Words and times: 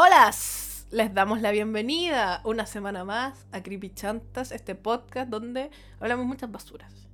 Hola, 0.00 0.30
les 0.92 1.12
damos 1.12 1.40
la 1.40 1.50
bienvenida 1.50 2.40
una 2.44 2.66
semana 2.66 3.04
más 3.04 3.48
a 3.50 3.64
Creepy 3.64 3.90
Chantas, 3.90 4.52
este 4.52 4.76
podcast 4.76 5.28
donde 5.28 5.72
hablamos 5.98 6.24
muchas 6.24 6.52
basuras. 6.52 7.08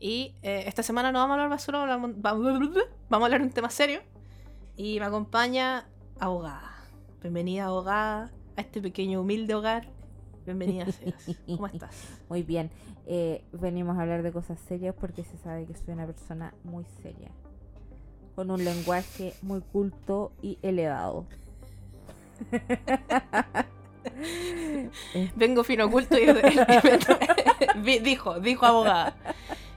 Y 0.00 0.34
eh, 0.42 0.64
esta 0.66 0.82
semana 0.82 1.12
no 1.12 1.20
vamos 1.20 1.30
a 1.30 1.34
hablar 1.34 1.48
basura, 1.48 1.86
vamos 1.86 2.16
a 3.08 3.16
hablar 3.24 3.40
un 3.40 3.50
tema 3.50 3.70
serio. 3.70 4.00
Y 4.76 4.98
me 4.98 5.06
acompaña 5.06 5.86
abogada. 6.18 6.74
Bienvenida 7.22 7.66
abogada 7.66 8.32
a 8.56 8.60
este 8.60 8.82
pequeño 8.82 9.20
humilde 9.20 9.54
hogar. 9.54 9.86
Bienvenida. 10.44 10.86
¿Cómo 11.46 11.68
estás? 11.68 12.18
Muy 12.28 12.42
bien. 12.42 12.68
Eh, 13.06 13.44
venimos 13.52 13.96
a 13.96 14.02
hablar 14.02 14.24
de 14.24 14.32
cosas 14.32 14.58
serias 14.58 14.96
porque 15.00 15.22
se 15.22 15.38
sabe 15.38 15.66
que 15.66 15.74
soy 15.76 15.94
una 15.94 16.06
persona 16.06 16.52
muy 16.64 16.84
seria. 17.00 17.30
Con 18.34 18.50
un 18.50 18.64
lenguaje 18.64 19.34
muy 19.40 19.60
culto 19.60 20.32
y 20.42 20.58
elevado. 20.62 21.26
Eh, 25.14 25.30
Vengo 25.36 25.64
fino 25.64 25.86
oculto 25.86 26.16
y 26.18 26.26
dijo, 28.00 28.38
dijo 28.40 28.66
abogada. 28.66 29.14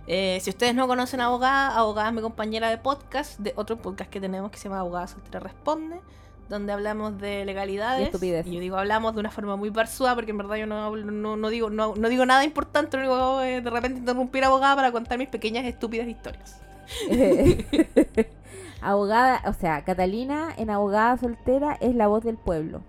Eh, 0.07 0.39
si 0.41 0.49
ustedes 0.51 0.73
no 0.73 0.87
conocen 0.87 1.19
a 1.21 1.25
abogada, 1.25 1.75
abogada 1.77 2.09
es 2.09 2.15
mi 2.15 2.21
compañera 2.21 2.69
de 2.69 2.77
podcast, 2.77 3.39
de 3.39 3.53
otro 3.55 3.77
podcast 3.77 4.09
que 4.09 4.21
tenemos 4.21 4.51
que 4.51 4.57
se 4.57 4.65
llama 4.69 4.79
Abogada 4.79 5.07
Soltera 5.07 5.39
Responde, 5.41 5.99
donde 6.47 6.71
hablamos 6.71 7.17
de 7.19 7.43
legalidades. 7.43 8.07
Y 8.47 8.53
yo 8.55 8.59
digo 8.61 8.77
hablamos 8.77 9.13
de 9.15 9.19
una 9.19 9.31
forma 9.31 9.57
muy 9.57 9.69
barzúa, 9.69 10.15
porque 10.15 10.31
en 10.31 10.37
verdad 10.37 10.55
yo 10.55 10.65
no, 10.65 10.85
hablo- 10.87 11.11
no, 11.11 11.35
no 11.35 11.49
digo, 11.49 11.69
no, 11.69 11.93
no 11.95 12.07
digo 12.09 12.25
nada 12.25 12.45
importante, 12.45 12.95
lo 12.97 13.03
único 13.03 13.15
que 13.17 13.21
hago 13.21 13.41
es 13.41 13.63
de 13.63 13.69
repente 13.69 13.99
interrumpir 13.99 14.43
a 14.45 14.47
abogada 14.47 14.75
para 14.77 14.91
contar 14.93 15.17
mis 15.17 15.27
pequeñas 15.27 15.65
estúpidas 15.65 16.07
historias. 16.07 16.61
abogada, 18.87 19.41
o 19.45 19.53
sea, 19.53 19.83
Catalina 19.83 20.49
en 20.57 20.69
abogada 20.69 21.17
soltera 21.17 21.77
es 21.81 21.93
la 21.93 22.07
voz 22.07 22.23
del 22.23 22.37
pueblo. 22.37 22.81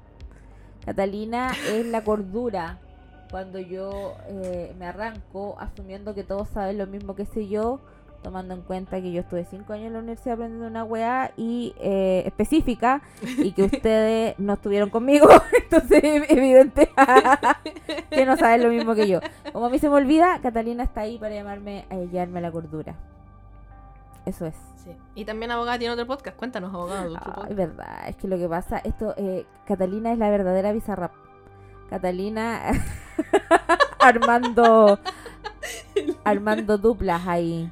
Catalina 0.85 1.53
es 1.73 1.87
la 1.87 2.05
cordura 2.05 2.79
cuando 3.31 3.59
yo 3.59 4.15
eh, 4.29 4.75
me 4.79 4.87
arranco 4.87 5.57
asumiendo 5.59 6.15
que 6.15 6.23
todos 6.23 6.49
saben 6.49 6.79
lo 6.79 6.87
mismo 6.87 7.15
que 7.15 7.27
sé 7.27 7.49
yo, 7.49 7.81
tomando 8.23 8.55
en 8.55 8.63
cuenta 8.63 9.01
que 9.01 9.13
yo 9.13 9.21
estuve 9.21 9.45
cinco 9.45 9.73
años 9.73 9.89
en 9.89 9.95
la 9.95 9.99
universidad 9.99 10.35
aprendiendo 10.35 10.69
una 10.69 10.85
weá 10.85 11.33
y 11.37 11.75
eh, 11.81 12.23
específica 12.27 13.03
y 13.37 13.53
que 13.53 13.65
ustedes 13.65 14.35
no 14.39 14.55
estuvieron 14.55 14.91
conmigo, 14.91 15.29
entonces 15.63 16.01
es 16.03 16.31
evidente 16.31 16.91
que 18.11 18.25
no 18.25 18.37
saben 18.37 18.63
lo 18.63 18.71
mismo 18.71 18.95
que 18.95 19.09
yo. 19.09 19.21
Como 19.53 19.67
a 19.67 19.69
mí 19.69 19.79
se 19.81 19.89
me 19.89 19.97
olvida, 19.97 20.39
Catalina 20.41 20.85
está 20.85 21.01
ahí 21.03 21.19
para 21.19 21.35
llamarme 21.35 21.87
a 21.91 21.97
llevarme 21.97 22.39
a 22.39 22.43
la 22.43 22.53
cordura. 22.53 22.95
Eso 24.29 24.47
es. 24.47 24.55
Sí. 24.77 24.91
Y 25.15 25.25
también 25.25 25.51
abogada 25.51 25.79
tiene 25.79 25.95
otro 25.95 26.07
podcast. 26.07 26.37
Cuéntanos, 26.37 26.73
abogada, 26.75 27.03
de 27.03 27.09
otro 27.09 27.21
Ay, 27.25 27.33
podcast. 27.35 27.55
verdad, 27.57 28.09
es 28.09 28.17
que 28.17 28.29
lo 28.29 28.37
que 28.37 28.49
pasa, 28.49 28.79
esto, 28.79 29.15
eh, 29.17 29.47
Catalina 29.67 30.13
es 30.13 30.19
la 30.19 30.29
verdadera 30.31 30.73
bizarrap. 30.73 31.13
Catalina 31.91 32.61
armando 33.99 34.99
armando 36.25 36.79
duplas 36.79 37.27
ahí. 37.27 37.71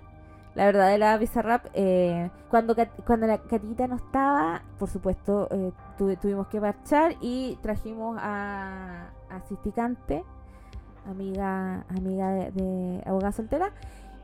La 0.55 0.65
verdadera 0.65 1.19
bizarrap, 1.19 1.67
eh, 1.75 2.31
cuando, 2.49 2.75
Cat- 2.75 3.05
cuando 3.07 3.27
la 3.27 3.37
Catita 3.39 3.87
no 3.87 3.97
estaba, 3.97 4.63
por 4.79 4.89
supuesto, 4.89 5.49
eh, 5.51 5.73
tuve- 5.99 6.17
tuvimos 6.17 6.47
que 6.49 6.61
marchar 6.61 7.15
y 7.21 7.59
trajimos 7.61 8.17
a, 8.19 9.09
a 9.29 9.41
Cisticante, 9.49 10.25
amiga, 11.07 11.85
amiga 11.91 12.31
de, 12.31 12.51
de 12.53 13.03
abogada 13.05 13.33
soltera. 13.33 13.71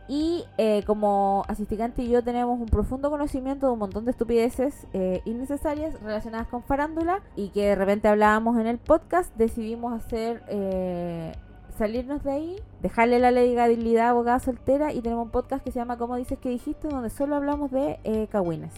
Y 0.09 0.45
eh, 0.59 0.83
como 0.87 1.45
asisticante 1.49 2.03
y 2.03 2.09
yo 2.09 2.23
tenemos 2.23 2.61
un 2.61 2.67
profundo 2.67 3.09
conocimiento 3.11 3.67
de 3.67 3.73
un 3.73 3.79
montón 3.79 4.05
de 4.05 4.11
estupideces 4.11 4.87
eh, 4.93 5.23
innecesarias 5.25 6.01
relacionadas 6.03 6.49
con 6.49 6.63
farándula 6.63 7.23
y 7.37 7.51
que 7.51 7.69
de 7.69 7.75
repente 7.77 8.09
hablábamos 8.09 8.59
en 8.59 8.67
el 8.67 8.79
podcast, 8.79 9.35
decidimos 9.37 9.93
hacer 9.93 10.43
eh, 10.49 11.33
salirnos 11.79 12.23
de 12.23 12.33
ahí, 12.33 12.57
dejarle 12.81 13.19
la 13.19 13.31
legalidad 13.31 14.07
a 14.07 14.11
abogada 14.11 14.39
soltera 14.41 14.93
y 14.93 15.01
tenemos 15.01 15.25
un 15.25 15.31
podcast 15.31 15.65
que 15.65 15.71
se 15.71 15.79
llama 15.79 15.99
Como 15.99 16.17
dices 16.17 16.39
que 16.39 16.49
dijiste, 16.49 16.89
donde 16.89 17.11
solo 17.11 17.37
hablamos 17.37 17.71
de 17.71 17.99
eh, 18.05 18.27
cagüines, 18.31 18.73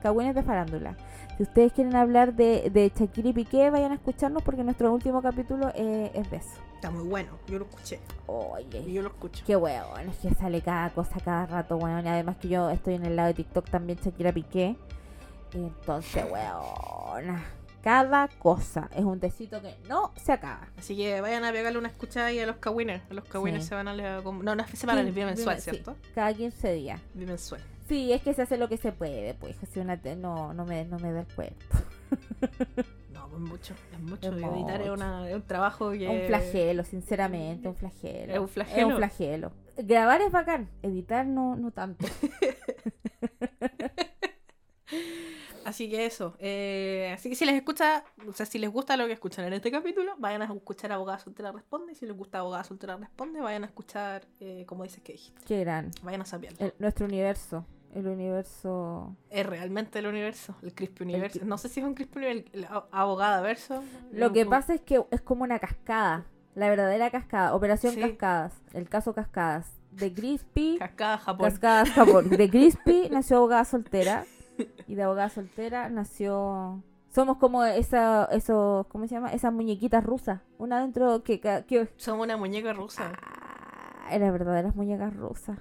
cagüines 0.00 0.34
de 0.34 0.42
farándula. 0.42 0.96
Si 1.36 1.44
ustedes 1.44 1.72
quieren 1.72 1.94
hablar 1.96 2.34
de, 2.34 2.68
de 2.70 2.92
Shakira 2.94 3.28
y 3.30 3.32
Piqué, 3.32 3.70
vayan 3.70 3.92
a 3.92 3.94
escucharnos 3.94 4.42
porque 4.42 4.62
nuestro 4.64 4.92
último 4.92 5.22
capítulo 5.22 5.70
eh, 5.74 6.10
es 6.14 6.30
de 6.30 6.36
eso. 6.38 6.50
Está 6.74 6.90
muy 6.90 7.04
bueno, 7.06 7.30
yo 7.46 7.58
lo 7.58 7.64
escuché. 7.66 8.00
Oye, 8.26 8.80
Y 8.86 8.92
yo 8.94 9.02
lo 9.02 9.08
escucho. 9.08 9.44
Qué 9.46 9.56
weón, 9.56 10.08
es 10.08 10.16
que 10.18 10.34
sale 10.34 10.60
cada 10.62 10.90
cosa 10.90 11.18
cada 11.24 11.46
rato, 11.46 11.76
weón. 11.76 12.04
Y 12.04 12.08
además 12.08 12.36
que 12.36 12.48
yo 12.48 12.70
estoy 12.70 12.94
en 12.94 13.04
el 13.06 13.16
lado 13.16 13.28
de 13.28 13.34
TikTok 13.34 13.68
también, 13.70 13.98
Shakira 14.02 14.32
Piqué. 14.32 14.76
Entonces, 15.52 16.24
weón, 16.30 17.42
cada 17.82 18.28
cosa 18.28 18.88
es 18.94 19.04
un 19.04 19.18
tecito 19.18 19.60
que 19.62 19.74
no 19.88 20.12
se 20.16 20.32
acaba. 20.32 20.68
Así 20.78 20.96
que 20.96 21.20
vayan 21.20 21.44
a 21.44 21.52
pegarle 21.52 21.78
una 21.78 21.88
escuchada 21.88 22.26
ahí 22.26 22.38
a 22.38 22.46
los 22.46 22.56
Kawiners. 22.56 23.02
A 23.10 23.14
los 23.14 23.24
Kawiners 23.24 23.64
Sí. 23.64 23.70
semanales. 23.70 24.22
como- 24.22 24.42
No, 24.42 24.54
no 24.54 24.62
es 24.62 24.78
semanales, 24.78 25.14
Sí, 25.14 25.20
bimensual, 25.20 25.56
bime- 25.56 25.60
sí, 25.62 25.70
¿cierto? 25.70 25.96
cada 26.14 26.32
15 26.34 26.72
días. 26.72 27.00
Bimensual. 27.14 27.60
Sí, 27.90 28.12
es 28.12 28.22
que 28.22 28.32
se 28.34 28.42
hace 28.42 28.56
lo 28.56 28.68
que 28.68 28.76
se 28.76 28.92
puede, 28.92 29.34
pues. 29.34 29.56
Si 29.72 29.80
una 29.80 30.00
te- 30.00 30.14
no, 30.16 30.54
no, 30.54 30.64
me, 30.64 30.84
no 30.84 30.98
me 31.00 31.12
da 31.12 31.20
el 31.20 31.26
cuerpo. 31.34 31.58
No, 33.12 33.26
es 33.26 33.40
mucho, 33.40 33.74
es 33.92 34.00
mucho. 34.00 34.28
Es 34.34 34.42
Editar 34.42 34.80
es, 34.80 34.88
una- 34.90 35.28
es 35.28 35.34
un 35.34 35.42
trabajo 35.42 35.90
que... 35.90 36.08
Un 36.08 36.22
flagelo, 36.26 36.84
sinceramente, 36.84 37.68
un 37.68 37.74
flagelo. 37.76 38.32
Es 38.32 38.38
un 38.38 38.44
Es 38.46 38.50
flagelo. 38.52 38.86
un 38.88 38.96
flagelo. 38.96 39.52
Grabar 39.76 40.22
es 40.22 40.32
bacán, 40.32 40.68
editar 40.82 41.26
no, 41.26 41.54
no 41.56 41.70
tanto. 41.72 42.06
Así 45.64 45.88
que 45.90 46.06
eso. 46.06 46.34
eh, 46.38 47.12
así 47.14 47.28
que 47.28 47.36
si 47.36 47.44
les 47.44 47.54
escucha, 47.54 48.02
o 48.26 48.32
sea, 48.32 48.46
si 48.46 48.58
les 48.58 48.70
gusta 48.70 48.96
lo 48.96 49.06
que 49.06 49.12
escuchan 49.12 49.44
en 49.44 49.52
este 49.52 49.70
capítulo, 49.70 50.14
vayan 50.18 50.42
a 50.42 50.46
escuchar 50.46 50.90
Abogada 50.90 51.18
Soltera 51.18 51.52
Responde. 51.52 51.92
Y 51.92 51.94
si 51.94 52.06
les 52.06 52.16
gusta 52.16 52.38
Abogada 52.38 52.64
Soltera 52.64 52.96
Responde, 52.96 53.40
vayan 53.40 53.62
a 53.64 53.66
escuchar, 53.66 54.26
eh, 54.40 54.64
como 54.66 54.82
dices 54.84 55.02
que 55.02 55.12
dijiste. 55.12 55.40
Qué 55.46 55.60
gran. 55.60 55.90
Vayan 56.02 56.22
a. 56.22 56.24
El- 56.58 56.74
nuestro 56.78 57.06
universo. 57.06 57.64
El 57.94 58.06
universo 58.06 59.16
Es 59.30 59.44
realmente 59.44 59.98
el 59.98 60.06
universo, 60.06 60.54
el 60.62 60.72
Crispy 60.74 61.04
Universo. 61.04 61.40
No 61.44 61.58
sé 61.58 61.68
si 61.68 61.80
es 61.80 61.86
un 61.86 61.94
Crispy 61.94 62.18
Universo, 62.18 62.50
el 62.52 62.66
Abogada 62.92 63.40
Verso. 63.40 63.82
Lo 64.12 64.32
que 64.32 64.46
pasa 64.46 64.74
es 64.74 64.80
que 64.80 65.04
es 65.10 65.20
como 65.20 65.42
una 65.42 65.58
cascada. 65.58 66.24
La 66.54 66.68
verdadera 66.68 67.10
cascada. 67.10 67.54
Operación 67.54 67.94
Sí. 67.94 68.00
Cascadas. 68.00 68.54
El 68.72 68.88
caso 68.88 69.12
Cascadas. 69.14 69.76
De 69.92 70.12
Crispy. 70.12 70.76
Cascada 70.78 71.18
Japón. 71.18 71.48
Cascadas 71.50 71.90
Japón. 71.90 72.28
De 72.30 72.48
Crispy 72.50 73.08
nació 73.10 73.38
abogada 73.38 73.64
soltera. 73.64 74.24
Y 74.86 74.94
de 74.94 75.02
abogada 75.02 75.28
soltera 75.28 75.88
nació. 75.88 76.82
Somos 77.08 77.38
como 77.38 77.64
esa, 77.64 78.26
esos, 78.26 78.86
¿cómo 78.86 79.06
se 79.08 79.14
llama? 79.16 79.32
Esas 79.32 79.52
muñequitas 79.52 80.04
rusas. 80.04 80.40
Una 80.58 80.80
dentro 80.80 81.24
que, 81.24 81.40
que, 81.40 81.64
que- 81.66 81.88
Somos 81.96 82.24
una 82.24 82.36
muñeca 82.36 82.72
rusa. 82.72 83.10
Ah, 84.08 84.16
las 84.18 84.32
verdaderas 84.32 84.76
muñecas 84.76 85.14
rusas. 85.16 85.58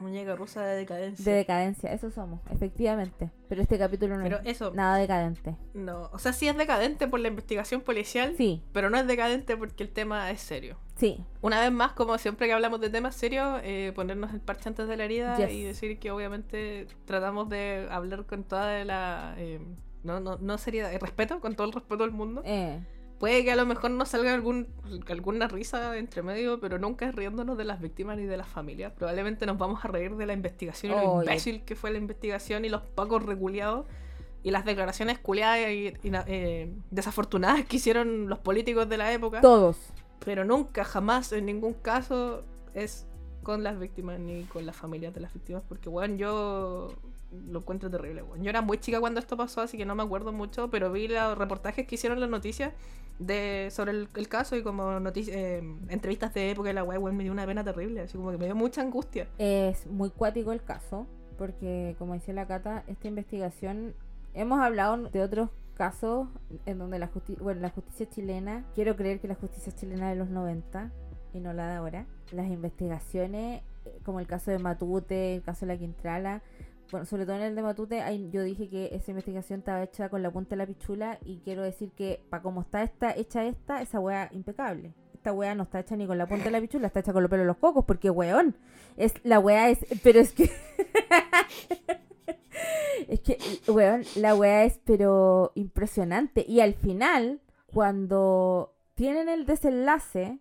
Muñeca 0.00 0.34
rusa 0.36 0.62
de 0.64 0.76
decadencia. 0.76 1.24
De 1.24 1.32
decadencia, 1.38 1.92
eso 1.92 2.10
somos, 2.10 2.40
efectivamente. 2.50 3.30
Pero 3.48 3.62
este 3.62 3.78
capítulo 3.78 4.16
no 4.16 4.22
Pero 4.24 4.38
es 4.40 4.46
eso, 4.46 4.72
nada 4.74 4.96
decadente. 4.96 5.56
no. 5.74 6.10
O 6.12 6.18
sea, 6.18 6.32
sí 6.32 6.46
es 6.48 6.56
decadente 6.56 7.08
por 7.08 7.20
la 7.20 7.28
investigación 7.28 7.80
policial, 7.80 8.34
Sí, 8.36 8.62
pero 8.72 8.90
no 8.90 8.98
es 8.98 9.06
decadente 9.06 9.56
porque 9.56 9.82
el 9.82 9.90
tema 9.90 10.30
es 10.30 10.40
serio. 10.40 10.76
sí, 10.96 11.24
Una 11.40 11.60
vez 11.60 11.72
más, 11.72 11.92
como 11.92 12.16
siempre 12.18 12.46
que 12.46 12.52
hablamos 12.52 12.80
de 12.80 12.90
temas 12.90 13.14
serios, 13.14 13.60
eh, 13.64 13.92
ponernos 13.94 14.32
el 14.34 14.40
parche 14.40 14.68
antes 14.68 14.86
de 14.88 14.96
la 14.96 15.04
herida 15.04 15.36
Yes. 15.36 15.50
y 15.52 15.62
decir 15.64 15.98
que 15.98 16.10
obviamente 16.10 16.86
tratamos 17.06 17.48
de 17.48 17.86
hablar 17.90 18.26
con 18.26 18.44
toda 18.44 18.84
la... 18.84 19.34
eh, 19.38 19.60
no, 20.04 20.20
no, 20.20 20.36
no 20.38 20.58
seriedad, 20.58 20.92
respeto, 21.00 21.40
con 21.40 21.54
todo 21.56 21.66
el 21.66 21.72
respeto 21.72 22.04
del 22.04 22.12
mundo. 22.12 22.42
eh, 22.44 22.78
Puede 23.18 23.42
que 23.42 23.50
a 23.50 23.56
lo 23.56 23.66
mejor 23.66 23.90
nos 23.90 24.10
salga 24.10 24.32
algún, 24.32 24.68
alguna 25.08 25.48
risa 25.48 25.96
entre 25.96 26.22
medio, 26.22 26.60
pero 26.60 26.78
nunca 26.78 27.08
es 27.08 27.14
riéndonos 27.14 27.58
de 27.58 27.64
las 27.64 27.80
víctimas 27.80 28.16
ni 28.16 28.24
de 28.24 28.36
las 28.36 28.46
familias. 28.46 28.92
Probablemente 28.92 29.44
nos 29.44 29.58
vamos 29.58 29.84
a 29.84 29.88
reír 29.88 30.14
de 30.14 30.24
la 30.24 30.34
investigación 30.34 30.92
y 30.92 31.04
lo 31.04 31.22
imbécil 31.22 31.64
que 31.64 31.74
fue 31.74 31.90
la 31.90 31.98
investigación 31.98 32.64
y 32.64 32.68
los 32.68 32.82
pacos 32.82 33.24
reculeados 33.24 33.86
y 34.44 34.52
las 34.52 34.64
declaraciones 34.64 35.18
culiadas 35.18 35.70
y, 35.70 35.92
eh, 36.04 36.72
desafortunadas 36.90 37.64
que 37.64 37.76
hicieron 37.76 38.28
los 38.28 38.38
políticos 38.38 38.88
de 38.88 38.96
la 38.96 39.12
época. 39.12 39.40
todos. 39.40 39.76
Pero 40.24 40.44
nunca, 40.44 40.84
jamás, 40.84 41.32
en 41.32 41.46
ningún 41.46 41.74
caso 41.74 42.44
es 42.74 43.06
con 43.42 43.64
las 43.64 43.80
víctimas 43.80 44.20
ni 44.20 44.44
con 44.44 44.64
las 44.64 44.76
familias 44.76 45.12
de 45.12 45.20
las 45.20 45.32
víctimas. 45.32 45.62
Porque, 45.68 45.88
bueno, 45.88 46.14
yo 46.16 46.92
lo 47.50 47.58
encuentro 47.58 47.90
terrible, 47.90 48.22
weón. 48.22 48.42
Yo 48.42 48.50
era 48.50 48.62
muy 48.62 48.78
chica 48.78 49.00
cuando 49.00 49.20
esto 49.20 49.36
pasó, 49.36 49.60
así 49.60 49.76
que 49.76 49.84
no 49.84 49.94
me 49.94 50.02
acuerdo 50.02 50.32
mucho, 50.32 50.70
pero 50.70 50.92
vi 50.92 51.08
los 51.08 51.36
reportajes 51.36 51.86
que 51.86 51.96
hicieron 51.96 52.20
las 52.20 52.30
noticias 52.30 52.72
de 53.18 53.68
sobre 53.72 53.90
el, 53.92 54.08
el 54.14 54.28
caso 54.28 54.56
y 54.56 54.62
como 54.62 55.00
notici- 55.00 55.30
eh, 55.32 55.58
entrevistas 55.88 56.32
de 56.34 56.50
época 56.50 56.70
y 56.70 56.72
la 56.72 56.84
weón, 56.84 57.16
me 57.16 57.24
dio 57.24 57.32
una 57.32 57.46
pena 57.46 57.64
terrible, 57.64 58.02
así 58.02 58.16
como 58.16 58.30
que 58.30 58.38
me 58.38 58.44
dio 58.46 58.54
mucha 58.54 58.80
angustia. 58.82 59.28
Es 59.38 59.86
muy 59.86 60.10
cuático 60.10 60.52
el 60.52 60.62
caso, 60.62 61.06
porque 61.36 61.96
como 61.98 62.14
decía 62.14 62.34
la 62.34 62.46
Cata, 62.46 62.84
esta 62.86 63.08
investigación, 63.08 63.94
hemos 64.34 64.60
hablado 64.60 64.96
de 65.10 65.22
otros 65.22 65.50
casos 65.74 66.28
en 66.66 66.78
donde 66.78 66.98
la 66.98 67.06
justicia, 67.08 67.42
bueno, 67.42 67.60
la 67.60 67.70
justicia 67.70 68.08
chilena, 68.08 68.64
quiero 68.74 68.96
creer 68.96 69.20
que 69.20 69.28
la 69.28 69.34
justicia 69.36 69.72
chilena 69.74 70.10
de 70.10 70.16
los 70.16 70.28
90 70.28 70.90
y 71.34 71.40
no 71.40 71.52
la 71.52 71.68
de 71.68 71.74
ahora, 71.76 72.06
las 72.32 72.46
investigaciones, 72.48 73.62
eh, 73.84 73.98
como 74.04 74.18
el 74.20 74.26
caso 74.26 74.50
de 74.50 74.58
Matute, 74.58 75.36
el 75.36 75.42
caso 75.42 75.66
de 75.66 75.72
la 75.74 75.78
Quintrala, 75.78 76.42
bueno, 76.90 77.06
sobre 77.06 77.26
todo 77.26 77.36
en 77.36 77.42
el 77.42 77.54
de 77.54 77.62
Matute, 77.62 78.00
ahí 78.00 78.30
yo 78.30 78.42
dije 78.42 78.68
que 78.68 78.90
esa 78.92 79.10
investigación 79.10 79.60
estaba 79.60 79.82
hecha 79.82 80.08
con 80.08 80.22
la 80.22 80.30
punta 80.30 80.50
de 80.50 80.56
la 80.56 80.66
pichula 80.66 81.18
y 81.24 81.40
quiero 81.40 81.62
decir 81.62 81.92
que 81.92 82.24
para 82.30 82.42
como 82.42 82.62
está 82.62 82.82
esta, 82.82 83.14
hecha 83.14 83.44
esta, 83.44 83.82
esa 83.82 84.00
weá 84.00 84.28
impecable. 84.32 84.94
Esta 85.12 85.32
weá 85.32 85.54
no 85.54 85.64
está 85.64 85.80
hecha 85.80 85.96
ni 85.96 86.06
con 86.06 86.16
la 86.16 86.26
punta 86.26 86.44
de 86.44 86.50
la 86.50 86.60
pichula, 86.60 86.86
está 86.86 87.00
hecha 87.00 87.12
con 87.12 87.22
los 87.22 87.30
pelos 87.30 87.44
de 87.44 87.48
los 87.48 87.58
cocos, 87.58 87.84
porque 87.84 88.08
weón, 88.08 88.56
es, 88.96 89.14
la 89.24 89.38
weá 89.38 89.68
es, 89.68 89.80
pero 90.02 90.20
es 90.20 90.32
que... 90.32 90.44
es 93.08 93.20
que, 93.20 93.38
weón, 93.70 94.04
la 94.16 94.34
weá 94.34 94.64
es 94.64 94.80
pero 94.84 95.52
impresionante. 95.54 96.44
Y 96.48 96.60
al 96.60 96.74
final, 96.74 97.40
cuando 97.66 98.74
tienen 98.94 99.28
el 99.28 99.44
desenlace 99.44 100.38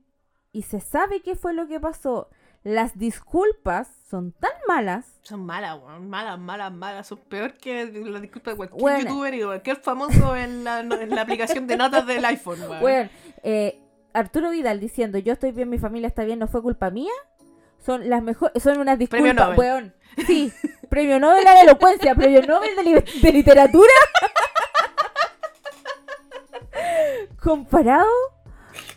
y 0.52 0.64
se 0.64 0.80
sabe 0.80 1.22
qué 1.22 1.36
fue 1.36 1.54
lo 1.54 1.68
que 1.68 1.80
pasó, 1.80 2.30
las 2.68 2.98
disculpas 2.98 3.88
son 4.10 4.34
tan 4.34 4.52
malas. 4.68 5.06
Son 5.22 5.46
malas, 5.46 5.78
weón. 5.81 6.10
Malas, 6.10 6.38
malas, 6.40 6.72
malas. 6.72 7.08
Son 7.08 7.18
peor 7.18 7.54
que 7.54 7.86
las 7.86 8.22
disculpas 8.22 8.54
de 8.54 8.58
cualquier 8.58 8.81
Bueno. 8.81 9.00
youtuber 9.10 9.34
y 9.34 9.40
de 9.40 9.46
cualquier 9.46 9.78
famoso 9.78 10.36
en 10.36 10.64
la, 10.64 10.80
en 10.81 11.10
la 11.16 11.22
aplicación 11.22 11.66
de 11.68 11.78
notas 11.78 12.06
del 12.06 12.24
iPhone, 12.25 12.60
weón. 12.69 12.84
Weón, 12.84 13.10
eh, 13.44 13.80
Arturo 14.14 14.50
Vidal 14.50 14.80
diciendo 14.80 15.18
yo 15.19 15.34
estoy 15.34 15.52
bien, 15.52 15.69
mi 15.69 15.78
familia 15.78 16.08
está 16.08 16.24
bien, 16.24 16.40
no 16.40 16.48
fue 16.48 16.62
culpa 16.62 16.90
mía. 16.90 17.12
Son 17.86 18.10
las 18.10 18.22
mejores, 18.22 18.62
son 18.62 18.80
unas 18.80 18.98
disculpas, 19.00 19.58
weón. 19.58 19.94
Sí, 20.25 20.52
premio 20.90 21.20
Nobel 21.20 21.46
a 21.48 21.54
la 21.54 21.62
elocuencia, 21.62 22.16
premio 22.16 22.42
Nobel 22.46 22.75
de, 22.75 22.84
li- 22.84 23.22
de 23.22 23.31
literatura. 23.31 23.94
Comparado 27.42 28.08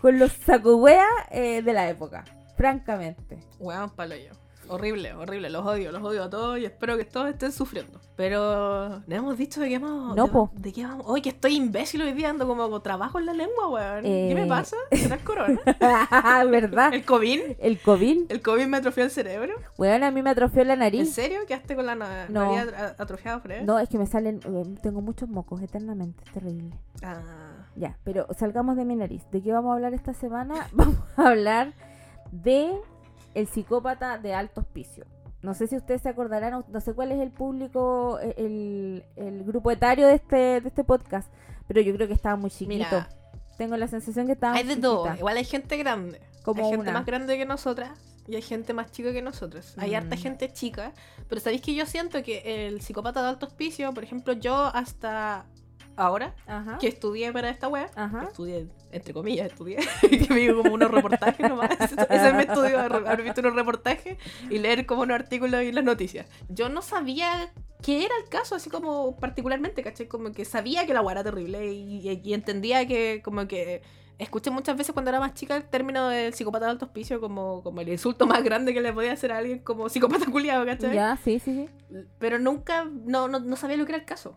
con 0.00 0.18
los 0.18 0.32
sacuweas 0.32 1.06
eh, 1.30 1.62
de 1.62 1.72
la 1.72 1.88
época, 1.88 2.24
francamente. 2.60 3.38
Weón, 3.58 3.88
palo 3.90 4.14
yo. 4.16 4.32
Horrible, 4.68 5.14
horrible. 5.14 5.50
Los 5.50 5.66
odio, 5.66 5.90
los 5.90 6.00
odio 6.02 6.22
a 6.24 6.30
todos 6.30 6.56
y 6.60 6.64
espero 6.64 6.96
que 6.96 7.04
todos 7.04 7.28
estén 7.30 7.50
sufriendo. 7.50 7.98
Pero, 8.14 9.00
¿no 9.04 9.16
hemos 9.16 9.36
dicho 9.36 9.60
de 9.60 9.68
qué 9.68 9.78
vamos? 9.80 10.14
No, 10.14 10.26
de, 10.26 10.30
po. 10.30 10.50
¿De 10.54 10.72
qué 10.72 10.84
vamos? 10.84 11.06
Oye, 11.08 11.22
que 11.22 11.30
estoy 11.30 11.56
imbécil 11.56 12.02
hoy 12.02 12.12
día, 12.12 12.28
ando 12.30 12.46
como 12.46 12.80
trabajo 12.80 13.18
en 13.18 13.26
la 13.26 13.32
lengua, 13.32 13.66
weón. 13.68 14.02
¿Qué 14.04 14.32
me 14.34 14.44
Eh. 14.44 14.46
pasa? 14.48 14.76
¿Será 14.92 15.16
el 15.16 15.24
corona? 15.24 15.58
¿Verdad? 16.50 16.94
¿El 16.94 17.04
COVID? 17.04 17.40
El 17.58 17.80
COVID, 17.80 18.30
¿El 18.30 18.42
COVID 18.42 18.66
me 18.66 18.76
atrofió 18.76 19.02
el 19.04 19.10
cerebro? 19.10 19.54
weón, 19.78 20.04
a 20.04 20.10
mí 20.12 20.22
me 20.22 20.30
atrofió 20.30 20.62
la 20.64 20.74
¿En 20.74 20.78
nariz. 20.80 21.12
serio? 21.12 21.40
¿Quedaste 21.48 21.74
con 21.74 21.86
la 21.86 21.94
na- 21.96 22.26
No. 22.28 22.54
nariz 22.54 22.72
at- 22.74 23.00
atrofiada, 23.00 23.40
Fred? 23.40 23.62
No, 23.64 23.78
es 23.80 23.88
que 23.88 23.98
me 23.98 24.06
salen, 24.06 24.40
eh, 24.44 24.74
tengo 24.82 25.00
muchos 25.00 25.28
mocos 25.28 25.60
eternamente, 25.62 26.22
es 26.26 26.32
terrible. 26.32 26.76
Ah, 27.02 27.66
Ya, 27.74 27.96
pero 28.04 28.26
salgamos 28.38 28.76
de 28.76 28.84
mi 28.84 28.94
nariz. 28.94 29.24
¿De 29.32 29.40
qué 29.42 29.52
vamos 29.52 29.70
a 29.70 29.74
hablar 29.74 29.94
esta 29.94 30.12
semana? 30.14 30.54
Vamos 30.72 30.96
a 31.16 31.28
hablar 31.28 31.72
de 32.32 32.72
el 33.34 33.46
psicópata 33.46 34.18
de 34.18 34.34
alto 34.34 34.60
hospicio. 34.60 35.04
No 35.42 35.54
sé 35.54 35.66
si 35.66 35.76
ustedes 35.76 36.02
se 36.02 36.08
acordarán, 36.08 36.64
no 36.68 36.80
sé 36.80 36.92
cuál 36.92 37.12
es 37.12 37.20
el 37.20 37.30
público, 37.30 38.18
eh, 38.20 38.34
el, 38.36 39.04
el 39.16 39.44
grupo 39.44 39.70
etario 39.70 40.06
de 40.06 40.14
este, 40.14 40.60
de 40.60 40.68
este 40.68 40.84
podcast, 40.84 41.32
pero 41.66 41.80
yo 41.80 41.94
creo 41.94 42.08
que 42.08 42.14
estaba 42.14 42.36
muy 42.36 42.50
chiquito. 42.50 42.74
Mira, 42.74 43.08
Tengo 43.56 43.76
la 43.76 43.88
sensación 43.88 44.26
que 44.26 44.32
estaba 44.32 44.54
hay 44.54 44.64
de 44.64 44.76
todo. 44.76 45.14
Igual 45.14 45.36
hay 45.38 45.44
gente 45.44 45.76
grande. 45.78 46.20
Como 46.42 46.62
hay 46.64 46.70
gente 46.70 46.82
una. 46.82 46.92
más 46.92 47.06
grande 47.06 47.36
que 47.38 47.44
nosotras 47.46 47.90
y 48.28 48.34
hay 48.36 48.42
gente 48.42 48.72
más 48.74 48.90
chica 48.92 49.12
que 49.12 49.22
nosotros. 49.22 49.74
Hay 49.78 49.94
harta 49.94 50.16
Mm. 50.16 50.18
gente 50.18 50.52
chica. 50.52 50.92
Pero 51.28 51.40
sabéis 51.40 51.62
que 51.62 51.74
yo 51.74 51.86
siento 51.86 52.22
que 52.22 52.66
el 52.68 52.80
psicópata 52.82 53.22
de 53.22 53.28
alto 53.28 53.46
hospicio, 53.46 53.92
por 53.94 54.04
ejemplo, 54.04 54.32
yo 54.34 54.54
hasta 54.74 55.44
ahora, 56.00 56.34
Ajá. 56.46 56.78
que 56.78 56.88
estudié 56.88 57.32
para 57.32 57.50
esta 57.50 57.68
web, 57.68 57.88
estudié, 58.24 58.66
entre 58.92 59.12
comillas, 59.14 59.46
estudié, 59.48 59.76
que 60.10 60.26
me 60.34 60.40
digo 60.40 60.62
como 60.62 60.74
unos 60.74 60.90
reportajes 60.90 61.48
nomás. 61.48 61.70
Ese 62.10 62.28
es 62.28 62.34
mi 62.34 62.42
estudio, 62.42 62.80
haber 62.80 63.22
visto 63.22 63.40
unos 63.40 63.54
reportajes 63.54 64.18
y 64.48 64.58
leer 64.58 64.86
como 64.86 65.02
unos 65.02 65.14
artículos 65.14 65.62
y 65.62 65.72
las 65.72 65.84
noticias. 65.84 66.26
Yo 66.48 66.68
no 66.68 66.82
sabía 66.82 67.52
qué 67.82 68.04
era 68.04 68.14
el 68.22 68.28
caso, 68.28 68.54
así 68.54 68.68
como 68.70 69.16
particularmente, 69.18 69.82
¿cachai? 69.82 70.06
Como 70.08 70.32
que 70.32 70.44
sabía 70.44 70.86
que 70.86 70.94
la 70.94 71.00
weá 71.02 71.12
era 71.12 71.24
terrible 71.24 71.72
y, 71.72 72.06
y- 72.08 72.20
y 72.24 72.34
entendía 72.34 72.86
que 72.86 73.20
como 73.24 73.46
que... 73.46 73.82
Escuché 74.18 74.50
muchas 74.50 74.76
veces 74.76 74.92
cuando 74.92 75.08
era 75.08 75.18
más 75.18 75.32
chica 75.32 75.56
el 75.56 75.64
término 75.64 76.08
del 76.10 76.34
psicópata 76.34 76.66
de 76.66 76.72
alto 76.72 76.84
hospicio 76.84 77.22
como, 77.22 77.62
como 77.62 77.80
el 77.80 77.88
insulto 77.88 78.26
más 78.26 78.44
grande 78.44 78.74
que 78.74 78.82
le 78.82 78.92
podía 78.92 79.12
hacer 79.14 79.32
a 79.32 79.38
alguien 79.38 79.60
como 79.60 79.88
psicópata 79.88 80.26
culiado, 80.30 80.66
¿cachai? 80.66 80.94
Ya, 80.94 81.16
sí, 81.24 81.38
sí, 81.38 81.66
sí. 81.88 81.96
Pero 82.18 82.38
nunca, 82.38 82.84
no, 82.84 83.28
no, 83.28 83.38
no 83.40 83.56
sabía 83.56 83.78
lo 83.78 83.86
que 83.86 83.92
era 83.92 83.98
el 84.00 84.04
caso. 84.04 84.36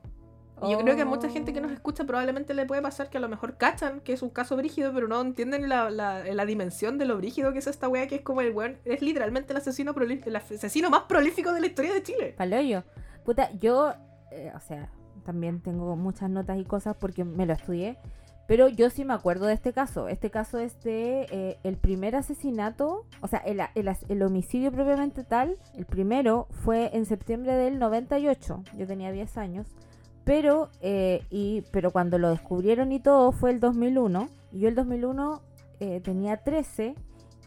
Y 0.67 0.71
yo 0.71 0.77
creo 0.79 0.95
que 0.95 1.01
a 1.01 1.05
mucha 1.05 1.29
gente 1.29 1.53
que 1.53 1.61
nos 1.61 1.71
Oh. 1.71 1.73
escucha 1.73 2.03
probablemente 2.05 2.53
le 2.53 2.65
puede 2.65 2.81
pasar 2.81 3.09
que 3.09 3.17
a 3.17 3.21
lo 3.21 3.29
mejor 3.29 3.57
cachan 3.57 3.99
que 4.01 4.13
es 4.13 4.21
un 4.21 4.29
caso 4.29 4.55
brígido, 4.55 4.93
pero 4.93 5.07
no 5.07 5.21
entienden 5.21 5.67
la, 5.69 5.89
la, 5.89 6.23
la 6.23 6.45
dimensión 6.45 6.97
de 6.97 7.05
lo 7.05 7.17
brígido 7.17 7.53
que 7.53 7.59
es 7.59 7.67
esta 7.67 7.87
wea, 7.87 8.07
que 8.07 8.15
es 8.15 8.21
como 8.21 8.41
el 8.41 8.51
weón, 8.53 8.77
es 8.85 9.01
literalmente 9.01 9.53
el 9.53 9.57
asesino, 9.57 9.93
el 9.97 10.35
asesino 10.35 10.89
más 10.89 11.03
prolífico 11.03 11.51
de 11.53 11.61
la 11.61 11.67
historia 11.67 11.93
de 11.93 12.03
Chile. 12.03 12.33
Paloyo. 12.37 12.83
Puta, 13.25 13.51
yo, 13.59 13.93
eh, 14.31 14.51
o 14.55 14.59
sea, 14.59 14.89
también 15.25 15.61
tengo 15.61 15.95
muchas 15.95 16.29
notas 16.29 16.57
y 16.57 16.65
cosas 16.65 16.95
porque 16.99 17.23
me 17.23 17.45
lo 17.45 17.53
estudié. 17.53 17.97
Pero 18.45 18.67
yo 18.67 18.89
sí 18.89 19.05
me 19.05 19.13
acuerdo 19.13 19.45
de 19.45 19.53
este 19.53 19.71
caso. 19.71 20.09
Este 20.09 20.29
caso 20.29 20.59
es 20.59 20.83
de 20.83 21.27
eh, 21.31 21.57
el 21.63 21.77
primer 21.77 22.13
asesinato, 22.17 23.05
o 23.21 23.27
sea, 23.29 23.39
el, 23.39 23.61
el 23.73 23.87
as- 23.87 24.05
el 24.09 24.21
homicidio 24.21 24.69
propiamente 24.69 25.23
tal. 25.23 25.57
El 25.77 25.85
primero 25.85 26.47
fue 26.51 26.89
en 26.93 27.05
septiembre 27.05 27.53
del 27.53 27.79
98. 27.79 28.63
Yo 28.77 28.85
tenía 28.85 29.13
10 29.13 29.37
años. 29.37 29.67
Pero, 30.25 30.69
eh, 30.81 31.23
y, 31.29 31.63
pero 31.71 31.91
cuando 31.91 32.17
lo 32.17 32.29
descubrieron 32.29 32.91
y 32.91 32.99
todo 32.99 33.31
fue 33.31 33.51
el 33.51 33.59
2001. 33.59 34.29
Y 34.51 34.59
yo 34.59 34.69
el 34.69 34.75
2001 34.75 35.41
eh, 35.79 36.01
tenía 36.01 36.37
13. 36.37 36.95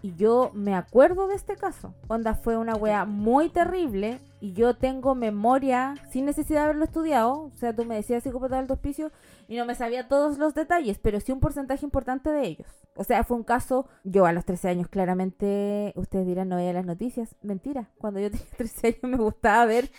Y 0.03 0.15
yo 0.15 0.51
me 0.55 0.75
acuerdo 0.75 1.27
de 1.27 1.37
este 1.37 1.57
caso. 1.57 1.95
Onda 2.09 2.35
fue 2.35 2.57
una 2.57 2.75
wea 2.77 3.05
muy 3.05 3.49
terrible. 3.49 4.19
Y 4.39 4.53
yo 4.53 4.75
tengo 4.77 5.15
memoria 5.15 5.95
sin 6.11 6.27
necesidad 6.27 6.61
de 6.61 6.65
haberlo 6.65 6.85
estudiado. 6.85 7.33
O 7.45 7.57
sea, 7.57 7.75
tú 7.75 7.85
me 7.87 7.95
decías 7.97 8.23
psicópata 8.23 8.57
de 8.57 8.61
alto 8.61 8.75
hospicio 8.75 9.11
y 9.49 9.57
no 9.57 9.65
me 9.65 9.75
sabía 9.75 10.09
todos 10.09 10.37
los 10.39 10.55
detalles, 10.55 10.99
pero 10.99 11.21
sí 11.21 11.33
un 11.33 11.41
porcentaje 11.41 11.85
importante 11.87 12.31
de 12.31 12.43
ellos. 12.47 12.67
O 12.97 13.05
sea, 13.05 13.25
fue 13.25 13.37
un 13.37 13.45
caso. 13.45 13.89
Yo 14.05 14.27
a 14.27 14.33
los 14.33 14.45
13 14.45 14.69
años, 14.69 14.89
claramente, 14.89 15.93
ustedes 15.97 16.27
dirán, 16.27 16.49
no 16.51 16.57
veía 16.57 16.73
las 16.75 16.85
noticias. 16.85 17.35
Mentira. 17.43 17.89
Cuando 17.99 18.21
yo 18.21 18.31
tenía 18.31 18.47
13 18.59 18.87
años 18.89 18.99
me 19.03 19.17
gustaba 19.17 19.65
ver 19.65 19.91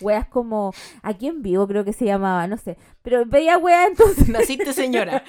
weas 0.00 0.28
como. 0.28 0.72
Aquí 1.02 1.26
en 1.28 1.40
vivo 1.42 1.66
creo 1.66 1.84
que 1.84 1.92
se 1.94 2.04
llamaba, 2.04 2.46
no 2.46 2.58
sé. 2.58 2.76
Pero 3.02 3.24
veía 3.26 3.56
weas 3.58 3.88
entonces. 3.88 4.28
Naciste 4.28 4.72
señora. 4.74 5.22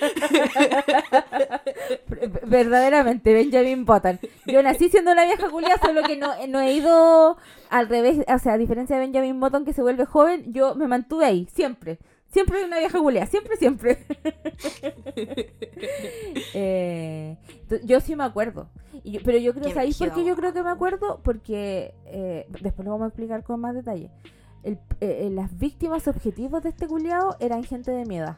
Ver- 2.08 2.42
verdaderamente 2.46 3.34
Benjamin 3.34 3.86
Button. 3.86 4.20
Yo 4.46 4.62
nací 4.64 4.90
siendo 4.90 5.12
una 5.12 5.24
vieja 5.26 5.50
culia, 5.50 5.78
solo 5.78 6.04
que 6.04 6.18
no, 6.18 6.34
no 6.48 6.60
he 6.60 6.74
ido 6.74 7.38
al 7.69 7.88
revés. 7.89 8.19
O 8.27 8.39
sea, 8.39 8.54
a 8.54 8.57
diferencia 8.57 8.95
de 8.98 9.01
Benjamin 9.06 9.39
Button 9.39 9.66
que 9.66 9.74
se 9.74 9.81
vuelve 9.81 10.06
joven, 10.06 10.51
yo 10.54 10.75
me 10.75 10.88
mantuve 10.88 11.25
ahí, 11.25 11.48
siempre. 11.54 12.00
Siempre 12.27 12.63
una 12.63 12.77
vieja 12.77 13.00
culia, 13.00 13.25
siempre, 13.25 13.57
siempre. 13.57 13.98
Eh, 16.54 17.38
yo 17.83 17.99
sí 17.99 18.16
me 18.16 18.23
acuerdo. 18.23 18.69
Y 19.04 19.11
yo- 19.14 19.21
pero 19.23 19.38
yo 19.38 19.54
creo, 19.54 19.66
Qué 19.68 19.73
¿sabéis 19.73 19.97
por 19.97 20.11
qué 20.14 20.26
yo 20.26 20.35
creo 20.35 20.54
que 20.54 20.64
me 20.64 20.69
acuerdo? 20.69 21.21
Porque 21.23 21.94
eh, 22.06 22.47
después 22.61 22.85
lo 22.85 22.92
vamos 22.92 23.06
a 23.06 23.07
explicar 23.09 23.44
con 23.44 23.59
más 23.61 23.73
detalle. 23.76 24.09
El- 24.63 24.73
eh, 25.01 25.25
eh, 25.25 25.30
las 25.30 25.57
víctimas 25.57 26.07
objetivos 26.09 26.61
de 26.63 26.69
este 26.69 26.85
culiao 26.87 27.35
eran 27.39 27.63
gente 27.63 27.92
de 27.92 28.06
mi 28.06 28.18
edad. 28.18 28.37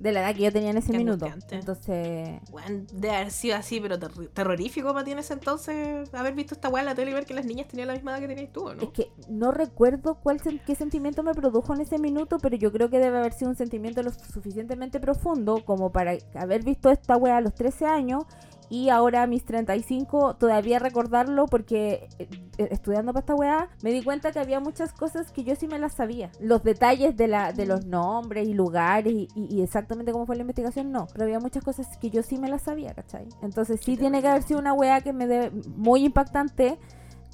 De 0.00 0.10
la 0.12 0.20
edad 0.20 0.34
que 0.34 0.42
yo 0.42 0.52
tenía 0.52 0.70
en 0.70 0.78
ese 0.78 0.90
Qué 0.90 0.98
minuto. 0.98 1.26
Entonces, 1.50 2.40
Weón, 2.50 2.86
de 2.92 3.10
haber 3.10 3.30
sido 3.30 3.56
así, 3.56 3.80
pero 3.80 3.98
terri- 4.00 4.28
terrorífico 4.32 4.92
para 4.92 5.04
ti 5.04 5.12
en 5.12 5.20
ese 5.20 5.34
entonces 5.34 6.12
haber 6.14 6.34
visto 6.34 6.54
esta 6.54 6.68
weá 6.68 6.82
en 6.82 6.86
la 6.86 6.94
tele 6.96 7.12
y 7.12 7.14
ver 7.14 7.24
que 7.24 7.34
las 7.34 7.46
niñas 7.46 7.68
tenían 7.68 7.86
la 7.88 7.94
misma 7.94 8.12
edad 8.12 8.20
que 8.20 8.28
tenías 8.34 8.52
tú, 8.52 8.66
¿o 8.66 8.74
¿no? 8.74 8.82
Es 8.82 8.88
que 8.90 9.12
no 9.28 9.52
recuerdo 9.52 10.16
cuál 10.16 10.40
sen- 10.40 10.60
qué 10.66 10.74
sentimiento 10.74 11.22
me 11.22 11.34
produjo 11.34 11.72
en 11.74 11.80
ese 11.82 11.98
minuto, 11.98 12.38
pero 12.38 12.56
yo 12.56 12.72
creo 12.72 12.90
que 12.90 12.98
debe 12.98 13.18
haber 13.18 13.32
sido 13.32 13.50
un 13.50 13.56
sentimiento 13.56 14.02
lo 14.02 14.10
suficientemente 14.10 14.98
profundo 14.98 15.64
como 15.64 15.92
para 15.92 16.14
haber 16.34 16.64
visto 16.64 16.90
esta 16.90 17.16
wea 17.16 17.36
a 17.36 17.40
los 17.40 17.54
13 17.54 17.86
años 17.86 18.24
y 18.72 18.88
ahora 18.88 19.22
a 19.24 19.26
mis 19.26 19.44
35 19.44 20.36
todavía 20.36 20.78
recordarlo 20.78 21.44
porque 21.44 22.08
eh, 22.18 22.26
eh, 22.56 22.68
estudiando 22.70 23.12
para 23.12 23.20
esta 23.20 23.34
wea 23.34 23.68
me 23.82 23.90
di 23.92 24.02
cuenta 24.02 24.32
que 24.32 24.38
había 24.40 24.60
muchas 24.60 24.94
cosas 24.94 25.30
que 25.30 25.44
yo 25.44 25.54
sí 25.56 25.66
me 25.68 25.78
las 25.78 25.92
sabía. 25.92 26.30
Los 26.40 26.62
detalles 26.62 27.14
de, 27.18 27.28
la, 27.28 27.52
de 27.52 27.66
los 27.66 27.84
nombres 27.84 28.48
y 28.48 28.54
lugares 28.54 29.12
y, 29.12 29.28
y- 29.34 29.56
y 29.58 29.62
exactamente 29.62 30.10
cómo 30.12 30.24
fue 30.24 30.36
la 30.36 30.40
investigación, 30.40 30.90
no. 30.90 31.06
Pero 31.12 31.24
había 31.24 31.38
muchas 31.38 31.62
cosas 31.62 31.98
que 31.98 32.08
yo 32.08 32.22
sí 32.22 32.38
me 32.38 32.48
las 32.48 32.62
sabía, 32.62 32.94
¿cachai? 32.94 33.28
Entonces 33.42 33.78
sí 33.84 33.98
tiene 33.98 34.22
que 34.22 34.28
haber 34.28 34.42
sido 34.42 34.58
una 34.58 34.72
wea 34.72 35.02
que 35.02 35.12
me 35.12 35.26
dé 35.26 35.50
muy 35.76 36.06
impactante 36.06 36.78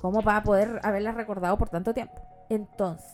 como 0.02 0.22
para 0.22 0.42
poder 0.42 0.80
haberla 0.82 1.12
recordado 1.12 1.56
por 1.56 1.68
tanto 1.68 1.94
tiempo. 1.94 2.14
Entonces, 2.48 3.12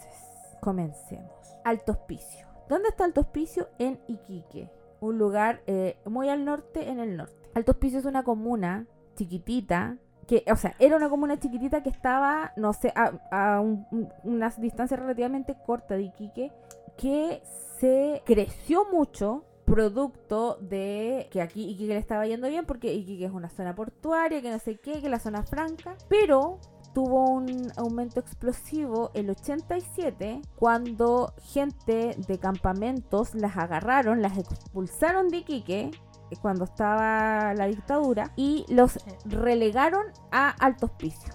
comencemos. 0.62 1.30
Alto 1.62 1.92
Hospicio. 1.92 2.46
¿Dónde 2.70 2.88
está 2.88 3.04
Alto 3.04 3.20
Hospicio? 3.20 3.68
En 3.78 4.00
Iquique, 4.08 4.70
un 5.00 5.18
lugar 5.18 5.60
eh, 5.66 5.98
muy 6.06 6.30
al 6.30 6.46
norte, 6.46 6.88
en 6.88 7.00
el 7.00 7.18
norte. 7.18 7.43
Alto 7.54 7.72
Hospicio 7.72 7.98
es 8.00 8.04
una 8.04 8.22
comuna 8.24 8.86
chiquitita, 9.16 9.96
que, 10.26 10.44
o 10.50 10.56
sea, 10.56 10.74
era 10.78 10.96
una 10.96 11.08
comuna 11.08 11.38
chiquitita 11.38 11.82
que 11.82 11.90
estaba, 11.90 12.52
no 12.56 12.72
sé, 12.72 12.92
a, 12.96 13.12
a 13.30 13.60
un- 13.60 13.86
un- 13.90 14.08
una 14.24 14.48
distancia 14.58 14.96
relativamente 14.96 15.56
corta 15.66 15.94
de 15.96 16.04
Iquique, 16.04 16.52
que 16.96 17.42
se 17.78 18.22
creció 18.24 18.86
mucho 18.92 19.44
producto 19.66 20.58
de 20.60 21.28
que 21.30 21.40
aquí 21.42 21.64
Iquique 21.70 21.92
le 21.94 21.98
estaba 21.98 22.26
yendo 22.26 22.48
bien 22.48 22.64
porque 22.66 22.92
Iquique 22.94 23.24
es 23.26 23.32
una 23.32 23.48
zona 23.50 23.74
portuaria, 23.74 24.40
que 24.42 24.50
no 24.50 24.58
sé 24.58 24.76
qué, 24.78 25.00
que 25.00 25.08
la 25.08 25.18
zona 25.18 25.42
franca, 25.42 25.96
pero 26.08 26.58
tuvo 26.94 27.28
un 27.30 27.72
aumento 27.76 28.20
explosivo 28.20 29.10
el 29.14 29.28
87 29.30 30.40
cuando 30.54 31.34
gente 31.42 32.14
de 32.28 32.38
campamentos 32.38 33.34
las 33.34 33.56
agarraron, 33.56 34.22
las 34.22 34.38
expulsaron 34.38 35.28
de 35.28 35.38
Iquique 35.38 35.90
cuando 36.40 36.64
estaba 36.64 37.54
la 37.54 37.66
dictadura 37.66 38.32
y 38.36 38.64
los 38.68 38.98
relegaron 39.24 40.06
a 40.30 40.50
Alto 40.50 40.86
Hospicio. 40.86 41.32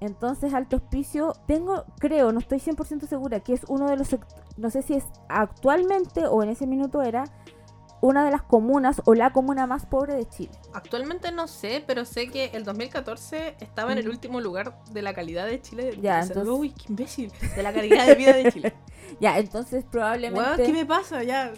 Entonces 0.00 0.52
Alto 0.52 0.76
Hospicio, 0.76 1.32
tengo, 1.46 1.84
creo, 1.98 2.32
no 2.32 2.38
estoy 2.38 2.58
100% 2.58 3.06
segura, 3.06 3.40
que 3.40 3.54
es 3.54 3.62
uno 3.68 3.88
de 3.88 3.96
los, 3.96 4.14
no 4.56 4.70
sé 4.70 4.82
si 4.82 4.94
es 4.94 5.04
actualmente 5.28 6.26
o 6.26 6.42
en 6.42 6.50
ese 6.50 6.66
minuto 6.66 7.02
era, 7.02 7.24
una 8.00 8.24
de 8.24 8.30
las 8.30 8.42
comunas 8.42 9.02
o 9.04 9.14
la 9.14 9.32
comuna 9.32 9.66
más 9.66 9.86
pobre 9.86 10.14
de 10.14 10.28
Chile. 10.28 10.50
Actualmente 10.74 11.32
no 11.32 11.48
sé, 11.48 11.82
pero 11.86 12.04
sé 12.04 12.28
que 12.28 12.50
el 12.54 12.64
2014 12.64 13.56
estaba 13.60 13.92
en 13.92 13.98
el 13.98 14.08
último 14.08 14.40
lugar 14.40 14.76
de 14.90 15.02
la 15.02 15.14
calidad 15.14 15.46
de 15.46 15.60
Chile. 15.60 15.98
Ya, 16.00 16.20
entonces- 16.20 16.48
Uy, 16.48 16.70
qué 16.70 16.84
imbécil. 16.88 17.32
De 17.54 17.62
la 17.62 17.72
calidad 17.72 18.06
de 18.06 18.14
vida 18.14 18.32
de 18.32 18.52
Chile. 18.52 18.74
Ya, 19.20 19.38
entonces 19.38 19.84
probablemente... 19.90 20.64
¿qué 20.64 20.72
me 20.72 20.84
pasa? 20.84 21.22
Ya. 21.22 21.52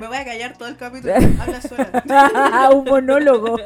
Me 0.00 0.08
voy 0.08 0.16
a 0.16 0.24
callar 0.24 0.58
todo 0.58 0.68
el 0.68 0.76
capítulo. 0.76 1.14
Habla 1.40 1.62
sola. 1.62 2.70
un 2.74 2.84
monólogo. 2.84 3.56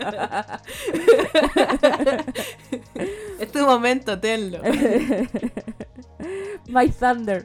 Es 3.41 3.51
tu 3.51 3.61
momento, 3.67 4.21
tenlo. 4.21 4.61
My 6.69 6.91
Thunder. 6.91 7.45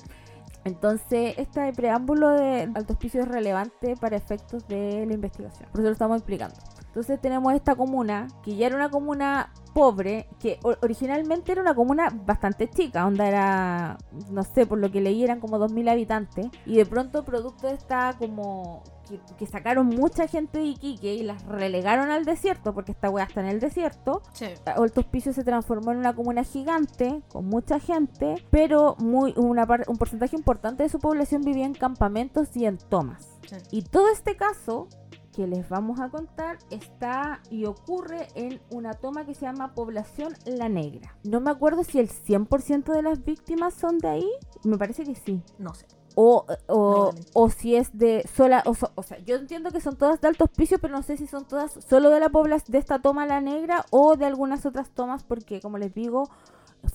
Entonces, 0.67 1.33
este 1.37 1.71
preámbulo 1.73 2.29
de 2.29 2.69
alto 2.75 2.93
hospicio 2.93 3.21
es 3.21 3.27
relevante 3.27 3.95
para 3.95 4.15
efectos 4.15 4.67
de 4.67 5.05
la 5.05 5.13
investigación. 5.13 5.69
Por 5.71 5.79
eso 5.79 5.89
lo 5.89 5.93
estamos 5.93 6.17
explicando. 6.17 6.55
Entonces 6.87 7.21
tenemos 7.21 7.53
esta 7.53 7.75
comuna, 7.75 8.27
que 8.43 8.55
ya 8.55 8.67
era 8.67 8.75
una 8.75 8.89
comuna 8.89 9.53
pobre, 9.73 10.27
que 10.39 10.59
originalmente 10.81 11.51
era 11.51 11.61
una 11.61 11.75
comuna 11.75 12.09
bastante 12.25 12.67
chica, 12.67 13.05
onda 13.05 13.27
era, 13.27 13.97
no 14.31 14.43
sé, 14.43 14.65
por 14.65 14.79
lo 14.79 14.91
que 14.91 14.99
leí 14.99 15.23
eran 15.23 15.39
como 15.39 15.59
2.000 15.59 15.91
habitantes, 15.91 16.47
y 16.65 16.75
de 16.77 16.85
pronto 16.87 17.23
producto 17.23 17.67
de 17.67 17.73
esta 17.73 18.15
como 18.17 18.81
que, 19.07 19.19
que 19.37 19.45
sacaron 19.47 19.87
mucha 19.87 20.27
gente 20.27 20.59
de 20.59 20.65
Iquique 20.65 21.13
y 21.15 21.23
las 21.23 21.43
relegaron 21.45 22.09
al 22.11 22.25
desierto, 22.25 22.73
porque 22.73 22.91
esta 22.91 23.09
weá 23.09 23.25
está 23.25 23.41
en 23.41 23.47
el 23.47 23.59
desierto, 23.59 24.21
Sí. 24.33 24.45
Alto 24.65 25.01
Hospicio 25.01 25.33
se 25.33 25.43
transformó 25.43 25.91
en 25.91 25.97
una 25.97 26.15
comuna 26.15 26.43
gigante 26.43 27.21
con 27.31 27.45
mucha 27.45 27.79
gente, 27.79 28.35
pero 28.49 28.95
muy 28.99 29.33
una 29.37 29.65
par- 29.65 29.85
un 29.87 29.97
porcentaje 29.97 30.35
importante 30.35 30.83
de 30.83 30.89
su 30.89 30.99
población 30.99 31.41
vivía 31.41 31.65
en 31.65 31.73
campamentos 31.73 32.55
y 32.55 32.65
en 32.65 32.77
tomas. 32.77 33.27
sí. 33.47 33.55
Y 33.71 33.81
todo 33.83 34.09
este 34.09 34.35
caso 34.35 34.87
que 35.33 35.45
les 35.47 35.69
vamos 35.69 35.99
a 35.99 36.09
contar 36.09 36.57
está 36.71 37.41
y 37.51 37.65
ocurre 37.65 38.27
en 38.33 38.59
una 38.71 38.93
toma 38.95 39.23
que 39.23 39.35
se 39.35 39.41
llama 39.45 39.75
Población 39.75 40.33
La 40.45 40.67
Negra. 40.67 41.15
No 41.23 41.39
me 41.41 41.51
acuerdo 41.51 41.83
si 41.83 41.99
el 41.99 42.09
100% 42.09 42.91
de 42.91 43.03
las 43.03 43.23
víctimas 43.23 43.75
son 43.75 43.99
de 43.99 44.07
ahí, 44.07 44.29
me 44.63 44.77
parece 44.79 45.03
que 45.03 45.13
sí. 45.13 45.43
No 45.59 45.75
sé. 45.75 45.85
O, 46.19 46.47
o, 46.65 47.13
o 47.33 47.49
si 47.51 47.75
es 47.75 47.95
de 47.95 48.27
sola, 48.35 48.63
o, 48.65 49.03
sea, 49.03 49.19
yo 49.19 49.35
entiendo 49.35 49.69
que 49.69 49.79
son 49.79 49.97
todas 49.97 50.19
de 50.19 50.27
alto 50.27 50.45
hospicio, 50.45 50.79
pero 50.79 50.91
no 50.91 51.03
sé 51.03 51.15
si 51.15 51.27
son 51.27 51.47
todas 51.47 51.73
solo 51.87 52.09
de 52.09 52.19
la 52.19 52.29
población 52.29 52.71
de 52.71 52.79
esta 52.79 52.97
toma 52.97 53.27
la 53.27 53.39
negra 53.39 53.85
o 53.91 54.15
de 54.15 54.25
algunas 54.25 54.65
otras 54.65 54.89
tomas, 54.89 55.23
porque 55.23 55.61
como 55.61 55.77
les 55.77 55.93
digo, 55.93 56.27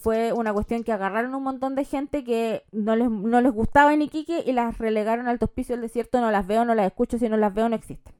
fue 0.01 0.33
una 0.33 0.53
cuestión 0.53 0.83
que 0.83 0.91
agarraron 0.91 1.37
un 1.37 1.45
montón 1.45 1.77
de 1.77 1.85
gente 1.85 2.25
que 2.25 2.65
no 2.73 2.97
les, 2.97 3.09
no 3.09 3.41
les 3.41 3.53
gustaba 3.53 3.95
en 3.95 4.03
Iquique 4.03 4.43
y 4.45 4.53
las 4.53 4.79
relegaron 4.79 5.29
al 5.29 5.39
hospicio 5.41 5.77
del 5.77 5.83
desierto, 5.83 6.21
no 6.21 6.33
las 6.33 6.45
veo, 6.49 6.65
no 6.65 6.75
las 6.75 6.87
escucho, 6.87 7.17
si 7.17 7.29
no 7.29 7.37
las 7.37 7.55
veo 7.55 7.69
no 7.69 7.77
existen. 7.77 8.13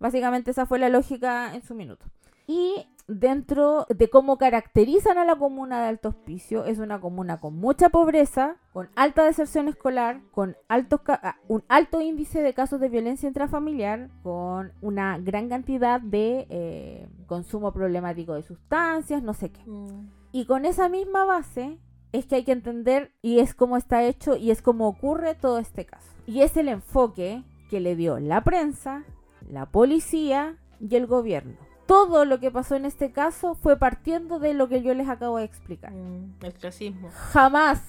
Básicamente 0.00 0.50
esa 0.50 0.66
fue 0.66 0.78
la 0.78 0.90
lógica 0.90 1.54
en 1.54 1.62
su 1.62 1.74
minuto. 1.74 2.04
Y 2.46 2.86
dentro 3.18 3.86
de 3.88 4.08
cómo 4.08 4.38
caracterizan 4.38 5.18
a 5.18 5.24
la 5.24 5.36
comuna 5.36 5.82
de 5.82 5.88
Alto 5.88 6.10
Hospicio, 6.10 6.64
es 6.64 6.78
una 6.78 7.00
comuna 7.00 7.40
con 7.40 7.56
mucha 7.56 7.88
pobreza, 7.88 8.56
con 8.72 8.88
alta 8.96 9.24
deserción 9.24 9.68
escolar, 9.68 10.20
con 10.30 10.56
altos 10.68 11.00
ah, 11.08 11.36
un 11.48 11.64
alto 11.68 12.00
índice 12.00 12.42
de 12.42 12.54
casos 12.54 12.80
de 12.80 12.88
violencia 12.88 13.26
intrafamiliar, 13.26 14.08
con 14.22 14.72
una 14.80 15.18
gran 15.18 15.48
cantidad 15.48 16.00
de 16.00 16.46
eh, 16.50 17.08
consumo 17.26 17.72
problemático 17.72 18.34
de 18.34 18.42
sustancias, 18.42 19.22
no 19.22 19.34
sé 19.34 19.50
qué. 19.50 19.62
Mm. 19.66 20.10
Y 20.32 20.46
con 20.46 20.64
esa 20.64 20.88
misma 20.88 21.24
base 21.24 21.78
es 22.12 22.26
que 22.26 22.36
hay 22.36 22.44
que 22.44 22.52
entender 22.52 23.12
y 23.22 23.40
es 23.40 23.54
cómo 23.54 23.76
está 23.76 24.02
hecho 24.04 24.36
y 24.36 24.50
es 24.50 24.62
cómo 24.62 24.88
ocurre 24.88 25.34
todo 25.34 25.58
este 25.58 25.84
caso. 25.84 26.08
Y 26.26 26.40
es 26.42 26.56
el 26.56 26.68
enfoque 26.68 27.42
que 27.68 27.80
le 27.80 27.96
dio 27.96 28.18
la 28.20 28.44
prensa, 28.44 29.04
la 29.48 29.66
policía 29.66 30.56
y 30.80 30.96
el 30.96 31.06
gobierno. 31.06 31.71
Todo 31.92 32.24
lo 32.24 32.40
que 32.40 32.50
pasó 32.50 32.74
en 32.74 32.86
este 32.86 33.12
caso 33.12 33.54
fue 33.54 33.76
partiendo 33.76 34.38
de 34.38 34.54
lo 34.54 34.66
que 34.66 34.80
yo 34.82 34.94
les 34.94 35.10
acabo 35.10 35.36
de 35.36 35.44
explicar. 35.44 35.92
Mm, 35.92 36.36
El 36.42 36.54
clasismo. 36.54 37.10
Jamás, 37.10 37.82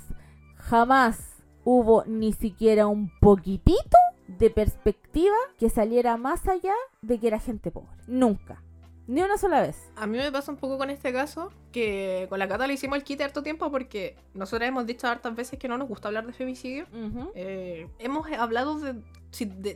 jamás 0.57 1.38
hubo 1.63 2.03
ni 2.05 2.33
siquiera 2.33 2.88
un 2.88 3.10
poquitito 3.22 3.98
de 4.27 4.50
perspectiva 4.50 5.36
que 5.57 5.69
saliera 5.69 6.17
más 6.17 6.50
allá 6.50 6.74
de 7.01 7.17
que 7.17 7.27
era 7.27 7.39
gente 7.39 7.72
pobre. 7.72 7.95
Nunca. 8.07 8.62
Ni 9.07 9.22
una 9.22 9.38
sola 9.38 9.62
vez. 9.62 9.77
A 9.95 10.05
mí 10.05 10.17
me 10.17 10.31
pasa 10.33 10.51
un 10.51 10.57
poco 10.57 10.77
con 10.77 10.89
este 10.89 11.13
caso 11.13 11.51
que 11.72 12.25
con 12.29 12.39
la 12.39 12.48
Cata 12.50 12.67
le 12.67 12.74
hicimos 12.74 12.98
el 12.98 13.03
kit 13.05 13.22
harto 13.22 13.41
tiempo 13.41 13.72
porque 13.72 14.17
nosotros 14.33 14.67
hemos 14.67 14.86
dicho 14.86 15.07
hartas 15.07 15.33
veces 15.36 15.57
que 15.60 15.67
no 15.69 15.77
nos 15.77 15.88
gusta 15.88 16.10
hablar 16.10 16.25
de 16.27 16.33
femicidio. 16.33 16.86
Eh, 17.36 17.88
hemos 18.00 18.29
hablado 18.31 18.79
de, 18.79 18.95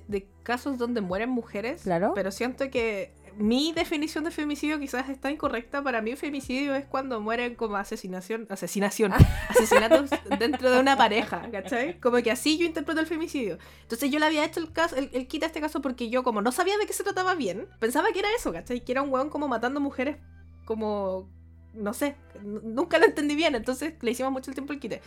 de 0.07 0.27
casos 0.43 0.77
donde 0.77 1.01
mueren 1.01 1.29
mujeres, 1.29 1.81
Claro. 1.84 2.12
pero 2.15 2.31
siento 2.31 2.69
que 2.69 3.13
mi 3.38 3.72
definición 3.72 4.24
de 4.24 4.32
femicidio 4.32 4.79
quizás 4.79 5.10
está 5.10 5.32
incorrecta. 5.32 5.84
Para 5.84 6.01
mí, 6.01 6.15
femicidio 6.15 6.75
es 6.75 6.86
cuando 6.86 7.22
mueren 7.22 7.56
como 7.56 7.75
asesinación, 7.75 8.48
asesinación, 8.50 9.13
asesinatos 9.50 10.10
dentro 10.39 10.72
de 10.72 10.79
una 10.79 10.98
pareja, 10.98 11.50
¿cachai? 11.51 12.00
Como 12.00 12.17
que 12.17 12.32
así 12.32 12.58
yo 12.58 12.65
interpreto 12.65 13.00
el 13.00 13.08
femicidio. 13.08 13.58
Entonces 13.84 14.10
yo 14.10 14.20
le 14.20 14.25
había 14.25 14.44
hecho 14.44 14.60
el, 14.60 14.72
caso, 14.72 14.96
el, 14.96 15.10
el 15.13 15.27
kit 15.27 15.44
a 15.44 15.48
este 15.48 15.62
caso 15.62 15.82
porque 15.82 16.10
yo, 16.10 16.24
como 16.24 16.41
no 16.41 16.51
sabía 16.51 16.77
de 16.77 16.86
qué 16.86 16.94
se 16.94 17.03
trataba 17.03 17.36
bien, 17.36 17.67
pensaba 17.79 18.12
que 18.12 18.20
era 18.20 18.29
eso, 18.36 18.51
¿cachai? 18.51 18.84
Que 18.84 18.91
era 18.91 19.01
un 19.01 19.12
weón 19.12 19.29
como 19.29 19.48
matando 19.48 19.79
mujeres, 19.79 20.17
como. 20.65 21.29
No 21.74 21.94
sé, 21.94 22.15
nunca 22.41 22.98
lo 22.98 23.06
entendí 23.06 23.36
bien, 23.36 23.53
entonces 23.53 23.94
le 24.01 24.12
hicimos 24.12 24.32
mucho 24.32 24.50
el 24.50 24.56
tiempo 24.56 24.74
el 24.74 24.79
quite. 24.79 25.01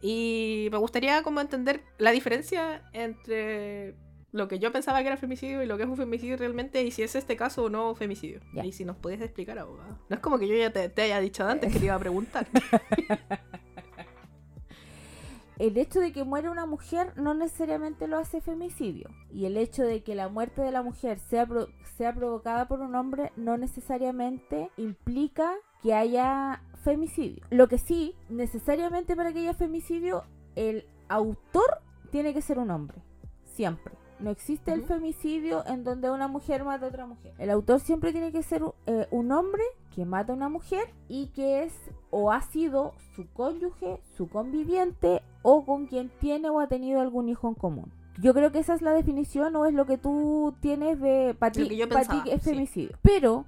Y 0.00 0.68
me 0.70 0.78
gustaría 0.78 1.22
como 1.22 1.40
entender 1.40 1.82
la 1.98 2.12
diferencia 2.12 2.82
entre 2.92 3.94
lo 4.34 4.48
que 4.48 4.58
yo 4.58 4.72
pensaba 4.72 5.00
que 5.00 5.06
era 5.06 5.16
femicidio 5.16 5.62
y 5.62 5.66
lo 5.66 5.76
que 5.76 5.84
es 5.84 5.88
un 5.88 5.96
femicidio 5.96 6.36
realmente 6.36 6.82
y 6.82 6.90
si 6.90 7.04
es 7.04 7.14
este 7.14 7.36
caso 7.36 7.62
o 7.62 7.70
no 7.70 7.94
femicidio. 7.94 8.40
Y 8.64 8.72
si 8.72 8.84
nos 8.84 8.96
podías 8.96 9.20
explicar, 9.20 9.56
abogado. 9.60 9.96
No 10.08 10.16
es 10.16 10.20
como 10.20 10.40
que 10.40 10.48
yo 10.48 10.56
ya 10.56 10.72
te, 10.72 10.88
te 10.88 11.02
haya 11.02 11.20
dicho 11.20 11.46
antes 11.46 11.72
que 11.72 11.78
te 11.78 11.84
iba 11.84 11.94
a 11.94 12.00
preguntar. 12.00 12.44
el 15.58 15.76
hecho 15.78 16.00
de 16.00 16.10
que 16.12 16.24
muera 16.24 16.50
una 16.50 16.66
mujer 16.66 17.12
no 17.16 17.32
necesariamente 17.32 18.08
lo 18.08 18.18
hace 18.18 18.40
femicidio. 18.40 19.08
Y 19.30 19.46
el 19.46 19.56
hecho 19.56 19.84
de 19.84 20.02
que 20.02 20.16
la 20.16 20.28
muerte 20.28 20.62
de 20.62 20.72
la 20.72 20.82
mujer 20.82 21.20
sea, 21.20 21.46
pro- 21.46 21.68
sea 21.96 22.12
provocada 22.12 22.66
por 22.66 22.80
un 22.80 22.96
hombre 22.96 23.30
no 23.36 23.56
necesariamente 23.56 24.68
implica 24.76 25.54
que 25.80 25.94
haya 25.94 26.60
femicidio. 26.82 27.44
Lo 27.50 27.68
que 27.68 27.78
sí, 27.78 28.16
necesariamente 28.28 29.14
para 29.14 29.32
que 29.32 29.38
haya 29.38 29.54
femicidio, 29.54 30.24
el 30.56 30.88
autor 31.08 31.82
tiene 32.10 32.34
que 32.34 32.42
ser 32.42 32.58
un 32.58 32.72
hombre. 32.72 32.98
Siempre. 33.44 33.94
No 34.24 34.30
existe 34.30 34.72
el 34.72 34.84
femicidio 34.84 35.66
en 35.66 35.84
donde 35.84 36.10
una 36.10 36.28
mujer 36.28 36.64
mata 36.64 36.86
a 36.86 36.88
otra 36.88 37.04
mujer. 37.04 37.34
El 37.38 37.50
autor 37.50 37.80
siempre 37.80 38.10
tiene 38.10 38.32
que 38.32 38.42
ser 38.42 38.62
eh, 38.86 39.06
un 39.10 39.30
hombre 39.32 39.62
que 39.94 40.06
mata 40.06 40.32
a 40.32 40.36
una 40.36 40.48
mujer 40.48 40.86
y 41.08 41.26
que 41.26 41.62
es 41.62 41.74
o 42.08 42.32
ha 42.32 42.40
sido 42.40 42.94
su 43.14 43.28
cónyuge, 43.34 44.00
su 44.16 44.30
conviviente 44.30 45.22
o 45.42 45.66
con 45.66 45.86
quien 45.86 46.08
tiene 46.20 46.48
o 46.48 46.58
ha 46.58 46.68
tenido 46.68 47.02
algún 47.02 47.28
hijo 47.28 47.48
en 47.48 47.54
común. 47.54 47.92
Yo 48.18 48.32
creo 48.32 48.50
que 48.50 48.60
esa 48.60 48.74
es 48.74 48.80
la 48.80 48.92
definición 48.92 49.54
o 49.56 49.66
es 49.66 49.74
lo 49.74 49.84
que 49.84 49.98
tú 49.98 50.54
tienes 50.60 50.98
de 51.00 51.36
para 51.38 51.52
ti, 51.52 51.68
es 52.30 52.42
sí. 52.42 52.50
femicidio. 52.50 52.96
Pero 53.02 53.44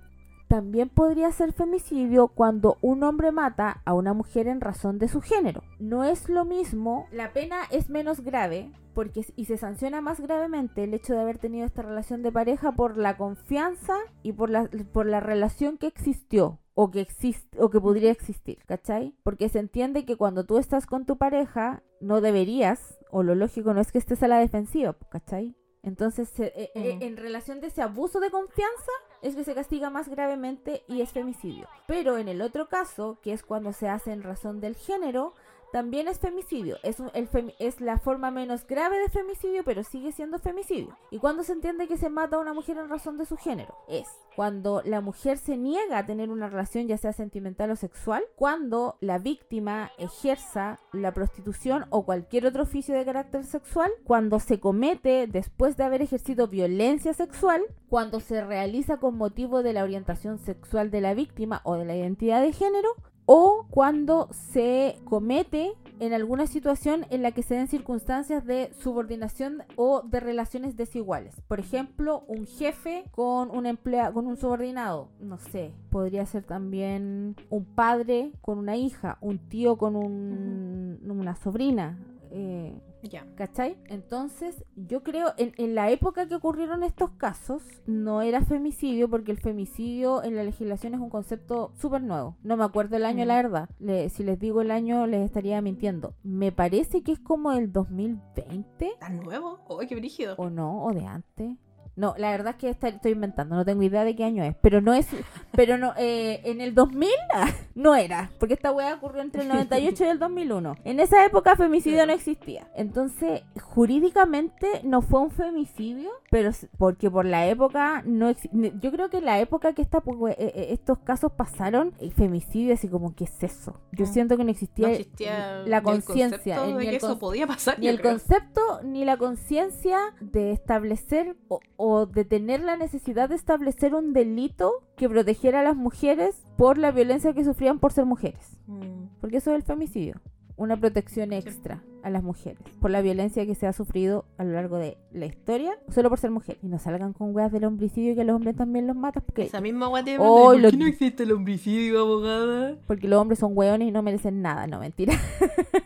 también 0.48 0.88
podría 0.88 1.30
ser 1.32 1.52
femicidio 1.52 2.28
cuando 2.28 2.78
un 2.80 3.02
hombre 3.02 3.32
mata 3.32 3.82
a 3.84 3.94
una 3.94 4.14
mujer 4.14 4.46
en 4.46 4.60
razón 4.60 4.98
de 4.98 5.08
su 5.08 5.20
género. 5.20 5.62
No 5.78 6.04
es 6.04 6.28
lo 6.28 6.44
mismo, 6.44 7.06
la 7.10 7.32
pena 7.32 7.56
es 7.70 7.90
menos 7.90 8.20
grave 8.20 8.72
porque 8.94 9.26
y 9.36 9.44
se 9.44 9.58
sanciona 9.58 10.00
más 10.00 10.20
gravemente 10.20 10.84
el 10.84 10.94
hecho 10.94 11.12
de 11.12 11.20
haber 11.20 11.36
tenido 11.38 11.66
esta 11.66 11.82
relación 11.82 12.22
de 12.22 12.32
pareja 12.32 12.72
por 12.72 12.96
la 12.96 13.16
confianza 13.18 13.94
y 14.22 14.32
por 14.32 14.48
la, 14.48 14.70
por 14.92 15.06
la 15.06 15.20
relación 15.20 15.76
que 15.76 15.86
existió 15.86 16.60
o 16.74 16.90
que 16.90 17.00
existe 17.00 17.60
o 17.60 17.68
que 17.68 17.80
podría 17.80 18.10
existir, 18.10 18.58
¿cachai? 18.66 19.14
Porque 19.22 19.48
se 19.48 19.58
entiende 19.58 20.04
que 20.06 20.16
cuando 20.16 20.44
tú 20.44 20.58
estás 20.58 20.86
con 20.86 21.04
tu 21.04 21.18
pareja 21.18 21.82
no 22.00 22.20
deberías 22.20 22.98
o 23.10 23.22
lo 23.22 23.34
lógico 23.34 23.74
no 23.74 23.80
es 23.80 23.92
que 23.92 23.98
estés 23.98 24.22
a 24.22 24.28
la 24.28 24.38
defensiva, 24.38 24.96
¿cachai? 25.10 25.54
Entonces, 25.82 26.28
eh, 26.40 26.52
eh, 26.74 26.94
Ujú. 26.94 27.04
en 27.04 27.16
relación 27.16 27.60
de 27.60 27.68
ese 27.68 27.80
abuso 27.80 28.18
de 28.18 28.30
confianza, 28.30 28.90
es 29.22 29.34
que 29.34 29.44
se 29.44 29.54
castiga 29.54 29.90
más 29.90 30.08
gravemente 30.08 30.84
y 30.88 31.00
es 31.00 31.12
femicidio. 31.12 31.68
Pero 31.86 32.18
en 32.18 32.28
el 32.28 32.42
otro 32.42 32.68
caso, 32.68 33.18
que 33.22 33.32
es 33.32 33.42
cuando 33.42 33.72
se 33.72 33.88
hace 33.88 34.12
en 34.12 34.22
razón 34.22 34.60
del 34.60 34.76
género, 34.76 35.34
también 35.72 36.08
es 36.08 36.18
femicidio. 36.18 36.78
Es, 36.82 37.80
la 37.80 37.98
forma 37.98 38.30
menos 38.30 38.66
grave 38.66 38.98
de 38.98 39.08
femicidio, 39.08 39.64
pero 39.64 39.82
sigue 39.82 40.12
siendo 40.12 40.38
femicidio. 40.38 40.96
¿Y 41.10 41.18
cuando 41.18 41.42
se 41.42 41.52
entiende 41.52 41.88
que 41.88 41.96
se 41.96 42.08
mata 42.08 42.36
a 42.36 42.40
una 42.40 42.54
mujer 42.54 42.78
en 42.78 42.88
razón 42.88 43.18
de 43.18 43.26
su 43.26 43.36
género? 43.36 43.74
Es 43.88 44.06
cuando 44.34 44.82
la 44.84 45.00
mujer 45.00 45.38
se 45.38 45.56
niega 45.56 45.98
a 45.98 46.06
tener 46.06 46.30
una 46.30 46.48
relación 46.48 46.86
ya 46.86 46.98
sea 46.98 47.12
sentimental 47.12 47.70
o 47.70 47.76
sexual, 47.76 48.22
cuando 48.36 48.96
la 49.00 49.18
víctima 49.18 49.90
ejerza 49.98 50.78
la 50.92 51.12
prostitución 51.12 51.86
o 51.90 52.04
cualquier 52.04 52.46
otro 52.46 52.64
oficio 52.64 52.94
de 52.94 53.04
carácter 53.04 53.44
sexual, 53.44 53.90
cuando 54.04 54.38
se 54.38 54.60
comete 54.60 55.26
después 55.26 55.76
de 55.76 55.84
haber 55.84 56.02
ejercido 56.02 56.48
violencia 56.48 57.14
sexual, 57.14 57.62
cuando 57.88 58.20
se 58.20 58.44
realiza 58.44 58.98
con 58.98 59.16
motivo 59.16 59.62
de 59.62 59.72
la 59.72 59.84
orientación 59.84 60.38
sexual 60.38 60.90
de 60.90 61.00
la 61.00 61.14
víctima 61.14 61.62
o 61.64 61.76
de 61.76 61.86
la 61.86 61.96
identidad 61.96 62.42
de 62.42 62.52
género, 62.52 62.90
o 63.26 63.66
cuando 63.70 64.28
se 64.32 64.96
comete 65.04 65.72
en 65.98 66.12
alguna 66.12 66.46
situación 66.46 67.06
en 67.10 67.22
la 67.22 67.32
que 67.32 67.42
se 67.42 67.54
den 67.54 67.68
circunstancias 67.68 68.44
de 68.44 68.70
subordinación 68.78 69.62
o 69.76 70.02
de 70.02 70.20
relaciones 70.20 70.76
desiguales. 70.76 71.40
Por 71.48 71.58
ejemplo, 71.58 72.22
un 72.28 72.46
jefe 72.46 73.04
con 73.10 73.50
un 73.50 73.66
emplea 73.66 74.12
con 74.12 74.26
un 74.26 74.36
subordinado, 74.36 75.08
no 75.20 75.38
sé, 75.38 75.72
podría 75.90 76.24
ser 76.26 76.44
también 76.44 77.34
un 77.50 77.64
padre 77.64 78.30
con 78.42 78.58
una 78.58 78.76
hija, 78.76 79.18
un 79.20 79.38
tío 79.38 79.76
con 79.76 79.96
un- 79.96 80.98
una 81.10 81.34
sobrina. 81.36 81.98
eh, 82.32 82.78
Ya. 83.08 83.26
¿Cachai? 83.36 83.76
Entonces, 83.86 84.64
yo 84.76 85.02
creo, 85.02 85.32
en, 85.36 85.52
en 85.58 85.74
la 85.74 85.90
época 85.90 86.26
que 86.28 86.34
ocurrieron 86.34 86.82
estos 86.82 87.10
casos, 87.12 87.62
no 87.86 88.22
era 88.22 88.40
femicidio, 88.42 89.08
porque 89.08 89.32
el 89.32 89.38
femicidio 89.38 90.22
en 90.22 90.36
la 90.36 90.44
legislación 90.44 90.94
es 90.94 91.00
un 91.00 91.10
concepto 91.10 91.72
súper 91.74 92.02
nuevo. 92.02 92.36
No 92.42 92.56
me 92.56 92.64
acuerdo 92.64 92.96
el 92.96 93.04
año, 93.04 93.24
Mm. 93.24 93.28
la 93.28 93.36
verdad. 93.36 93.68
Le- 93.78 94.08
si 94.08 94.22
les 94.24 94.38
digo 94.38 94.60
el 94.60 94.70
año, 94.70 95.06
les 95.06 95.24
estaría 95.24 95.60
mintiendo. 95.60 96.14
Me 96.22 96.52
parece 96.52 97.02
que 97.02 97.12
es 97.12 97.18
como 97.18 97.52
el 97.52 97.72
2020, 97.72 98.92
¿Tan 99.00 99.20
nuevo? 99.20 99.58
¡Uy, 99.68 99.86
qué 99.86 99.94
brígido! 99.96 100.34
o 100.38 100.50
no, 100.50 100.84
o 100.84 100.92
de 100.92 101.06
antes. 101.06 101.56
No, 101.96 102.14
la 102.18 102.30
verdad 102.30 102.50
es 102.54 102.56
que 102.56 102.68
esta- 102.68 102.88
estoy 102.88 103.12
inventando, 103.12 103.56
no 103.56 103.64
tengo 103.64 103.82
idea 103.82 104.04
de 104.04 104.14
qué 104.14 104.24
año 104.24 104.44
es, 104.44 104.54
pero 104.60 104.80
no 104.82 104.92
es, 104.92 105.06
pero 105.52 105.78
no, 105.78 105.94
eh, 105.96 106.40
en 106.44 106.60
el 106.60 106.74
2000 106.74 107.08
ah, 107.34 107.48
no 107.74 107.94
era, 107.96 108.30
porque 108.38 108.54
esta 108.54 108.70
weá 108.70 108.94
ocurrió 108.94 109.22
entre 109.22 109.42
el 109.42 109.48
98 109.48 110.04
y 110.04 110.08
el 110.08 110.18
2001. 110.18 110.74
En 110.84 111.00
esa 111.00 111.24
época 111.24 111.56
femicidio 111.56 112.06
no 112.06 112.12
existía. 112.12 112.68
Entonces, 112.74 113.42
jurídicamente 113.60 114.66
no 114.82 115.00
fue 115.00 115.20
un 115.20 115.30
femicidio, 115.30 116.10
pero 116.30 116.50
porque 116.76 117.10
por 117.10 117.24
la 117.24 117.46
época 117.46 118.02
no 118.04 118.32
yo 118.52 118.90
creo 118.90 119.08
que 119.08 119.20
la 119.20 119.38
época 119.40 119.72
que 119.74 119.82
esta, 119.82 120.00
pues, 120.00 120.34
eh, 120.38 120.52
eh, 120.54 120.66
estos 120.72 120.98
casos 120.98 121.32
pasaron, 121.32 121.94
el 122.00 122.12
femicidio 122.12 122.74
así 122.74 122.88
como, 122.88 123.14
¿qué 123.14 123.24
es 123.24 123.42
eso? 123.42 123.80
Yo 123.92 124.04
Mm. 124.04 124.08
siento 124.12 124.36
que 124.36 124.44
no 124.44 124.50
existía, 124.50 124.88
No 124.88 124.92
existía 124.94 125.58
la 125.66 125.80
ni 125.80 125.90
el 125.90 126.02
conciencia, 126.04 126.56
concepto 126.56 126.66
de 126.66 126.72
ni 126.74 126.80
que 126.84 126.88
el 126.90 126.96
eso 126.96 127.18
podía 127.18 127.46
pasar. 127.46 127.78
ni 127.78 127.88
el 127.88 128.00
creo. 128.00 128.12
concepto 128.12 128.60
ni 128.82 129.04
la 129.04 129.16
conciencia 129.16 129.98
de 130.20 130.50
establecer 130.52 131.36
o, 131.48 131.60
o 131.76 131.85
de 132.06 132.24
tener 132.24 132.60
la 132.62 132.76
necesidad 132.76 133.28
de 133.28 133.34
establecer 133.36 133.94
un 133.94 134.12
delito 134.12 134.82
que 134.96 135.08
protegiera 135.08 135.60
a 135.60 135.64
las 135.64 135.76
mujeres 135.76 136.44
por 136.56 136.78
la 136.78 136.90
violencia 136.90 137.32
que 137.32 137.44
sufrían 137.44 137.78
por 137.78 137.92
ser 137.92 138.04
mujeres. 138.06 138.58
Mm. 138.66 139.06
Porque 139.20 139.36
eso 139.38 139.50
es 139.50 139.56
el 139.56 139.62
femicidio. 139.62 140.20
Una 140.58 140.76
protección 140.78 141.32
extra 141.34 141.82
a 142.02 142.08
las 142.08 142.22
mujeres 142.22 142.58
por 142.80 142.90
la 142.90 143.02
violencia 143.02 143.44
que 143.44 143.54
se 143.54 143.66
ha 143.66 143.72
sufrido 143.74 144.24
a 144.38 144.44
lo 144.44 144.52
largo 144.52 144.78
de 144.78 144.96
la 145.12 145.26
historia 145.26 145.78
solo 145.94 146.08
por 146.08 146.18
ser 146.18 146.30
mujer. 146.30 146.56
Y 146.62 146.68
no 146.68 146.78
salgan 146.78 147.12
con 147.12 147.34
weas 147.34 147.52
del 147.52 147.64
homicidio 147.64 148.12
y 148.12 148.14
que 148.14 148.22
a 148.22 148.24
los 148.24 148.36
hombres 148.36 148.56
también 148.56 148.86
los 148.86 148.96
matas 148.96 149.22
porque, 149.22 149.42
Esa 149.44 149.60
misma 149.60 149.88
guay 149.88 150.02
de 150.04 150.16
Oh, 150.18 150.46
¿Por 150.52 150.60
lo- 150.60 150.70
qué 150.70 150.76
no 150.78 150.86
existe 150.86 151.24
el 151.24 151.32
homicidio, 151.32 152.00
abogada? 152.00 152.76
porque 152.86 153.06
los 153.06 153.20
hombres 153.20 153.38
son 153.38 153.52
hueones 153.54 153.88
y 153.88 153.90
no 153.92 154.02
merecen 154.02 154.40
nada. 154.40 154.66
No, 154.66 154.78
mentira. 154.80 155.12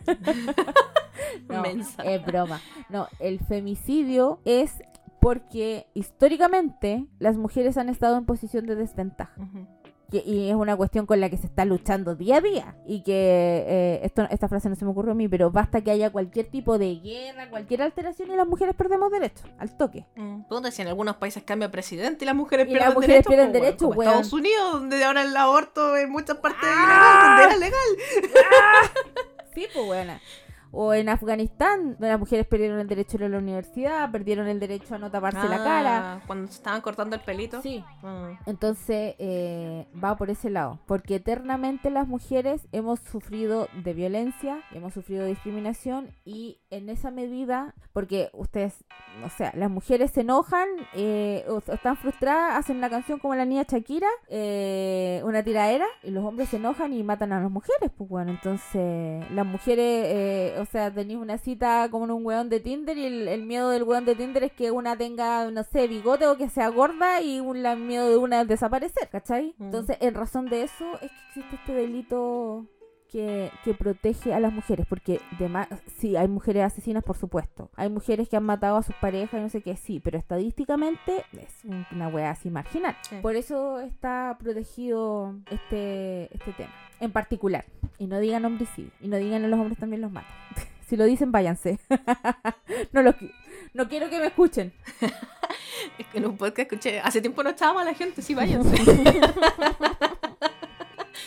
No, 1.49 1.63
es 1.65 2.25
broma. 2.25 2.61
No, 2.89 3.07
el 3.19 3.39
femicidio 3.39 4.39
es 4.45 4.81
porque 5.21 5.87
históricamente 5.93 7.05
las 7.19 7.37
mujeres 7.37 7.77
han 7.77 7.87
estado 7.89 8.17
en 8.17 8.25
posición 8.25 8.65
de 8.65 8.75
desventaja. 8.75 9.35
Que- 10.11 10.23
y 10.25 10.49
es 10.49 10.55
una 10.55 10.75
cuestión 10.75 11.05
con 11.05 11.21
la 11.21 11.29
que 11.29 11.37
se 11.37 11.45
está 11.47 11.63
luchando 11.63 12.15
día 12.15 12.37
a 12.37 12.41
día. 12.41 12.75
Y 12.85 13.01
que 13.03 13.63
eh, 13.65 13.99
esto, 14.03 14.27
esta 14.29 14.49
frase 14.49 14.67
no 14.67 14.75
se 14.75 14.83
me 14.83 14.91
ocurrió 14.91 15.13
a 15.13 15.15
mí, 15.15 15.29
pero 15.29 15.51
basta 15.51 15.79
que 15.81 15.91
haya 15.91 16.09
cualquier 16.09 16.47
tipo 16.47 16.77
de 16.77 16.95
guerra, 16.95 17.49
cualquier 17.49 17.83
alteración 17.83 18.29
y 18.31 18.35
las 18.35 18.45
mujeres 18.47 18.75
perdemos 18.75 19.09
derechos, 19.09 19.45
al 19.57 19.77
toque. 19.77 20.05
Mm. 20.17 20.41
Ponte 20.49 20.71
si 20.71 20.81
en 20.81 20.89
algunos 20.89 21.15
países 21.15 21.43
cambia 21.43 21.71
presidente 21.71 22.25
y 22.25 22.27
las 22.27 22.35
mujeres 22.35 22.65
Y 22.65 22.71
pierden 22.71 22.87
las 22.89 22.95
mujeres 22.95 23.15
derechos. 23.23 23.29
pierden 23.29 23.51
weón, 23.51 23.63
derechos, 23.63 23.87
como. 23.89 24.01
Estados 24.01 24.33
Unidos, 24.33 24.71
donde 24.73 25.03
ahora 25.05 25.21
el 25.21 25.37
aborto 25.37 25.95
en 25.95 26.11
muchas 26.11 26.37
partes 26.37 26.59
¡Ah! 26.63 27.37
ilegal, 27.37 27.51
donde 27.51 27.67
era 27.67 27.71
legal. 27.71 28.91
Sí, 29.53 29.67
pues 29.73 29.85
buena. 29.85 30.19
O 30.71 30.93
en 30.93 31.09
Afganistán, 31.09 31.91
donde 31.93 32.07
las 32.09 32.19
mujeres 32.19 32.47
perdieron 32.47 32.79
el 32.79 32.87
derecho 32.87 33.17
a 33.17 33.19
ir 33.21 33.25
a 33.25 33.29
la 33.29 33.37
universidad, 33.39 34.11
perdieron 34.11 34.47
el 34.47 34.59
derecho 34.59 34.95
a 34.95 34.97
no 34.97 35.11
taparse 35.11 35.47
la 35.49 35.57
cara. 35.57 36.13
Ah, 36.13 36.21
Cuando 36.27 36.47
se 36.47 36.53
estaban 36.53 36.81
cortando 36.81 37.15
el 37.15 37.21
pelito. 37.21 37.61
Sí, 37.61 37.83
Mm. 38.01 38.37
Entonces 38.47 39.15
eh, 39.19 39.87
va 40.03 40.15
por 40.17 40.29
ese 40.29 40.49
lado, 40.49 40.79
porque 40.87 41.15
eternamente 41.15 41.89
las 41.89 42.07
mujeres 42.07 42.67
hemos 42.71 42.99
sufrido 42.99 43.67
de 43.83 43.93
violencia, 43.93 44.61
hemos 44.71 44.93
sufrido 44.93 45.23
de 45.23 45.29
discriminación 45.29 46.09
y 46.25 46.59
en 46.69 46.89
esa 46.89 47.11
medida, 47.11 47.75
porque 47.93 48.29
ustedes, 48.33 48.83
o 49.25 49.29
sea, 49.29 49.51
las 49.55 49.69
mujeres 49.69 50.11
se 50.11 50.21
enojan, 50.21 50.67
eh, 50.93 51.45
o 51.49 51.57
están 51.71 51.97
frustradas, 51.97 52.57
hacen 52.57 52.77
una 52.77 52.89
canción 52.89 53.19
como 53.19 53.35
la 53.35 53.45
niña 53.45 53.65
Shakira, 53.67 54.07
eh, 54.29 55.21
una 55.23 55.43
tiraera, 55.43 55.85
y 56.03 56.11
los 56.11 56.23
hombres 56.23 56.49
se 56.49 56.57
enojan 56.57 56.93
y 56.93 57.03
matan 57.03 57.33
a 57.33 57.41
las 57.41 57.51
mujeres, 57.51 57.91
pues 57.95 58.09
bueno, 58.09 58.31
entonces 58.31 59.29
las 59.31 59.45
mujeres, 59.45 60.05
eh, 60.07 60.60
o 60.61 60.65
sea, 60.65 60.93
tenéis 60.93 61.19
una 61.19 61.37
cita 61.37 61.87
como 61.89 62.05
en 62.05 62.11
un 62.11 62.25
weón 62.25 62.49
de 62.49 62.59
Tinder 62.59 62.97
y 62.97 63.05
el, 63.05 63.27
el 63.27 63.43
miedo 63.43 63.69
del 63.69 63.83
weón 63.83 64.05
de 64.05 64.15
Tinder 64.15 64.43
es 64.43 64.53
que 64.53 64.71
una 64.71 64.95
tenga, 64.95 65.49
no 65.51 65.63
sé, 65.63 65.87
bigote 65.87 66.27
o 66.27 66.37
que 66.37 66.49
sea 66.49 66.69
gorda 66.69 67.21
y 67.21 67.39
un, 67.39 67.63
la 67.63 67.75
miedo 67.75 68.09
de 68.09 68.17
una 68.17 68.41
es 68.41 68.47
desaparecer, 68.47 69.09
¿cachai? 69.09 69.53
Mm. 69.57 69.63
Entonces, 69.63 69.97
en 69.99 70.13
razón 70.13 70.45
de 70.47 70.63
eso 70.63 70.85
es 71.01 71.11
que 71.11 71.27
existe 71.27 71.55
este 71.55 71.73
delito 71.73 72.65
que, 73.11 73.51
que 73.63 73.73
protege 73.73 74.33
a 74.33 74.39
las 74.39 74.53
mujeres, 74.53 74.85
porque 74.87 75.19
demás, 75.37 75.67
sí, 75.97 76.15
hay 76.15 76.27
mujeres 76.27 76.63
asesinas, 76.63 77.03
por 77.03 77.17
supuesto. 77.17 77.69
Hay 77.75 77.89
mujeres 77.89 78.29
que 78.29 78.37
han 78.37 78.43
matado 78.43 78.77
a 78.77 78.83
sus 78.83 78.95
parejas 78.95 79.39
y 79.39 79.43
no 79.43 79.49
sé 79.49 79.61
qué, 79.61 79.75
sí, 79.75 79.99
pero 79.99 80.17
estadísticamente 80.17 81.25
es 81.33 81.65
un- 81.65 81.85
una 81.91 82.07
wea 82.07 82.31
así 82.31 82.49
marginal. 82.49 82.95
Sí. 83.09 83.17
Por 83.21 83.35
eso 83.35 83.79
está 83.81 84.37
protegido 84.39 85.35
este, 85.49 86.33
este 86.33 86.53
tema, 86.53 86.71
en 86.99 87.11
particular. 87.11 87.65
Y 87.99 88.07
no 88.07 88.19
digan 88.19 88.45
homicidio, 88.45 88.91
y 89.01 89.07
no 89.09 89.17
digan 89.17 89.43
a 89.43 89.47
los 89.47 89.59
hombres 89.59 89.77
también 89.77 90.01
los 90.01 90.11
matan. 90.11 90.31
si 90.87 90.95
lo 90.97 91.03
dicen, 91.05 91.31
váyanse. 91.31 91.79
no, 92.93 93.01
lo, 93.03 93.11
qui- 93.13 93.33
no 93.73 93.87
quiero 93.89 94.09
que 94.09 94.19
me 94.19 94.27
escuchen. 94.27 94.71
Es 95.97 96.05
que 96.07 96.19
en 96.19 96.27
un 96.27 96.37
podcast 96.37 96.71
escuché, 96.71 96.99
hace 96.99 97.21
tiempo 97.21 97.41
no 97.43 97.49
estábamos 97.49 97.81
a 97.81 97.85
la 97.85 97.93
gente, 97.95 98.21
sí, 98.21 98.35
váyanse. 98.35 98.75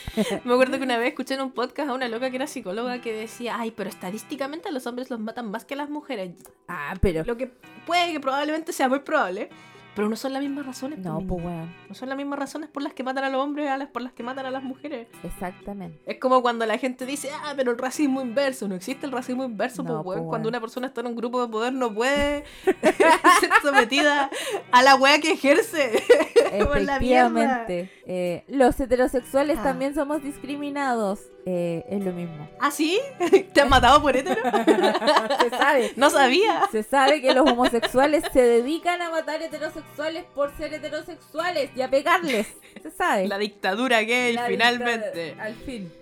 Me 0.44 0.52
acuerdo 0.52 0.78
que 0.78 0.84
una 0.84 0.98
vez 0.98 1.08
escuché 1.08 1.34
en 1.34 1.40
un 1.40 1.52
podcast 1.52 1.90
a 1.90 1.94
una 1.94 2.08
loca 2.08 2.30
que 2.30 2.36
era 2.36 2.46
psicóloga 2.46 3.00
que 3.00 3.12
decía, 3.12 3.56
ay, 3.58 3.70
pero 3.70 3.90
estadísticamente 3.90 4.68
a 4.68 4.72
los 4.72 4.86
hombres 4.86 5.10
los 5.10 5.20
matan 5.20 5.50
más 5.50 5.64
que 5.64 5.74
a 5.74 5.76
las 5.76 5.90
mujeres. 5.90 6.32
Ah, 6.68 6.94
pero... 7.00 7.24
Lo 7.24 7.36
que 7.36 7.50
puede 7.86 8.12
que 8.12 8.20
probablemente 8.20 8.72
sea 8.72 8.88
muy 8.88 9.00
probable, 9.00 9.48
pero 9.94 10.08
no 10.08 10.16
son 10.16 10.32
las 10.32 10.42
mismas 10.42 10.66
razones. 10.66 10.98
No, 10.98 11.20
pues, 11.26 11.44
weón. 11.44 11.74
No 11.88 11.94
son 11.94 12.08
las 12.08 12.16
mismas 12.18 12.38
razones 12.38 12.68
por 12.68 12.82
las 12.82 12.92
que 12.94 13.02
matan 13.02 13.24
a 13.24 13.30
los 13.30 13.40
hombres 13.42 13.68
a 13.70 13.76
las 13.78 13.88
por 13.88 14.02
las 14.02 14.12
que 14.12 14.22
matan 14.22 14.46
a 14.46 14.50
las 14.50 14.62
mujeres. 14.62 15.06
Exactamente. 15.22 16.00
Es 16.06 16.18
como 16.18 16.42
cuando 16.42 16.66
la 16.66 16.78
gente 16.78 17.06
dice, 17.06 17.30
ah, 17.44 17.54
pero 17.56 17.72
el 17.72 17.78
racismo 17.78 18.20
inverso. 18.20 18.66
No 18.68 18.74
existe 18.74 19.06
el 19.06 19.12
racismo 19.12 19.44
inverso, 19.44 19.82
No, 19.82 20.02
pues, 20.02 20.18
weón. 20.18 20.28
Cuando 20.28 20.48
una 20.48 20.60
persona 20.60 20.86
está 20.88 21.00
en 21.00 21.08
un 21.08 21.16
grupo 21.16 21.40
de 21.42 21.48
poder 21.50 21.72
no 21.72 21.92
puede 21.94 22.44
ser 22.64 23.50
sometida 23.62 24.30
a 24.72 24.82
la 24.82 24.96
wea 24.96 25.20
que 25.20 25.32
ejerce. 25.32 26.02
La 26.54 26.58
Efectivamente. 26.96 27.90
Eh, 28.06 28.44
los 28.48 28.78
heterosexuales 28.78 29.58
Ah. 29.58 29.62
también 29.64 29.94
somos 29.94 30.22
discriminados. 30.22 31.20
Eh, 31.46 31.84
es 31.90 32.02
lo 32.02 32.12
mismo. 32.12 32.48
¿Ah, 32.58 32.70
sí? 32.70 32.98
¿Te 33.52 33.60
han 33.60 33.68
matado 33.68 34.00
por 34.00 34.16
hétero? 34.16 34.40
Se 35.40 35.50
sabe. 35.50 35.92
No 35.96 36.08
sabía. 36.10 36.62
Se 36.72 36.82
sabe 36.82 37.20
que 37.20 37.34
los 37.34 37.48
homosexuales 37.50 38.24
se 38.32 38.40
dedican 38.42 39.02
a 39.02 39.10
matar 39.10 39.42
heterosexuales 39.42 40.24
por 40.34 40.56
ser 40.56 40.72
heterosexuales 40.72 41.70
y 41.76 41.82
a 41.82 41.90
pegarles. 41.90 42.46
Se 42.82 42.90
sabe. 42.90 43.28
La 43.28 43.36
dictadura 43.38 44.00
gay, 44.02 44.32
La 44.34 44.46
finalmente. 44.46 45.36
Al 45.38 45.54
fin. 45.54 45.92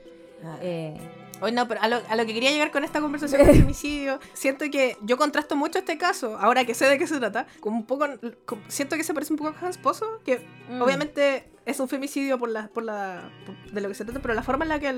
Ah. 0.44 0.58
Eh, 0.62 0.96
Hoy 1.40 1.50
no, 1.50 1.66
pero 1.66 1.82
a 1.82 1.88
lo, 1.88 2.00
a 2.08 2.14
lo 2.14 2.24
que 2.24 2.34
quería 2.34 2.52
llegar 2.52 2.70
con 2.70 2.84
esta 2.84 3.00
conversación 3.00 3.42
del 3.46 3.56
femicidio, 3.56 4.20
siento 4.32 4.64
que 4.70 4.96
yo 5.02 5.16
contrasto 5.16 5.56
mucho 5.56 5.80
este 5.80 5.98
caso, 5.98 6.38
ahora 6.38 6.64
que 6.64 6.72
sé 6.72 6.86
de 6.86 6.98
qué 6.98 7.08
se 7.08 7.18
trata, 7.18 7.48
con 7.58 7.72
un 7.74 7.84
poco, 7.84 8.06
con- 8.44 8.62
siento 8.68 8.96
que 8.96 9.02
se 9.02 9.12
parece 9.12 9.32
un 9.32 9.40
poco 9.40 9.50
a 9.60 9.66
Hans 9.66 9.76
Pozo, 9.76 10.20
que 10.24 10.46
mm, 10.68 10.80
obviamente 10.80 11.50
es 11.64 11.78
un 11.80 11.88
femicidio 11.88 12.38
por 12.38 12.48
la, 12.48 12.68
por 12.68 12.82
la 12.82 13.30
por- 13.46 13.72
de 13.72 13.80
lo 13.80 13.88
que 13.88 13.94
se 13.94 14.04
trata, 14.04 14.20
pero 14.20 14.34
la 14.34 14.42
forma 14.42 14.64
en 14.64 14.68
la 14.70 14.78
que, 14.80 14.88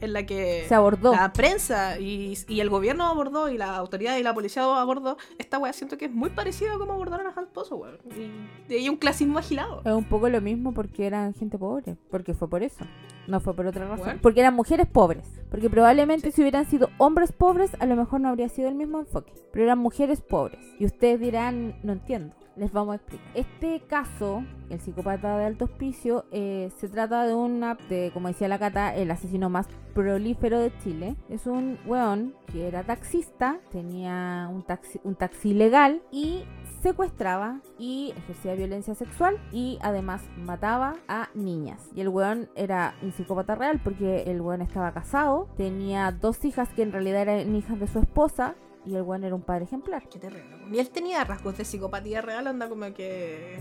en 0.00 0.12
la 0.12 0.26
que 0.26 0.64
Se 0.68 0.74
abordó. 0.74 1.12
la 1.12 1.32
prensa 1.32 1.98
y, 2.00 2.36
y 2.48 2.60
el 2.60 2.70
gobierno 2.70 3.06
abordó 3.06 3.48
y 3.50 3.58
la 3.58 3.76
autoridad 3.76 4.16
y 4.16 4.22
la 4.22 4.32
policía 4.34 4.62
abordó, 4.64 5.16
esta 5.38 5.58
weá 5.58 5.72
siento 5.72 5.98
que 5.98 6.06
es 6.06 6.12
muy 6.12 6.30
parecida 6.30 6.74
a 6.74 6.78
como 6.78 6.92
abordaron 6.94 7.26
a 7.26 7.30
Hans 7.36 7.48
Pozo, 7.52 7.76
weón. 7.76 7.98
Y, 8.16 8.72
y 8.72 8.76
hay 8.78 8.88
un 8.88 8.96
clasismo 8.96 9.38
agilado. 9.38 9.82
Es 9.84 9.92
un 9.92 10.04
poco 10.04 10.28
lo 10.28 10.40
mismo 10.40 10.72
porque 10.72 11.06
eran 11.06 11.34
gente 11.34 11.58
pobre. 11.58 11.96
Porque 12.10 12.34
fue 12.34 12.48
por 12.48 12.62
eso. 12.62 12.84
No 13.26 13.40
fue 13.40 13.54
por 13.54 13.66
otra 13.66 13.84
razón. 13.86 14.04
Bueno. 14.04 14.20
Porque 14.22 14.40
eran 14.40 14.54
mujeres 14.54 14.86
pobres. 14.86 15.26
Porque 15.50 15.70
probablemente 15.70 16.30
Sí. 16.30 16.36
si 16.36 16.42
hubieran 16.42 16.66
sido 16.66 16.90
hombres 16.98 17.32
pobres, 17.32 17.70
a 17.80 17.86
lo 17.86 17.96
mejor 17.96 18.20
no 18.20 18.28
habría 18.28 18.48
sido 18.48 18.68
el 18.68 18.74
mismo 18.74 18.98
enfoque. 18.98 19.32
Pero 19.52 19.64
eran 19.64 19.78
mujeres 19.78 20.20
pobres. 20.20 20.60
Y 20.78 20.84
ustedes 20.86 21.20
dirán, 21.20 21.76
no 21.82 21.92
entiendo. 21.92 22.34
Les 22.56 22.72
vamos 22.72 22.92
a 22.92 22.96
explicar. 22.96 23.26
Este 23.34 23.80
caso, 23.80 24.44
el 24.70 24.80
psicópata 24.80 25.36
de 25.38 25.44
alto 25.44 25.64
hospicio, 25.64 26.24
eh, 26.30 26.70
se 26.78 26.88
trata 26.88 27.26
de 27.26 27.34
una, 27.34 27.76
de, 27.88 28.10
como 28.14 28.28
decía 28.28 28.46
la 28.48 28.58
Cata, 28.58 28.94
el 28.94 29.10
asesino 29.10 29.50
más 29.50 29.66
prolífero 29.94 30.60
de 30.60 30.76
Chile. 30.78 31.16
Es 31.28 31.46
un 31.46 31.78
weón 31.86 32.34
que 32.46 32.68
era 32.68 32.84
taxista, 32.84 33.58
tenía 33.72 34.48
un 34.52 34.62
taxi, 34.62 35.00
un 35.02 35.16
taxi 35.16 35.50
ilegal 35.50 36.02
y 36.12 36.44
secuestraba 36.80 37.60
y 37.78 38.12
ejercía 38.16 38.54
violencia 38.54 38.94
sexual 38.94 39.38
y 39.50 39.78
además 39.80 40.22
mataba 40.36 40.94
a 41.08 41.30
niñas. 41.34 41.88
Y 41.94 42.02
el 42.02 42.08
weón 42.08 42.50
era 42.54 42.94
un 43.02 43.10
psicópata 43.12 43.54
real 43.54 43.80
porque 43.82 44.24
el 44.24 44.40
weón 44.40 44.62
estaba 44.62 44.92
casado, 44.92 45.48
tenía 45.56 46.12
dos 46.12 46.44
hijas 46.44 46.68
que 46.68 46.82
en 46.82 46.92
realidad 46.92 47.22
eran 47.22 47.56
hijas 47.56 47.80
de 47.80 47.88
su 47.88 47.98
esposa 47.98 48.54
y 48.84 48.94
el 48.94 49.02
weón 49.02 49.24
era 49.24 49.34
un 49.34 49.42
padre 49.42 49.64
ejemplar. 49.64 50.08
Qué 50.08 50.18
terrible. 50.18 50.56
Y 50.72 50.78
él 50.78 50.90
tenía 50.90 51.24
rasgos 51.24 51.56
de 51.56 51.64
psicopatía 51.64 52.20
real, 52.22 52.46
anda 52.46 52.68
como 52.68 52.92
que 52.94 53.58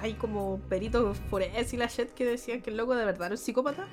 hay 0.00 0.14
como 0.14 0.58
peritos 0.68 1.18
forenses 1.30 1.72
y 1.74 1.76
la 1.76 1.86
shit 1.86 2.10
que 2.10 2.24
decían 2.24 2.60
que 2.62 2.70
el 2.70 2.76
loco 2.76 2.94
de 2.94 3.04
verdad 3.04 3.26
era 3.26 3.34
un 3.34 3.38
psicópata. 3.38 3.86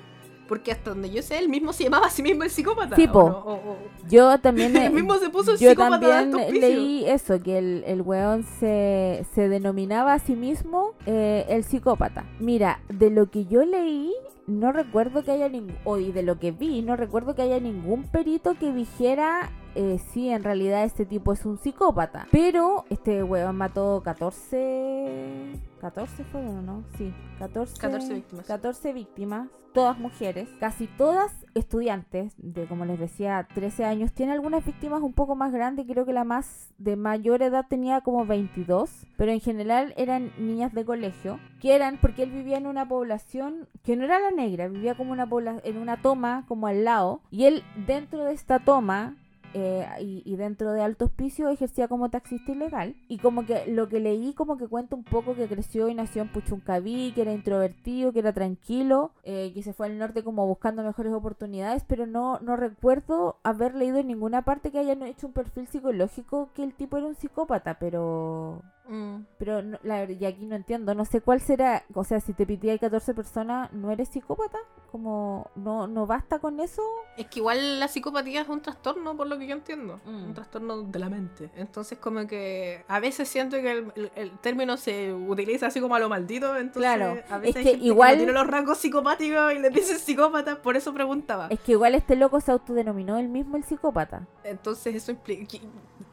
Porque 0.48 0.72
hasta 0.72 0.90
donde 0.90 1.08
yo 1.10 1.22
sé, 1.22 1.38
él 1.38 1.48
mismo 1.48 1.72
se 1.72 1.84
llamaba 1.84 2.08
a 2.08 2.10
sí 2.10 2.24
mismo 2.24 2.42
el 2.42 2.50
psicópata. 2.50 2.96
Sí, 2.96 3.06
¿o 3.08 3.12
po. 3.12 3.28
no? 3.30 3.38
O- 3.38 3.54
o- 3.54 3.76
Yo 4.08 4.36
también... 4.40 4.76
Él 4.76 4.92
mismo 4.92 5.14
se 5.14 5.30
puso 5.30 5.52
el 5.52 5.58
yo 5.58 5.70
psicópata 5.70 6.24
de 6.24 6.30
también 6.32 6.60
leí 6.60 7.04
eso, 7.06 7.38
que 7.40 7.56
el, 7.56 7.84
el 7.86 8.02
weón 8.02 8.42
se, 8.58 9.24
se 9.32 9.48
denominaba 9.48 10.12
a 10.14 10.18
sí 10.18 10.34
mismo 10.34 10.94
eh, 11.06 11.46
el 11.48 11.62
psicópata. 11.62 12.24
Mira, 12.40 12.80
de 12.88 13.10
lo 13.10 13.30
que 13.30 13.44
yo 13.44 13.64
leí, 13.64 14.12
no 14.48 14.72
recuerdo 14.72 15.22
que 15.22 15.30
haya 15.30 15.48
ningún, 15.48 15.76
o 15.84 15.98
y 15.98 16.10
de 16.10 16.24
lo 16.24 16.40
que 16.40 16.50
vi, 16.50 16.82
no 16.82 16.96
recuerdo 16.96 17.36
que 17.36 17.42
haya 17.42 17.60
ningún 17.60 18.02
perito 18.02 18.54
que 18.58 18.72
dijera 18.72 19.52
eh, 19.74 19.98
sí, 20.12 20.28
en 20.30 20.42
realidad 20.44 20.84
este 20.84 21.06
tipo 21.06 21.32
es 21.32 21.44
un 21.46 21.58
psicópata. 21.58 22.26
Pero 22.30 22.84
este 22.90 23.22
weón 23.22 23.56
mató 23.56 24.02
14... 24.04 25.52
14 25.80 26.24
fueron, 26.24 26.58
¿o 26.58 26.62
¿no? 26.62 26.84
Sí, 26.98 27.12
14, 27.38 27.80
14 27.80 28.14
víctimas. 28.14 28.46
14 28.46 28.92
víctimas, 28.92 29.48
todas 29.72 29.98
mujeres, 29.98 30.48
casi 30.60 30.86
todas 30.86 31.32
estudiantes 31.54 32.34
de, 32.36 32.66
como 32.66 32.84
les 32.84 32.98
decía, 32.98 33.48
13 33.54 33.84
años. 33.86 34.12
Tiene 34.12 34.32
algunas 34.32 34.64
víctimas 34.64 35.00
un 35.00 35.14
poco 35.14 35.36
más 35.36 35.52
grandes, 35.52 35.86
creo 35.88 36.04
que 36.04 36.12
la 36.12 36.24
más 36.24 36.68
de 36.76 36.96
mayor 36.96 37.40
edad 37.42 37.64
tenía 37.68 38.02
como 38.02 38.26
22, 38.26 39.06
pero 39.16 39.32
en 39.32 39.40
general 39.40 39.94
eran 39.96 40.32
niñas 40.38 40.74
de 40.74 40.84
colegio, 40.84 41.40
que 41.60 41.74
eran 41.74 41.96
porque 41.98 42.24
él 42.24 42.30
vivía 42.30 42.58
en 42.58 42.66
una 42.66 42.86
población 42.86 43.66
que 43.82 43.96
no 43.96 44.04
era 44.04 44.18
la 44.18 44.30
negra, 44.32 44.68
vivía 44.68 44.94
como 44.96 45.12
una 45.12 45.26
pobla- 45.26 45.62
en 45.64 45.78
una 45.78 46.02
toma 46.02 46.44
como 46.46 46.66
al 46.66 46.84
lado, 46.84 47.22
y 47.30 47.44
él 47.46 47.62
dentro 47.86 48.24
de 48.24 48.34
esta 48.34 48.58
toma 48.58 49.16
eh, 49.54 49.86
y, 50.00 50.22
y 50.24 50.36
dentro 50.36 50.72
de 50.72 50.82
Alto 50.82 51.06
Hospicio 51.06 51.48
ejercía 51.48 51.88
como 51.88 52.10
taxista 52.10 52.52
ilegal. 52.52 52.96
Y 53.08 53.18
como 53.18 53.46
que 53.46 53.66
lo 53.66 53.88
que 53.88 54.00
leí 54.00 54.32
como 54.34 54.56
que 54.56 54.68
cuenta 54.68 54.96
un 54.96 55.04
poco 55.04 55.34
que 55.34 55.46
creció 55.48 55.88
y 55.88 55.94
nació 55.94 56.22
en 56.22 56.28
Puchuncaví, 56.32 57.12
que 57.14 57.22
era 57.22 57.32
introvertido, 57.32 58.12
que 58.12 58.20
era 58.20 58.32
tranquilo, 58.32 59.12
eh, 59.24 59.52
que 59.54 59.62
se 59.62 59.72
fue 59.72 59.86
al 59.86 59.98
norte 59.98 60.22
como 60.24 60.46
buscando 60.46 60.82
mejores 60.82 61.12
oportunidades, 61.12 61.84
pero 61.86 62.06
no, 62.06 62.38
no 62.40 62.56
recuerdo 62.56 63.36
haber 63.42 63.74
leído 63.74 63.98
en 63.98 64.06
ninguna 64.08 64.42
parte 64.42 64.70
que 64.70 64.78
hayan 64.78 65.02
hecho 65.02 65.26
un 65.26 65.32
perfil 65.32 65.66
psicológico 65.66 66.50
que 66.54 66.62
el 66.64 66.74
tipo 66.74 66.96
era 66.96 67.06
un 67.06 67.14
psicópata, 67.14 67.78
pero... 67.78 68.62
Mm. 68.88 69.24
Pero 69.38 69.62
no- 69.62 69.78
la 69.84 70.00
verdad, 70.00 70.16
y 70.20 70.24
aquí 70.24 70.46
no 70.46 70.56
entiendo, 70.56 70.94
no 70.94 71.04
sé 71.04 71.20
cuál 71.20 71.40
será, 71.40 71.84
o 71.94 72.02
sea, 72.04 72.20
si 72.20 72.32
te 72.32 72.44
pide 72.46 72.78
14 72.78 73.14
personas, 73.14 73.72
¿no 73.72 73.90
eres 73.92 74.08
psicópata? 74.08 74.58
Como, 74.90 75.48
¿no, 75.54 75.86
no 75.86 76.04
basta 76.06 76.40
con 76.40 76.58
eso? 76.58 76.82
Es 77.16 77.26
que 77.26 77.38
igual 77.38 77.78
la 77.78 77.86
psicopatía 77.86 78.40
es 78.42 78.48
un 78.48 78.60
trastorno, 78.60 79.16
por 79.16 79.28
lo 79.28 79.38
que 79.38 79.46
yo 79.46 79.54
entiendo. 79.54 80.00
Mm. 80.04 80.24
Un 80.24 80.34
trastorno 80.34 80.82
de 80.82 80.98
la 80.98 81.08
mente. 81.08 81.48
Entonces, 81.54 81.98
como 81.98 82.26
que 82.26 82.84
a 82.88 82.98
veces 82.98 83.28
siento 83.28 83.56
que 83.58 83.70
el, 83.70 83.92
el- 83.94 84.12
el 84.16 84.30
término 84.40 84.76
se 84.76 85.12
utiliza 85.12 85.68
así 85.68 85.80
como 85.80 85.94
a 85.94 86.00
lo 86.00 86.08
maldito. 86.08 86.56
Entonces, 86.56 86.80
Claro, 86.92 87.20
a 87.30 87.38
veces 87.38 87.50
es 87.50 87.56
hay 87.58 87.62
que 87.64 87.70
gente 87.70 87.86
igual- 87.86 88.10
no 88.12 88.16
tiene 88.24 88.32
los 88.32 88.46
rasgos 88.48 88.78
psicopáticos 88.78 89.52
y 89.54 89.58
le 89.60 89.70
dicen 89.70 89.98
psicópata, 89.98 90.60
por 90.60 90.76
eso 90.76 90.92
preguntaba. 90.92 91.46
Es 91.50 91.60
que 91.60 91.72
igual 91.72 91.94
este 91.94 92.16
loco 92.16 92.40
se 92.40 92.50
autodenominó 92.50 93.16
él 93.18 93.28
mismo 93.28 93.56
el 93.56 93.62
psicópata. 93.64 94.26
Entonces, 94.42 94.96
eso 94.96 95.12
implica. 95.12 95.58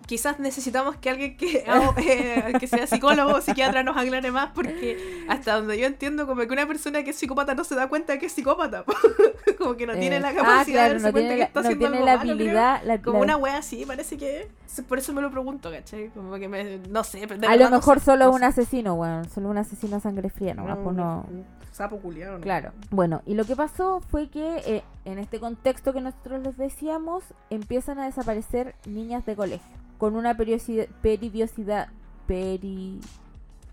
Qui- 0.08 0.17
Quizás 0.17 0.39
necesitamos 0.39 0.96
que 0.96 1.10
alguien 1.12 1.38
que, 1.38 1.63
eh, 1.98 2.54
que 2.60 2.65
sea 2.67 2.88
psicólogo 2.88 3.34
o 3.36 3.41
psiquiatra 3.41 3.84
nos 3.84 3.96
aclare 3.98 4.32
más, 4.32 4.50
porque 4.56 5.26
hasta 5.30 5.56
donde 5.58 5.78
yo 5.78 5.86
entiendo, 5.86 6.26
como 6.26 6.41
que 6.41 6.54
una 6.54 6.65
persona 6.65 7.04
que 7.04 7.12
es 7.12 7.17
psicópata 7.17 7.54
no 7.54 7.63
se 7.63 7.76
da 7.76 7.88
cuenta 7.88 8.13
de 8.13 8.20
que 8.20 8.26
es 8.28 8.32
psicópata. 8.32 8.84
como 9.60 9.76
que 9.78 9.86
no 9.86 9.93
tiene 9.93 10.17
Eh, 10.17 10.20
la 10.22 10.30
ah, 10.30 10.34
capacidad 10.36 10.74
claro, 10.74 10.93
de 10.93 11.00
darse 11.02 11.06
no 11.08 11.12
cuenta 11.12 11.20
tiene 11.20 11.34
que 11.36 11.39
la, 11.39 11.46
está 11.46 11.60
no 11.62 11.67
haciendo 11.67 11.80
tiene 11.86 11.96
algo 11.98 12.06
la 12.06 12.17
malo, 12.17 12.24
creo. 12.24 12.34
habilidad. 12.36 12.82
la- 12.84 13.02
Como 13.02 13.17
la- 13.20 13.24
una 13.26 13.38
wea 13.38 13.58
así, 13.58 13.86
parece 13.86 14.17
que. 14.17 14.48
Por 14.88 14.98
eso 14.98 15.12
me 15.13 15.22
lo 15.22 15.30
pregunto, 15.32 15.70
¿cachai? 15.72 16.10
Como 16.10 16.36
que 16.36 16.48
me. 16.48 16.78
No 16.89 17.04
sé. 17.04 17.24
a 17.24 17.28
verdad 17.28 17.56
lo 17.58 17.70
no 17.70 17.76
mejor 17.78 18.00
sé, 18.00 18.06
solo 18.06 18.26
no 18.26 18.32
un 18.32 18.39
sé. 18.39 18.46
asesino, 18.46 18.93
weón. 18.96 19.30
Solo 19.30 19.50
un 19.50 19.58
asesino 19.58 19.98
a 19.98 20.00
sangre 20.00 20.30
fría, 20.30 20.54
no, 20.54 20.63
pues 20.84 20.96
no. 20.96 21.26
sapo 21.72 21.98
culiado, 21.98 22.38
¿no? 22.38 22.43
Claro. 22.43 22.72
Bueno, 22.91 23.22
y 23.26 23.34
lo 23.36 23.46
que 23.46 23.56
pasó 23.56 24.02
fue 24.10 24.30
que 24.30 24.58
eh, 24.65 24.84
en 25.06 25.20
este 25.20 25.39
contexto 25.39 25.93
que 25.93 26.02
nosotros 26.02 26.41
les 26.43 26.58
decíamos, 26.58 27.24
empiezan 27.50 28.00
a 28.00 28.06
desaparecer 28.06 28.74
niñas 28.86 29.26
de 29.26 29.36
colegio. 29.36 29.78
Con 29.97 30.15
una 30.15 30.36
periodicidad. 30.36 30.88
Periodicidad. 31.01 31.89
Peri, 32.27 32.99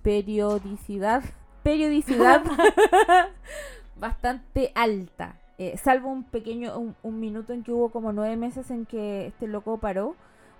periodicidad. 0.02 1.24
Periodicidad 1.62 2.42
bastante 3.98 4.70
alta. 4.74 5.40
Eh, 5.58 5.76
salvo 5.76 6.10
un 6.10 6.24
pequeño. 6.24 6.78
Un, 6.78 6.96
un 7.02 7.20
minuto 7.20 7.52
en 7.52 7.62
que 7.62 7.72
hubo 7.72 7.90
como 7.90 8.12
nueve 8.12 8.36
meses 8.36 8.70
en 8.70 8.86
que 8.86 9.26
este 9.26 9.46
loco 9.46 9.78
paró. 9.78 10.14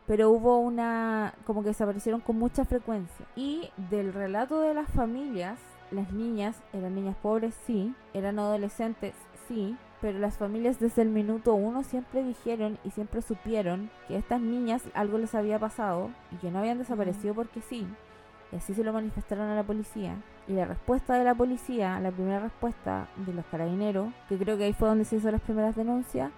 Pero 0.06 0.30
hubo 0.30 0.58
una. 0.58 1.34
como 1.46 1.62
que 1.62 1.68
desaparecieron 1.68 2.20
con 2.20 2.38
mucha 2.38 2.64
frecuencia. 2.64 3.26
Y 3.36 3.70
del 3.90 4.12
relato 4.12 4.60
de 4.60 4.74
las 4.74 4.90
familias, 4.90 5.58
las 5.90 6.12
niñas 6.12 6.56
eran 6.72 6.94
niñas 6.94 7.16
pobres, 7.22 7.54
sí. 7.66 7.94
Eran 8.12 8.38
adolescentes, 8.38 9.14
sí. 9.48 9.76
Pero 10.04 10.18
las 10.18 10.36
familias 10.36 10.78
desde 10.78 11.00
el 11.00 11.08
minuto 11.08 11.54
uno 11.54 11.82
siempre 11.82 12.22
dijeron 12.22 12.76
y 12.84 12.90
siempre 12.90 13.22
supieron 13.22 13.88
que 14.06 14.16
a 14.16 14.18
estas 14.18 14.38
niñas 14.38 14.82
algo 14.92 15.16
les 15.16 15.34
había 15.34 15.58
pasado 15.58 16.10
y 16.30 16.36
que 16.36 16.50
no 16.50 16.58
habían 16.58 16.76
desaparecido 16.76 17.32
porque 17.32 17.62
sí. 17.62 17.86
Y 18.52 18.56
así 18.56 18.74
se 18.74 18.84
lo 18.84 18.92
manifestaron 18.92 19.48
a 19.48 19.54
la 19.54 19.62
policía. 19.62 20.16
Y 20.46 20.52
la 20.52 20.66
respuesta 20.66 21.14
de 21.14 21.24
la 21.24 21.34
policía, 21.34 21.98
la 22.00 22.10
primera 22.10 22.38
respuesta 22.38 23.08
de 23.24 23.32
los 23.32 23.46
carabineros, 23.46 24.08
que 24.28 24.36
creo 24.36 24.58
que 24.58 24.64
ahí 24.64 24.72
fue 24.74 24.88
donde 24.88 25.06
se 25.06 25.16
hizo 25.16 25.30
las 25.30 25.40
primeras 25.40 25.74
denuncias, 25.74 26.30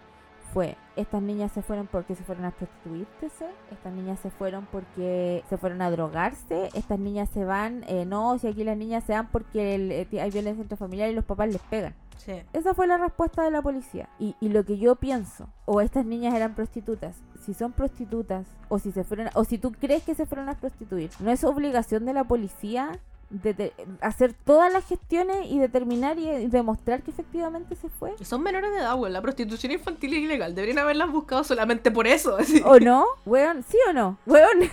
fue, 0.54 0.76
estas 0.94 1.20
niñas 1.20 1.50
se 1.50 1.60
fueron 1.60 1.88
porque 1.88 2.14
se 2.14 2.22
fueron 2.22 2.44
a 2.44 2.52
prostituirse, 2.52 3.46
estas 3.72 3.92
niñas 3.92 4.20
se 4.20 4.30
fueron 4.30 4.68
porque 4.70 5.42
se 5.48 5.58
fueron 5.58 5.82
a 5.82 5.90
drogarse, 5.90 6.68
estas 6.74 7.00
niñas 7.00 7.30
se 7.30 7.44
van, 7.44 7.82
eh, 7.88 8.04
no, 8.06 8.38
si 8.38 8.46
aquí 8.46 8.62
las 8.62 8.76
niñas 8.76 9.02
se 9.02 9.14
van 9.14 9.26
porque 9.26 9.74
el- 9.74 9.90
eh, 9.90 10.06
hay 10.20 10.30
violencia 10.30 10.62
intrafamiliar 10.62 11.10
y 11.10 11.14
los 11.14 11.24
papás 11.24 11.48
les 11.48 11.60
pegan. 11.62 11.94
Sí. 12.18 12.42
Esa 12.52 12.74
fue 12.74 12.86
la 12.86 12.98
respuesta 12.98 13.42
de 13.42 13.50
la 13.50 13.62
policía. 13.62 14.08
Y, 14.18 14.34
y 14.40 14.48
lo 14.48 14.64
que 14.64 14.78
yo 14.78 14.96
pienso, 14.96 15.48
o 15.64 15.80
estas 15.80 16.04
niñas 16.04 16.34
eran 16.34 16.54
prostitutas, 16.54 17.16
si 17.44 17.54
son 17.54 17.72
prostitutas, 17.72 18.46
o 18.68 18.78
si 18.78 18.92
se 18.92 19.04
fueron, 19.04 19.28
o 19.34 19.44
si 19.44 19.58
tú 19.58 19.72
crees 19.72 20.02
que 20.02 20.14
se 20.14 20.26
fueron 20.26 20.48
a 20.48 20.58
prostituir, 20.58 21.10
no 21.20 21.30
es 21.30 21.44
obligación 21.44 22.04
de 22.04 22.12
la 22.12 22.24
policía 22.24 22.98
de, 23.30 23.72
hacer 24.00 24.34
todas 24.44 24.72
las 24.72 24.86
gestiones 24.86 25.46
y 25.50 25.58
determinar 25.58 26.18
y, 26.18 26.28
y 26.28 26.46
demostrar 26.46 27.02
que 27.02 27.10
efectivamente 27.10 27.74
se 27.74 27.88
fue. 27.88 28.14
Son 28.22 28.42
menores 28.42 28.70
de 28.70 28.78
edad, 28.78 28.94
weón. 28.98 29.12
La 29.12 29.22
prostitución 29.22 29.72
infantil 29.72 30.14
es 30.14 30.20
ilegal. 30.20 30.54
Deberían 30.54 30.78
haberlas 30.78 31.10
buscado 31.10 31.44
solamente 31.44 31.90
por 31.90 32.06
eso. 32.06 32.36
así. 32.36 32.62
¿O 32.64 32.78
no? 32.78 33.06
Weón, 33.24 33.64
¿sí 33.64 33.76
o 33.88 33.92
no? 33.92 34.18
Weón. 34.26 34.70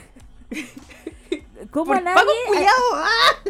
¿Cómo 1.71 1.93
a 1.93 2.01
nadie, 2.01 2.31
¡ah! 2.95 3.05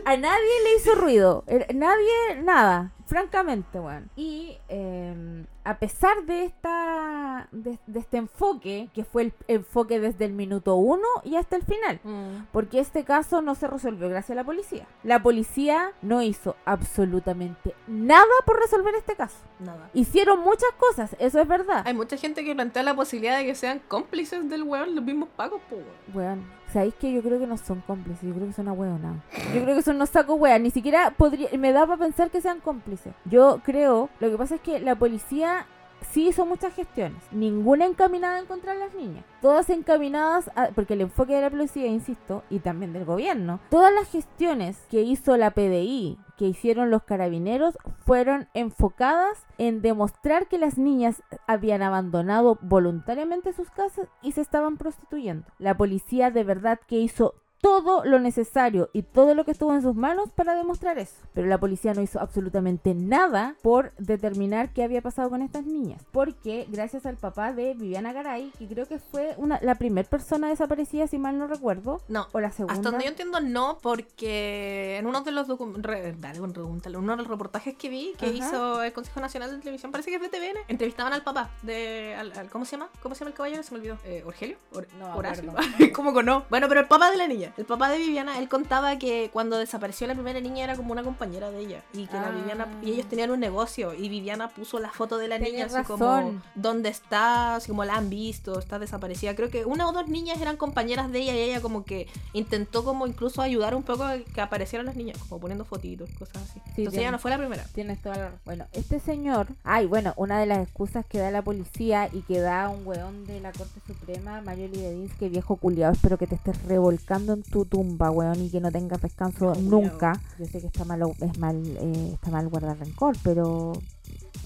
a 0.05 0.17
nadie 0.17 0.63
le 0.63 0.75
hizo 0.77 0.95
ruido? 0.95 1.43
Nadie, 1.73 2.41
nada. 2.43 2.91
Francamente, 3.05 3.79
weón. 3.79 4.09
Y 4.15 4.57
eh, 4.69 5.45
a 5.63 5.77
pesar 5.77 6.23
de 6.25 6.45
esta 6.45 7.47
de, 7.51 7.77
de 7.85 7.99
este 7.99 8.17
enfoque, 8.17 8.89
que 8.93 9.03
fue 9.03 9.23
el 9.23 9.33
enfoque 9.47 9.99
desde 9.99 10.25
el 10.25 10.33
minuto 10.33 10.75
uno 10.75 11.07
y 11.23 11.35
hasta 11.35 11.55
el 11.55 11.63
final. 11.63 11.99
Mm. 12.03 12.47
Porque 12.51 12.79
este 12.79 13.03
caso 13.03 13.41
no 13.41 13.55
se 13.55 13.67
resolvió 13.67 14.09
gracias 14.09 14.31
a 14.31 14.35
la 14.35 14.43
policía. 14.43 14.87
La 15.03 15.21
policía 15.21 15.91
no 16.01 16.21
hizo 16.21 16.55
absolutamente 16.65 17.75
nada 17.87 18.25
por 18.45 18.59
resolver 18.59 18.95
este 18.95 19.15
caso. 19.15 19.37
Nada. 19.59 19.89
Hicieron 19.93 20.39
muchas 20.39 20.71
cosas, 20.77 21.15
eso 21.19 21.39
es 21.39 21.47
verdad. 21.47 21.83
Hay 21.85 21.93
mucha 21.93 22.17
gente 22.17 22.43
que 22.43 22.55
plantea 22.55 22.83
la 22.83 22.95
posibilidad 22.95 23.37
de 23.37 23.45
que 23.45 23.55
sean 23.55 23.81
cómplices 23.87 24.49
del 24.49 24.63
weón 24.63 24.95
los 24.95 25.03
mismos 25.03 25.29
pagos, 25.35 25.61
pues, 25.69 25.81
weón. 26.13 26.23
Weón, 26.23 26.51
¿Sabéis 26.73 26.95
que 26.95 27.13
yo 27.13 27.21
creo 27.21 27.37
que 27.39 27.45
no 27.45 27.55
son 27.55 27.81
cómplices? 27.81 28.27
Yo 28.27 28.33
creo 28.33 28.47
que 28.47 28.53
son 28.53 28.67
ahueonados. 28.67 29.19
Yo 29.53 29.61
creo 29.61 29.75
que 29.75 29.83
son 29.83 29.99
no 29.99 30.07
saco 30.07 30.33
weas. 30.33 30.59
Ni 30.59 30.71
siquiera 30.71 31.13
podría, 31.15 31.47
me 31.55 31.71
da 31.71 31.85
para 31.85 31.99
pensar 31.99 32.31
que 32.31 32.41
sean 32.41 32.61
cómplices. 32.61 33.13
Yo 33.25 33.61
creo, 33.63 34.09
lo 34.19 34.31
que 34.31 34.37
pasa 34.37 34.55
es 34.55 34.61
que 34.61 34.79
la 34.79 34.95
policía 34.95 35.67
sí 36.03 36.27
hizo 36.27 36.45
muchas 36.45 36.73
gestiones. 36.75 37.21
Ninguna 37.31 37.85
encaminada 37.85 38.39
en 38.39 38.45
contra 38.45 38.73
de 38.73 38.79
las 38.79 38.93
niñas. 38.93 39.25
Todas 39.41 39.69
encaminadas, 39.69 40.49
a- 40.55 40.69
porque 40.75 40.93
el 40.93 41.01
enfoque 41.01 41.33
de 41.35 41.41
la 41.41 41.49
policía, 41.49 41.87
insisto, 41.87 42.43
y 42.49 42.59
también 42.59 42.93
del 42.93 43.05
gobierno, 43.05 43.59
todas 43.69 43.93
las 43.93 44.09
gestiones 44.09 44.77
que 44.89 45.01
hizo 45.01 45.37
la 45.37 45.51
PDI, 45.51 46.17
que 46.37 46.45
hicieron 46.45 46.89
los 46.89 47.03
carabineros, 47.03 47.77
fueron 48.05 48.47
enfocadas 48.53 49.45
en 49.57 49.81
demostrar 49.81 50.47
que 50.47 50.57
las 50.57 50.77
niñas 50.77 51.21
habían 51.47 51.81
abandonado 51.81 52.57
voluntariamente 52.61 53.53
sus 53.53 53.69
casas 53.69 54.07
y 54.21 54.31
se 54.31 54.41
estaban 54.41 54.77
prostituyendo. 54.77 55.45
La 55.59 55.77
policía 55.77 56.31
de 56.31 56.43
verdad 56.43 56.79
que 56.87 56.97
hizo 56.99 57.35
todo 57.63 58.03
lo 58.03 58.19
necesario 58.19 58.89
y 58.91 59.03
todo 59.03 59.35
lo 59.35 59.45
que 59.45 59.51
estuvo 59.51 59.73
en 59.73 59.81
sus 59.81 59.95
manos 59.95 60.29
para 60.35 60.53
demostrar 60.53 60.97
eso. 60.99 61.15
Pero 61.33 61.47
la 61.47 61.57
policía 61.57 61.93
no 61.93 62.01
hizo 62.01 62.19
absolutamente 62.19 62.93
nada 62.93 63.55
por 63.61 63.93
determinar 63.97 64.73
qué 64.73 64.83
había 64.83 65.01
pasado 65.01 65.29
con 65.29 65.41
estas 65.41 65.63
niñas. 65.65 66.01
Porque 66.11 66.65
gracias 66.69 67.05
al 67.05 67.15
papá 67.15 67.53
de 67.53 67.73
Viviana 67.73 68.11
Garay, 68.11 68.51
que 68.59 68.67
creo 68.67 68.85
que 68.85 68.99
fue 68.99 69.33
una, 69.37 69.59
la 69.61 69.75
primera 69.75 70.09
persona 70.09 70.49
desaparecida, 70.49 71.07
si 71.07 71.17
mal 71.17 71.37
no 71.39 71.47
recuerdo, 71.47 72.01
No. 72.09 72.27
o 72.33 72.41
la 72.41 72.51
segunda. 72.51 72.73
Hasta 72.73 72.89
donde 72.91 73.05
yo 73.05 73.11
entiendo, 73.11 73.39
no, 73.39 73.77
porque 73.81 74.97
en 74.97 75.07
uno 75.07 75.21
de 75.21 75.31
los 75.31 75.47
re- 75.77 76.15
dale, 76.19 76.41
uno 76.41 77.11
de 77.15 77.17
los 77.17 77.27
reportajes 77.27 77.75
que 77.77 77.87
vi 77.87 78.13
que 78.17 78.25
Ajá. 78.25 78.35
hizo 78.35 78.83
el 78.83 78.91
Consejo 78.91 79.21
Nacional 79.21 79.51
de 79.51 79.59
Televisión, 79.59 79.89
parece 79.93 80.09
que 80.09 80.17
es 80.17 80.21
de 80.21 80.27
TVN, 80.27 80.59
entrevistaban 80.67 81.13
al 81.13 81.23
papá 81.23 81.49
de. 81.61 82.13
al- 82.19 82.33
al- 82.33 82.49
¿Cómo 82.49 82.65
se 82.65 82.71
llama? 82.75 82.89
¿Cómo 83.01 83.15
se 83.15 83.19
llama 83.19 83.29
el 83.29 83.35
caballero? 83.37 83.63
Se 83.63 83.71
me 83.73 83.79
olvidó. 83.79 83.97
Eh, 84.03 84.21
¿Orgelio? 84.25 84.57
Or- 84.73 84.87
No 84.99 85.15
Horacio. 85.15 85.53
¿Cómo 85.95 86.13
que 86.13 86.23
no? 86.23 86.43
Bueno, 86.49 86.67
pero 86.67 86.81
el 86.81 86.87
papá 86.87 87.09
de 87.11 87.17
la 87.17 87.27
niña, 87.27 87.52
el 87.57 87.65
papá 87.65 87.89
de 87.89 87.97
Viviana, 87.97 88.39
él 88.39 88.49
contaba 88.49 88.97
que 88.97 89.29
cuando 89.31 89.57
desapareció 89.57 90.07
la 90.07 90.13
primera 90.15 90.39
niña 90.39 90.63
era 90.63 90.75
como 90.75 90.91
una 90.91 91.03
compañera 91.03 91.51
de 91.51 91.59
ella. 91.59 91.83
Y 91.93 92.07
que 92.07 92.13
la 92.15 92.27
Ah. 92.27 92.31
Viviana. 92.31 92.67
Y 92.81 92.91
ellos 92.91 93.05
tenían 93.07 93.31
un 93.31 93.39
negocio. 93.39 93.93
Y 93.93 94.09
Viviana 94.09 94.49
puso 94.49 94.79
la 94.79 94.89
foto 94.91 95.17
de 95.17 95.27
la 95.27 95.37
niña 95.39 95.67
Tenés 95.67 95.75
así 95.75 95.87
como. 95.87 96.41
¿Dónde 96.55 96.89
está? 96.89 97.55
Así 97.55 97.69
como 97.69 97.85
la 97.85 97.95
han 97.95 98.09
visto, 98.09 98.59
está 98.59 98.79
desaparecida. 98.79 99.35
Creo 99.35 99.49
que 99.49 99.65
una 99.65 99.87
o 99.87 99.91
dos 99.91 100.07
niñas 100.07 100.41
eran 100.41 100.57
compañeras 100.57 101.11
de 101.11 101.19
ella 101.19 101.33
y 101.35 101.39
ella 101.41 101.61
como 101.61 101.83
que 101.85 102.07
intentó 102.33 102.83
como 102.83 103.05
incluso 103.07 103.41
ayudar 103.41 103.75
un 103.75 103.83
poco 103.83 104.03
a 104.03 104.17
que 104.17 104.41
aparecieran 104.41 104.85
las 104.85 104.95
niñas, 104.95 105.17
como 105.19 105.39
poniendo 105.39 105.65
fotitos, 105.65 106.09
cosas 106.17 106.37
así. 106.37 106.59
Entonces 106.59 106.91
tiene- 106.91 107.01
ella 107.03 107.11
no 107.11 107.19
fue 107.19 107.31
la 107.31 107.37
primera. 107.37 107.63
Tienes 107.73 108.01
toda 108.01 108.15
la 108.15 108.23
razón. 108.25 108.39
Bueno, 108.45 108.65
este 108.73 108.99
señor. 108.99 109.47
Ay, 109.63 109.85
bueno, 109.85 110.13
una 110.17 110.39
de 110.39 110.45
las 110.45 110.59
excusas 110.59 111.05
que 111.05 111.19
da 111.19 111.29
la 111.31 111.41
policía 111.41 112.09
y 112.11 112.21
que 112.21 112.39
da 112.39 112.69
un 112.69 112.85
weón 112.85 113.25
de 113.25 113.39
la 113.39 113.51
Corte 113.51 113.79
Suprema, 113.85 114.41
Mario 114.41 114.67
Lidedins, 114.69 115.13
que 115.15 115.29
viejo 115.29 115.55
culiado, 115.57 115.93
espero 115.93 116.17
que 116.17 116.27
te 116.27 116.35
estés 116.35 116.61
revolcando 116.63 117.33
en 117.33 117.42
tu 117.43 117.65
tumba, 117.65 118.11
weón, 118.11 118.41
y 118.41 118.49
que 118.49 118.59
no 118.59 118.71
tengas 118.71 119.01
descanso 119.01 119.53
nunca. 119.55 120.19
Yo 120.39 120.45
sé 120.45 120.61
que 120.61 120.67
está 120.67 120.85
mal, 120.85 121.01
es 121.19 121.37
mal, 121.37 121.61
eh, 121.65 122.11
está 122.13 122.29
mal 122.31 122.47
guardar 122.47 122.77
rencor, 122.79 123.15
pero 123.23 123.73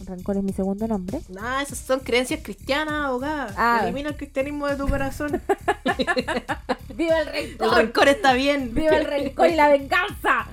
rencor 0.05 0.37
es 0.37 0.43
mi 0.43 0.53
segundo 0.53 0.87
nombre. 0.87 1.21
Nah, 1.29 1.61
esas 1.61 1.79
son 1.79 1.99
creencias 2.01 2.41
cristianas, 2.43 3.05
abogada. 3.05 3.53
Ah. 3.57 3.79
Elimina 3.83 4.09
el 4.09 4.17
cristianismo 4.17 4.67
de 4.67 4.75
tu 4.75 4.87
corazón. 4.87 5.41
¡Viva 6.95 7.21
el 7.21 7.27
el 7.27 7.57
rencor! 7.57 7.77
rencor 7.77 8.07
está 8.07 8.33
bien. 8.33 8.73
¡Viva 8.73 8.97
el 8.97 9.05
rencor 9.05 9.49
y 9.49 9.55
la 9.55 9.69
venganza! 9.69 10.47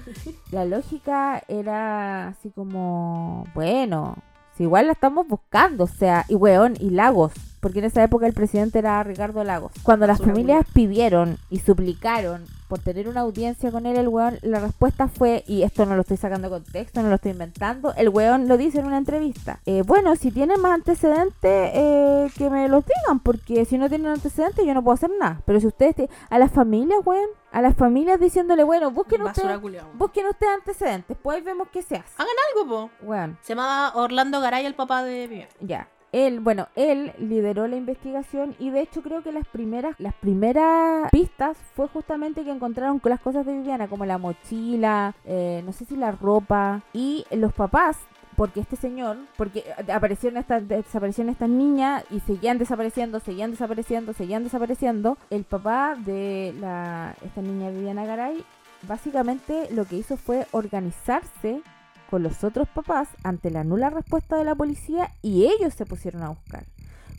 La 0.50 0.64
lógica 0.64 1.42
era 1.48 2.28
así 2.28 2.50
como, 2.50 3.46
bueno, 3.54 4.16
si 4.56 4.64
igual 4.64 4.86
la 4.86 4.92
estamos 4.92 5.26
buscando, 5.26 5.84
o 5.84 5.88
sea, 5.88 6.24
y 6.28 6.34
weón, 6.34 6.76
y 6.78 6.90
Lagos, 6.90 7.32
porque 7.64 7.78
en 7.78 7.86
esa 7.86 8.02
época 8.04 8.26
el 8.26 8.34
presidente 8.34 8.78
era 8.78 9.02
Ricardo 9.02 9.42
Lagos. 9.42 9.72
Cuando 9.82 10.06
las 10.06 10.18
familias 10.20 10.66
pidieron 10.74 11.38
y 11.48 11.60
suplicaron 11.60 12.44
por 12.68 12.78
tener 12.80 13.08
una 13.08 13.20
audiencia 13.20 13.70
con 13.70 13.86
él, 13.86 13.96
el 13.96 14.08
weón, 14.08 14.38
la 14.42 14.60
respuesta 14.60 15.08
fue, 15.08 15.44
y 15.46 15.62
esto 15.62 15.86
no 15.86 15.94
lo 15.94 16.02
estoy 16.02 16.18
sacando 16.18 16.48
de 16.50 16.54
contexto, 16.60 17.02
no 17.02 17.08
lo 17.08 17.14
estoy 17.14 17.30
inventando, 17.32 17.94
el 17.96 18.08
weón 18.10 18.48
lo 18.48 18.56
dice 18.58 18.80
en 18.80 18.86
una 18.86 18.98
entrevista. 18.98 19.60
eh, 19.64 19.82
bueno, 19.86 20.14
si 20.16 20.30
tienen 20.30 20.60
más 20.60 20.72
antecedentes, 20.72 21.70
eh, 21.74 22.30
que 22.36 22.50
me 22.50 22.68
los 22.68 22.84
digan, 22.84 23.20
porque 23.20 23.64
si 23.64 23.78
no 23.78 23.88
tienen 23.88 24.08
antecedentes 24.08 24.64
yo 24.66 24.74
no 24.74 24.82
puedo 24.82 24.94
hacer 24.94 25.10
nada. 25.18 25.40
Pero 25.46 25.58
si 25.60 25.66
ustedes, 25.68 25.94
te- 25.96 26.10
a 26.28 26.38
las 26.38 26.50
familias, 26.52 26.98
weón, 27.04 27.28
a 27.52 27.62
las 27.62 27.76
familias 27.76 28.18
diciéndole, 28.20 28.64
bueno, 28.64 28.90
busquen 28.90 29.22
ustedes, 29.22 29.60
busquen 29.94 30.26
ustedes 30.26 30.52
antecedentes, 30.58 31.16
pues 31.22 31.36
ahí 31.36 31.42
vemos 31.42 31.68
qué 31.72 31.82
se 31.82 31.96
hace. 31.96 32.12
Hagan 32.16 32.34
algo, 32.50 32.68
po. 32.68 32.90
Weón, 33.06 33.38
Se 33.42 33.54
llamaba 33.54 33.92
Orlando 33.94 34.40
Garay, 34.40 34.66
el 34.66 34.74
papá 34.74 35.02
de 35.04 35.26
Viviana. 35.28 35.50
ya. 35.60 35.88
Él, 36.14 36.38
bueno, 36.38 36.68
él 36.76 37.12
lideró 37.18 37.66
la 37.66 37.74
investigación 37.74 38.54
y 38.60 38.70
de 38.70 38.82
hecho 38.82 39.02
creo 39.02 39.24
que 39.24 39.32
las 39.32 39.48
primeras, 39.48 39.98
las 39.98 40.14
primeras 40.14 41.10
pistas 41.10 41.56
fue 41.74 41.88
justamente 41.88 42.44
que 42.44 42.52
encontraron 42.52 43.00
con 43.00 43.10
las 43.10 43.18
cosas 43.18 43.44
de 43.44 43.52
Viviana, 43.52 43.88
como 43.88 44.06
la 44.06 44.16
mochila, 44.16 45.16
eh, 45.24 45.60
no 45.66 45.72
sé 45.72 45.86
si 45.86 45.96
la 45.96 46.12
ropa 46.12 46.82
y 46.92 47.24
los 47.32 47.52
papás. 47.52 47.98
Porque 48.36 48.60
este 48.60 48.76
señor, 48.76 49.16
porque 49.36 49.64
aparecieron 49.92 50.38
estas, 50.38 50.68
desaparecieron 50.68 51.32
estas 51.32 51.48
niñas 51.48 52.04
y 52.10 52.20
seguían 52.20 52.58
desapareciendo, 52.58 53.18
seguían 53.18 53.50
desapareciendo, 53.50 54.12
seguían 54.12 54.44
desapareciendo. 54.44 55.18
El 55.30 55.42
papá 55.42 55.96
de 55.96 56.54
la, 56.60 57.16
esta 57.24 57.42
niña 57.42 57.70
Viviana 57.70 58.06
Garay, 58.06 58.44
básicamente 58.86 59.68
lo 59.72 59.84
que 59.84 59.96
hizo 59.96 60.16
fue 60.16 60.46
organizarse 60.52 61.60
con 62.10 62.22
los 62.22 62.44
otros 62.44 62.68
papás 62.68 63.08
ante 63.22 63.50
la 63.50 63.64
nula 63.64 63.90
respuesta 63.90 64.36
de 64.36 64.44
la 64.44 64.54
policía 64.54 65.10
y 65.22 65.44
ellos 65.44 65.74
se 65.74 65.86
pusieron 65.86 66.22
a 66.22 66.30
buscar. 66.30 66.64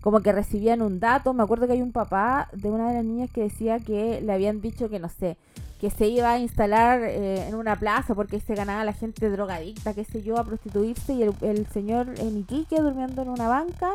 Como 0.01 0.21
que 0.21 0.31
recibían 0.31 0.81
un 0.81 0.99
dato, 0.99 1.33
me 1.33 1.43
acuerdo 1.43 1.65
que 1.65 1.73
hay 1.73 1.81
un 1.81 1.91
papá 1.91 2.49
de 2.53 2.69
una 2.69 2.89
de 2.89 2.95
las 2.95 3.05
niñas 3.05 3.29
que 3.31 3.41
decía 3.41 3.79
que 3.79 4.21
le 4.21 4.33
habían 4.33 4.61
dicho 4.61 4.87
que 4.89 4.99
no 4.99 5.09
sé, 5.09 5.37
que 5.81 5.89
se 5.89 6.07
iba 6.07 6.31
a 6.31 6.39
instalar 6.39 7.01
eh, 7.03 7.47
en 7.47 7.55
una 7.55 7.75
plaza 7.75 8.15
porque 8.15 8.39
se 8.39 8.55
ganaba 8.55 8.83
la 8.83 8.93
gente 8.93 9.29
drogadicta, 9.29 9.93
qué 9.93 10.03
sé 10.03 10.21
yo, 10.21 10.37
a 10.37 10.43
prostituirse 10.43 11.13
y 11.13 11.23
el, 11.23 11.67
señor 11.67 12.07
en 12.19 12.37
Iquique 12.37 12.81
durmiendo 12.81 13.21
en 13.21 13.29
una 13.29 13.47
banca 13.47 13.91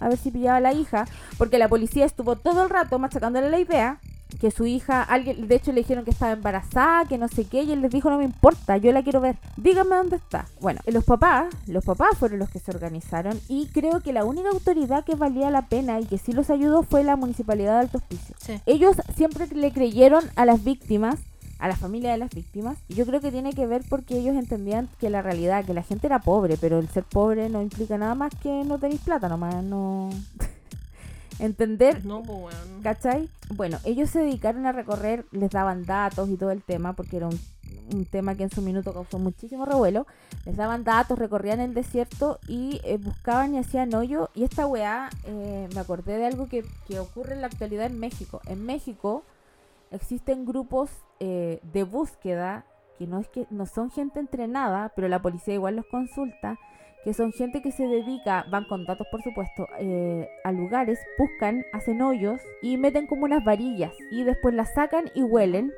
a 0.00 0.08
ver 0.08 0.16
si 0.16 0.30
pillaba 0.30 0.56
a 0.56 0.60
la 0.60 0.72
hija, 0.72 1.04
porque 1.36 1.58
la 1.58 1.68
policía 1.68 2.06
estuvo 2.06 2.36
todo 2.36 2.62
el 2.62 2.70
rato 2.70 2.98
machacándole 2.98 3.50
la 3.50 3.58
idea 3.58 4.00
que 4.38 4.50
su 4.50 4.66
hija, 4.66 5.02
alguien, 5.02 5.48
de 5.48 5.54
hecho 5.54 5.72
le 5.72 5.80
dijeron 5.80 6.04
que 6.04 6.10
estaba 6.10 6.32
embarazada, 6.32 7.04
que 7.06 7.18
no 7.18 7.28
sé 7.28 7.44
qué, 7.44 7.62
y 7.62 7.72
él 7.72 7.80
les 7.80 7.90
dijo 7.90 8.10
no 8.10 8.18
me 8.18 8.24
importa, 8.24 8.76
yo 8.76 8.92
la 8.92 9.02
quiero 9.02 9.20
ver, 9.20 9.36
díganme 9.56 9.96
dónde 9.96 10.16
está. 10.16 10.46
Bueno, 10.60 10.80
los 10.86 11.04
papás, 11.04 11.54
los 11.66 11.84
papás 11.84 12.16
fueron 12.18 12.38
los 12.38 12.50
que 12.50 12.58
se 12.58 12.70
organizaron 12.70 13.40
y 13.48 13.66
creo 13.68 14.00
que 14.00 14.12
la 14.12 14.24
única 14.24 14.50
autoridad 14.50 15.04
que 15.04 15.14
valía 15.14 15.50
la 15.50 15.66
pena 15.66 16.00
y 16.00 16.06
que 16.06 16.18
sí 16.18 16.32
los 16.32 16.50
ayudó 16.50 16.82
fue 16.82 17.04
la 17.04 17.16
municipalidad 17.16 17.74
de 17.74 17.80
Alto 17.80 17.98
Hospicio. 17.98 18.34
Sí. 18.38 18.60
Ellos 18.66 18.96
siempre 19.16 19.46
le 19.48 19.72
creyeron 19.72 20.24
a 20.36 20.44
las 20.44 20.64
víctimas, 20.64 21.18
a 21.58 21.68
la 21.68 21.76
familia 21.76 22.12
de 22.12 22.18
las 22.18 22.30
víctimas, 22.30 22.78
y 22.88 22.94
yo 22.94 23.06
creo 23.06 23.20
que 23.20 23.30
tiene 23.30 23.52
que 23.52 23.66
ver 23.66 23.82
porque 23.88 24.18
ellos 24.18 24.36
entendían 24.36 24.88
que 24.98 25.10
la 25.10 25.22
realidad, 25.22 25.64
que 25.64 25.74
la 25.74 25.82
gente 25.82 26.06
era 26.06 26.20
pobre, 26.20 26.56
pero 26.58 26.78
el 26.78 26.88
ser 26.88 27.04
pobre 27.04 27.48
no 27.48 27.62
implica 27.62 27.98
nada 27.98 28.14
más 28.14 28.32
que 28.42 28.64
no 28.64 28.78
tenéis 28.78 29.00
plata 29.00 29.28
nomás, 29.28 29.62
no... 29.62 30.10
Entender 31.40 32.04
No, 32.04 32.22
pues, 32.22 32.38
weón. 32.38 32.82
¿Cachai? 32.82 33.28
Bueno, 33.54 33.78
ellos 33.84 34.10
se 34.10 34.20
dedicaron 34.20 34.66
a 34.66 34.72
recorrer, 34.72 35.24
les 35.32 35.50
daban 35.50 35.84
datos 35.84 36.28
y 36.28 36.36
todo 36.36 36.50
el 36.50 36.62
tema, 36.62 36.92
porque 36.92 37.16
era 37.16 37.28
un, 37.28 37.40
un 37.94 38.04
tema 38.04 38.34
que 38.34 38.44
en 38.44 38.50
su 38.50 38.62
minuto 38.62 38.92
causó 38.92 39.18
muchísimo 39.18 39.64
revuelo. 39.64 40.06
Les 40.44 40.56
daban 40.56 40.84
datos, 40.84 41.18
recorrían 41.18 41.60
el 41.60 41.74
desierto 41.74 42.38
y 42.46 42.80
eh, 42.84 42.98
buscaban 42.98 43.54
y 43.54 43.58
hacían 43.58 43.94
hoyo. 43.94 44.30
Y 44.34 44.44
esta 44.44 44.66
weá, 44.66 45.10
eh, 45.24 45.68
me 45.74 45.80
acordé 45.80 46.18
de 46.18 46.26
algo 46.26 46.48
que, 46.48 46.64
que 46.86 47.00
ocurre 47.00 47.34
en 47.34 47.40
la 47.40 47.48
actualidad 47.48 47.86
en 47.86 47.98
México. 47.98 48.40
En 48.46 48.64
México 48.64 49.24
existen 49.90 50.46
grupos 50.46 50.90
eh, 51.18 51.60
de 51.72 51.82
búsqueda 51.82 52.64
que 52.98 53.06
no 53.06 53.18
es 53.18 53.28
que 53.28 53.46
no 53.48 53.64
son 53.64 53.90
gente 53.90 54.20
entrenada, 54.20 54.92
pero 54.94 55.08
la 55.08 55.22
policía 55.22 55.54
igual 55.54 55.76
los 55.76 55.86
consulta, 55.86 56.58
que 57.04 57.14
son 57.14 57.32
gente 57.32 57.62
que 57.62 57.72
se 57.72 57.86
dedica, 57.86 58.44
van 58.50 58.64
con 58.64 58.84
datos 58.84 59.06
por 59.10 59.22
supuesto, 59.22 59.66
eh, 59.78 60.28
a 60.44 60.52
lugares, 60.52 60.98
buscan, 61.18 61.64
hacen 61.72 62.02
hoyos 62.02 62.40
y 62.62 62.76
meten 62.76 63.06
como 63.06 63.24
unas 63.24 63.44
varillas 63.44 63.92
y 64.10 64.24
después 64.24 64.54
las 64.54 64.74
sacan 64.74 65.10
y 65.14 65.22
huelen 65.22 65.72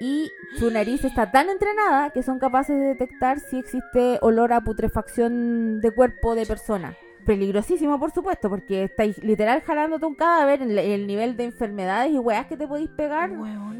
y 0.00 0.30
su 0.58 0.70
nariz 0.70 1.04
está 1.04 1.30
tan 1.30 1.48
entrenada 1.48 2.10
que 2.10 2.22
son 2.22 2.38
capaces 2.38 2.76
de 2.76 2.86
detectar 2.86 3.40
si 3.40 3.58
existe 3.58 4.18
olor 4.20 4.52
a 4.52 4.60
putrefacción 4.60 5.80
de 5.80 5.90
cuerpo 5.90 6.34
de 6.34 6.46
persona. 6.46 6.96
Peligrosísimo, 7.26 7.98
por 7.98 8.12
supuesto, 8.12 8.48
porque 8.48 8.84
estáis 8.84 9.22
literal 9.22 9.60
jalándote 9.62 10.06
un 10.06 10.14
cadáver 10.14 10.62
en 10.62 10.70
el, 10.70 10.78
el 10.78 11.06
nivel 11.06 11.36
de 11.36 11.44
enfermedades 11.44 12.12
y 12.12 12.18
weas 12.18 12.46
que 12.46 12.56
te 12.56 12.68
podéis 12.68 12.88
pegar. 12.90 13.32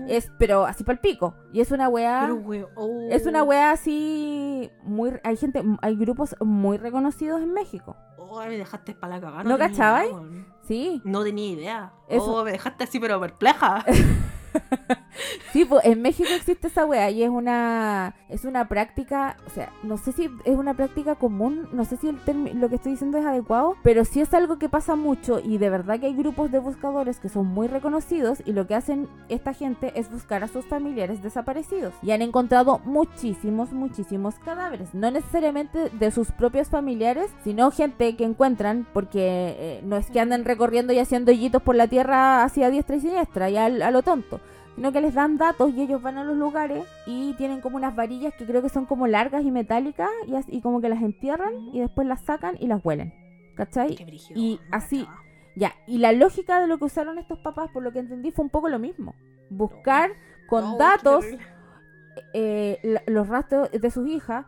Es, 0.08 0.30
pero 0.38 0.66
así 0.66 0.84
para 0.84 0.94
el 0.94 1.00
pico. 1.00 1.34
Y 1.52 1.60
es 1.60 1.70
una 1.70 1.88
wea. 1.88 2.28
Pero, 2.28 2.70
oh. 2.74 3.08
Es 3.10 3.24
una 3.26 3.42
wea 3.44 3.70
así 3.70 4.70
muy 4.82 5.12
hay 5.22 5.36
gente, 5.36 5.62
hay 5.80 5.96
grupos 5.96 6.34
muy 6.40 6.76
reconocidos 6.76 7.40
en 7.40 7.52
México. 7.52 7.96
Oh, 8.18 8.40
me 8.40 8.58
dejaste 8.58 8.94
para 8.94 9.16
la 9.16 9.20
cagada. 9.20 9.44
¿No 9.44 9.56
weón. 9.56 10.46
Sí. 10.62 11.00
No 11.04 11.22
tenía 11.22 11.50
idea. 11.50 11.92
Eso. 12.08 12.24
Oh, 12.24 12.44
me 12.44 12.52
dejaste 12.52 12.84
así, 12.84 12.98
pero 12.98 13.20
perpleja. 13.20 13.84
Sí, 15.52 15.64
pues 15.64 15.84
en 15.86 16.02
México 16.02 16.28
existe 16.36 16.66
esa 16.68 16.84
wea 16.84 17.10
y 17.10 17.22
es 17.22 17.30
una 17.30 18.14
es 18.28 18.44
una 18.44 18.68
práctica, 18.68 19.36
o 19.46 19.50
sea, 19.50 19.72
no 19.82 19.96
sé 19.96 20.12
si 20.12 20.28
es 20.44 20.56
una 20.56 20.74
práctica 20.74 21.14
común, 21.14 21.68
no 21.72 21.84
sé 21.86 21.96
si 21.96 22.08
el 22.08 22.60
lo 22.60 22.68
que 22.68 22.74
estoy 22.76 22.92
diciendo 22.92 23.16
es 23.16 23.24
adecuado, 23.24 23.76
pero 23.82 24.04
sí 24.04 24.20
es 24.20 24.34
algo 24.34 24.58
que 24.58 24.68
pasa 24.68 24.94
mucho 24.94 25.40
y 25.42 25.56
de 25.56 25.70
verdad 25.70 25.98
que 25.98 26.06
hay 26.06 26.14
grupos 26.14 26.50
de 26.52 26.58
buscadores 26.58 27.18
que 27.18 27.30
son 27.30 27.46
muy 27.46 27.66
reconocidos 27.68 28.42
y 28.44 28.52
lo 28.52 28.66
que 28.66 28.74
hacen 28.74 29.08
esta 29.30 29.54
gente 29.54 29.92
es 29.98 30.10
buscar 30.10 30.44
a 30.44 30.48
sus 30.48 30.66
familiares 30.66 31.22
desaparecidos 31.22 31.94
y 32.02 32.10
han 32.10 32.20
encontrado 32.20 32.80
muchísimos, 32.84 33.72
muchísimos 33.72 34.38
cadáveres, 34.38 34.92
no 34.94 35.10
necesariamente 35.10 35.88
de 35.88 36.10
sus 36.10 36.30
propios 36.32 36.68
familiares, 36.68 37.30
sino 37.42 37.70
gente 37.70 38.16
que 38.16 38.24
encuentran 38.24 38.86
porque 38.92 39.56
eh, 39.58 39.80
no 39.84 39.96
es 39.96 40.10
que 40.10 40.20
anden 40.20 40.44
recorriendo 40.44 40.92
y 40.92 40.98
haciendo 40.98 41.30
hoyitos 41.32 41.62
por 41.62 41.74
la 41.74 41.88
tierra 41.88 42.44
hacia 42.44 42.68
diestra 42.68 42.96
y 42.96 43.00
siniestra 43.00 43.48
y 43.48 43.56
al- 43.56 43.80
a 43.80 43.90
lo 43.90 44.02
tonto 44.02 44.40
sino 44.76 44.92
que 44.92 45.00
les 45.00 45.14
dan 45.14 45.36
datos 45.38 45.72
y 45.74 45.82
ellos 45.82 46.00
van 46.02 46.18
a 46.18 46.24
los 46.24 46.36
lugares 46.36 46.84
y 47.06 47.32
tienen 47.34 47.60
como 47.60 47.76
unas 47.76 47.96
varillas 47.96 48.32
que 48.34 48.46
creo 48.46 48.62
que 48.62 48.68
son 48.68 48.86
como 48.86 49.06
largas 49.08 49.44
y 49.44 49.50
metálicas 49.50 50.10
y, 50.28 50.36
as- 50.36 50.46
y 50.48 50.60
como 50.60 50.80
que 50.80 50.88
las 50.88 51.02
entierran 51.02 51.52
y 51.74 51.80
después 51.80 52.06
las 52.06 52.20
sacan 52.24 52.56
y 52.60 52.66
las 52.68 52.84
huelen. 52.84 53.12
¿Cachai? 53.56 53.94
Y 54.36 54.60
así-. 54.70 55.08
Ya, 55.56 55.72
y 55.86 55.96
la 55.98 56.12
lógica 56.12 56.60
de 56.60 56.66
lo 56.66 56.76
que 56.78 56.84
usaron 56.84 57.18
estos 57.18 57.38
papás, 57.38 57.70
por 57.72 57.82
lo 57.82 57.90
que 57.92 57.98
entendí, 58.00 58.30
fue 58.30 58.44
un 58.44 58.50
poco 58.50 58.68
lo 58.68 58.78
mismo. 58.78 59.14
Buscar 59.48 60.10
con 60.48 60.62
No, 60.62 60.76
datos 60.76 61.24
eh, 62.34 63.00
los 63.06 63.28
rastros 63.28 63.70
de 63.70 63.90
sus 63.90 64.06
hijas 64.08 64.46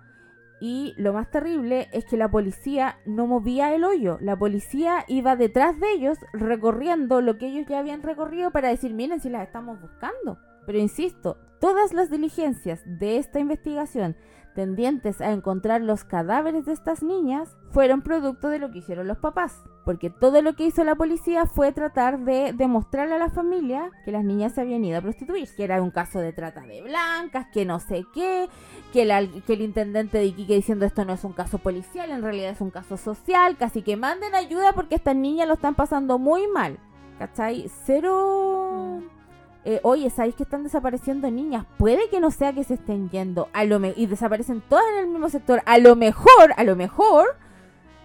y 0.60 0.94
lo 0.96 1.12
más 1.12 1.30
terrible 1.30 1.88
es 1.92 2.04
que 2.04 2.16
la 2.16 2.30
policía 2.30 2.98
no 3.06 3.26
movía 3.26 3.74
el 3.74 3.84
hoyo. 3.84 4.18
La 4.20 4.36
policía 4.36 5.04
iba 5.06 5.36
detrás 5.36 5.78
de 5.78 5.92
ellos 5.92 6.18
recorriendo 6.32 7.20
lo 7.20 7.38
que 7.38 7.46
ellos 7.46 7.66
ya 7.68 7.78
habían 7.78 8.02
recorrido 8.02 8.50
para 8.50 8.68
decir, 8.68 8.92
miren 8.92 9.20
si 9.20 9.30
las 9.30 9.46
estamos 9.46 9.80
buscando. 9.80 10.38
Pero 10.66 10.78
insisto, 10.78 11.38
todas 11.60 11.92
las 11.92 12.10
diligencias 12.10 12.82
de 12.84 13.18
esta 13.18 13.38
investigación 13.38 14.16
tendientes 14.54 15.20
a 15.20 15.30
encontrar 15.30 15.80
los 15.80 16.04
cadáveres 16.04 16.66
de 16.66 16.72
estas 16.72 17.02
niñas 17.02 17.56
fueron 17.70 18.02
producto 18.02 18.48
de 18.48 18.58
lo 18.58 18.70
que 18.70 18.78
hicieron 18.78 19.06
los 19.06 19.18
papás. 19.18 19.62
Porque 19.84 20.10
todo 20.10 20.42
lo 20.42 20.54
que 20.54 20.66
hizo 20.66 20.84
la 20.84 20.96
policía 20.96 21.46
fue 21.46 21.72
tratar 21.72 22.18
de 22.20 22.52
demostrarle 22.52 23.14
a 23.14 23.18
la 23.18 23.30
familia 23.30 23.90
que 24.04 24.12
las 24.12 24.22
niñas 24.22 24.52
se 24.52 24.60
habían 24.60 24.84
ido 24.84 24.98
a 24.98 25.00
prostituir. 25.00 25.48
Que 25.56 25.64
era 25.64 25.80
un 25.80 25.90
caso 25.90 26.18
de 26.18 26.32
trata 26.34 26.60
de 26.60 26.82
blancas, 26.82 27.46
que 27.52 27.64
no 27.64 27.80
sé 27.80 28.04
qué, 28.12 28.48
que 28.92 29.02
el, 29.02 29.10
al- 29.10 29.42
que 29.44 29.54
el 29.54 29.62
intendente 29.62 30.18
de 30.18 30.26
Iquique 30.26 30.54
diciendo 30.56 30.84
esto 30.84 31.04
no 31.06 31.14
es 31.14 31.24
un 31.24 31.32
caso 31.32 31.58
policial, 31.58 32.10
en 32.10 32.22
realidad 32.22 32.50
es 32.50 32.60
un 32.60 32.70
caso 32.70 32.96
social, 32.98 33.56
casi 33.56 33.82
que 33.82 33.96
manden 33.96 34.34
ayuda 34.34 34.72
porque 34.74 34.94
estas 34.96 35.16
niñas 35.16 35.48
lo 35.48 35.54
están 35.54 35.74
pasando 35.74 36.18
muy 36.18 36.46
mal. 36.48 36.78
¿Cachai? 37.18 37.68
Cero... 37.86 39.00
eh, 39.64 39.80
oye, 39.82 40.08
¿sabéis 40.10 40.34
que 40.36 40.42
están 40.44 40.62
desapareciendo 40.64 41.30
niñas? 41.30 41.64
Puede 41.78 42.08
que 42.10 42.20
no 42.20 42.30
sea 42.30 42.52
que 42.52 42.62
se 42.64 42.74
estén 42.74 43.10
yendo 43.10 43.48
a 43.52 43.64
lo 43.64 43.80
y 43.96 44.06
desaparecen 44.06 44.62
todas 44.68 44.84
en 44.92 44.98
el 45.00 45.06
mismo 45.08 45.28
sector. 45.28 45.62
A 45.66 45.78
lo 45.78 45.96
mejor, 45.96 46.52
a 46.56 46.62
lo 46.64 46.76
mejor 46.76 47.36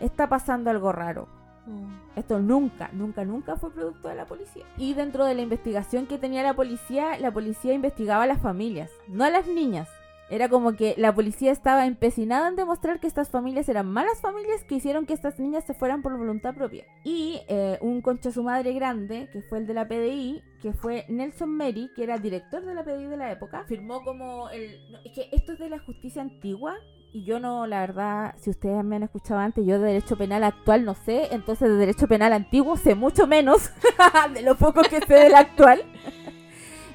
está 0.06 0.30
pasando 0.30 0.70
algo 0.70 0.92
raro. 0.92 1.28
Mm. 1.66 2.20
Esto 2.20 2.40
nunca, 2.40 2.90
nunca, 2.94 3.26
nunca 3.26 3.56
fue 3.56 3.72
producto 3.72 4.10
de 4.10 4.16
la 4.16 4.26
policía. 4.26 4.66
Y 4.78 4.94
dentro 4.94 5.26
de 5.26 5.34
la 5.34 5.42
investigación 5.42 6.06
que 6.06 6.18
tenía 6.18 6.44
la 6.44 6.56
policía, 6.56 7.18
la 7.20 7.32
policía 7.32 7.74
investigaba 7.74 8.24
a 8.24 8.28
las 8.28 8.42
familias, 8.42 8.92
no 9.08 9.24
a 9.24 9.30
las 9.30 9.48
niñas. 9.48 9.90
Era 10.30 10.50
como 10.50 10.74
que 10.74 10.96
la 10.98 11.14
policía 11.14 11.52
estaba 11.52 11.86
empecinada 11.86 12.48
en 12.48 12.56
demostrar 12.56 13.00
que 13.00 13.08
estas 13.08 13.30
familias 13.30 13.68
eran 13.70 13.88
malas 13.92 14.22
familias 14.22 14.64
que 14.64 14.76
hicieron 14.76 15.06
que 15.06 15.14
estas 15.14 15.38
niñas 15.38 15.66
se 15.66 15.74
fueran 15.74 16.02
por 16.02 16.18
voluntad 16.18 16.56
propia. 16.56 16.86
Y 17.04 17.42
eh, 17.48 17.78
un 17.82 18.02
concha 18.02 18.32
su 18.32 18.42
madre 18.42 18.74
grande, 18.74 19.30
que 19.32 19.42
fue 19.42 19.60
el 19.60 19.68
de 19.68 19.74
la 19.74 19.88
PDI, 19.88 20.42
que 20.62 20.74
fue 20.74 21.06
Nelson 21.10 21.50
Mary, 21.50 21.92
que 21.96 22.04
era 22.04 22.18
director 22.18 22.66
de 22.66 22.74
la 22.74 22.84
PDI 22.84 23.06
de 23.08 23.18
la 23.18 23.32
época, 23.32 23.66
firmó 23.68 24.04
como 24.04 24.50
el... 24.50 24.92
no, 24.92 25.00
es 25.04 25.12
que 25.12 25.30
esto 25.34 25.54
es 25.54 25.60
de 25.60 25.70
la 25.70 25.80
justicia 25.80 26.22
antigua, 26.22 26.78
y 27.14 27.24
yo 27.26 27.40
no, 27.40 27.68
la 27.68 27.82
verdad, 27.82 28.34
si 28.40 28.50
ustedes 28.50 28.84
me 28.84 28.96
han 28.96 29.04
escuchado 29.04 29.40
antes, 29.40 29.64
yo 29.68 29.80
de 29.80 29.86
derecho 29.86 30.18
penal 30.18 30.44
actual 30.44 30.84
no 30.84 30.96
sé, 30.96 31.28
entonces 31.32 31.70
de 31.70 31.76
derecho 31.76 32.08
penal 32.08 32.34
antiguo 32.34 32.76
sé 32.76 32.96
mucho 32.96 33.28
menos 33.28 33.70
de 34.34 34.42
lo 34.42 34.56
poco 34.56 34.82
que 34.82 35.00
sé 35.00 35.14
del 35.14 35.36
actual. 35.36 35.84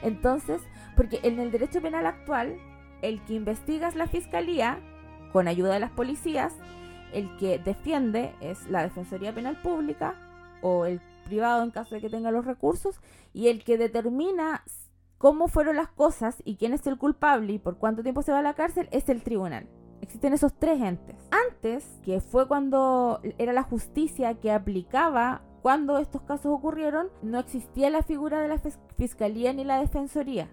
Entonces, 0.03 0.61
porque 0.97 1.21
en 1.23 1.39
el 1.39 1.53
derecho 1.53 1.81
penal 1.81 2.05
actual, 2.05 2.57
el 3.01 3.25
que 3.27 3.35
investiga 3.35 3.87
es 3.87 3.95
la 3.95 4.09
fiscalía, 4.09 4.81
con 5.33 5.47
ayuda 5.47 5.75
de 5.75 5.81
las 5.81 5.93
policías, 5.93 6.53
el 7.13 7.37
que 7.37 7.61
defiende 7.61 8.35
es 8.41 8.69
la 8.69 8.83
Defensoría 8.83 9.33
Penal 9.33 9.63
Pública 9.63 10.17
o 10.63 10.85
el 10.85 11.01
privado 11.27 11.63
en 11.63 11.71
caso 11.71 11.95
de 11.95 12.01
que 12.01 12.11
tenga 12.11 12.33
los 12.33 12.45
recursos, 12.45 13.01
y 13.33 13.49
el 13.49 13.63
que 13.63 13.79
determina 13.79 14.65
cómo 15.17 15.47
fueron 15.47 15.77
las 15.77 15.89
cosas 15.89 16.43
y 16.45 16.57
quién 16.57 16.73
es 16.73 16.85
el 16.89 16.99
culpable 16.99 17.53
y 17.53 17.59
por 17.61 17.79
cuánto 17.79 18.03
tiempo 18.03 18.23
se 18.23 18.33
va 18.33 18.41
a 18.41 18.43
la 18.43 18.55
cárcel 18.55 18.89
es 18.91 19.09
el 19.09 19.23
tribunal. 19.23 19.69
Existen 20.01 20.33
esos 20.33 20.53
tres 20.55 20.81
entes. 20.81 21.17
Antes, 21.31 21.85
que 22.05 22.21
fue 22.21 22.47
cuando 22.49 23.21
era 23.39 23.53
la 23.53 23.63
justicia 23.63 24.35
que 24.35 24.53
aplicaba 24.53 25.43
cuando 25.63 25.99
estos 25.99 26.23
casos 26.23 26.53
ocurrieron, 26.53 27.09
no 27.23 27.41
existía 27.41 27.91
la 27.91 28.03
figura 28.03 28.41
de 28.41 28.49
la 28.49 28.57
fis- 28.59 28.79
fiscalía 28.97 29.53
ni 29.53 29.65
la 29.65 29.81
defensoría. 29.81 30.49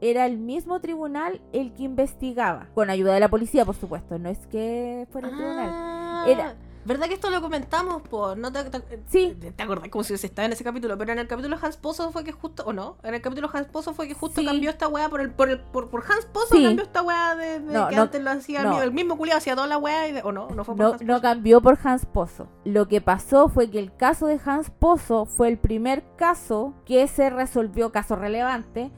Era 0.00 0.26
el 0.26 0.38
mismo 0.38 0.80
tribunal 0.80 1.40
el 1.52 1.72
que 1.74 1.84
investigaba, 1.84 2.68
con 2.74 2.90
ayuda 2.90 3.14
de 3.14 3.20
la 3.20 3.28
policía, 3.28 3.64
por 3.64 3.74
supuesto. 3.76 4.18
No 4.18 4.28
es 4.28 4.46
que 4.48 5.06
fuera 5.10 5.28
el 5.28 5.34
tribunal. 5.36 5.70
Ah, 5.72 6.24
Era- 6.28 6.54
¿Verdad 6.88 7.06
que 7.06 7.14
esto 7.14 7.28
lo 7.28 7.42
comentamos? 7.42 8.00
Por, 8.00 8.38
¿No 8.38 8.50
te, 8.50 8.64
te- 8.64 9.02
Sí. 9.08 9.36
te, 9.54 9.62
acordás 9.62 9.90
como 9.90 10.02
si 10.02 10.16
se 10.16 10.26
estaba 10.26 10.46
en 10.46 10.52
ese 10.52 10.64
capítulo? 10.64 10.96
Pero 10.96 11.12
en 11.12 11.18
el 11.18 11.28
capítulo 11.28 11.58
Hans 11.60 11.76
Pozo 11.76 12.10
fue 12.12 12.24
que 12.24 12.32
justo, 12.32 12.64
¿o 12.64 12.72
no? 12.72 12.96
En 13.02 13.12
el 13.14 13.20
capítulo 13.20 13.50
Hans 13.52 13.66
Pozo 13.68 13.92
fue 13.92 14.08
que 14.08 14.14
justo 14.14 14.40
Sí. 14.40 14.46
cambió 14.46 14.70
esta 14.70 14.88
weá 14.88 15.08
por 15.10 15.20
el, 15.20 15.30
por 15.30 15.50
el, 15.50 15.60
por, 15.60 15.90
por 15.90 16.02
Hans 16.02 16.24
Pozo 16.24 16.56
Sí. 16.56 16.64
cambió 16.64 16.84
esta 16.84 17.02
weá 17.02 17.36
de, 17.36 17.60
de 17.60 17.72
No, 17.74 17.88
que 17.88 17.96
no, 17.96 18.02
antes 18.02 18.22
lo 18.22 18.30
hacía 18.30 18.62
no. 18.62 18.80
el, 18.82 18.90
mismo 18.92 19.18
culiado 19.18 19.36
hacía 19.38 19.54
toda 19.54 19.66
la 19.66 19.76
weá 19.76 20.08
y 20.08 20.12
de, 20.12 20.22
¿o 20.22 20.32
no? 20.32 20.48
No 20.48 20.64
fue 20.64 20.74
por 20.74 20.84
No, 20.86 20.92
Hans 20.94 21.02
no 21.02 21.14
Pozo. 21.14 21.22
cambió 21.22 21.60
por 21.60 21.78
Hans 21.84 22.06
Pozo. 22.06 22.48
Lo 22.64 22.88
que 22.88 23.02
pasó 23.02 23.50
fue 23.50 23.68
que 23.70 23.78
el 23.78 23.94
caso 23.94 24.26
de 24.26 24.40
Hans 24.42 24.70
Pozo 24.70 25.26
fue 25.26 25.48
el 25.48 25.58
primer 25.58 26.02
caso 26.16 26.72
que 26.86 27.06
se 27.06 27.28
resolvió, 27.28 27.92
caso 27.92 28.16
relevante, 28.16 28.90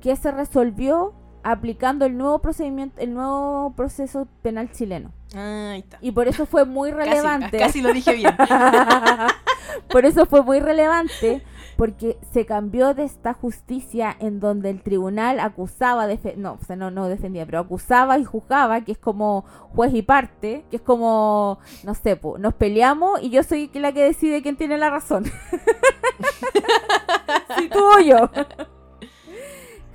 que 0.00 0.16
se 0.16 0.32
resolvió 0.32 1.14
aplicando 1.50 2.06
el 2.06 2.18
nuevo 2.18 2.40
procedimiento, 2.40 3.00
el 3.00 3.14
nuevo 3.14 3.72
proceso 3.76 4.26
penal 4.42 4.72
chileno. 4.72 5.12
Ah, 5.34 5.70
ahí 5.74 5.80
está. 5.80 5.98
Y 6.00 6.10
por 6.10 6.26
eso 6.26 6.44
fue 6.44 6.64
muy 6.64 6.90
relevante. 6.90 7.58
casi 7.58 7.80
lo 7.80 7.92
dije 7.92 8.14
bien. 8.14 8.36
por 9.88 10.04
eso 10.04 10.26
fue 10.26 10.42
muy 10.42 10.58
relevante 10.58 11.42
porque 11.76 12.18
se 12.32 12.46
cambió 12.46 12.94
de 12.94 13.04
esta 13.04 13.32
justicia 13.32 14.16
en 14.18 14.40
donde 14.40 14.70
el 14.70 14.82
tribunal 14.82 15.38
acusaba, 15.38 16.08
no, 16.36 16.58
o 16.60 16.64
sea, 16.64 16.74
no, 16.74 16.90
no 16.90 17.08
defendía, 17.08 17.46
pero 17.46 17.60
acusaba 17.60 18.18
y 18.18 18.24
juzgaba, 18.24 18.80
que 18.80 18.90
es 18.92 18.98
como 18.98 19.44
juez 19.74 19.94
y 19.94 20.02
parte, 20.02 20.64
que 20.70 20.76
es 20.76 20.82
como, 20.82 21.58
no 21.84 21.94
sé, 21.94 22.16
po, 22.16 22.38
nos 22.38 22.54
peleamos 22.54 23.22
y 23.22 23.30
yo 23.30 23.44
soy 23.44 23.70
la 23.74 23.92
que 23.92 24.02
decide 24.02 24.42
quién 24.42 24.56
tiene 24.56 24.78
la 24.78 24.90
razón. 24.90 25.24
si 27.56 27.68
tú 27.68 27.78
o 27.78 28.00
yo. 28.00 28.30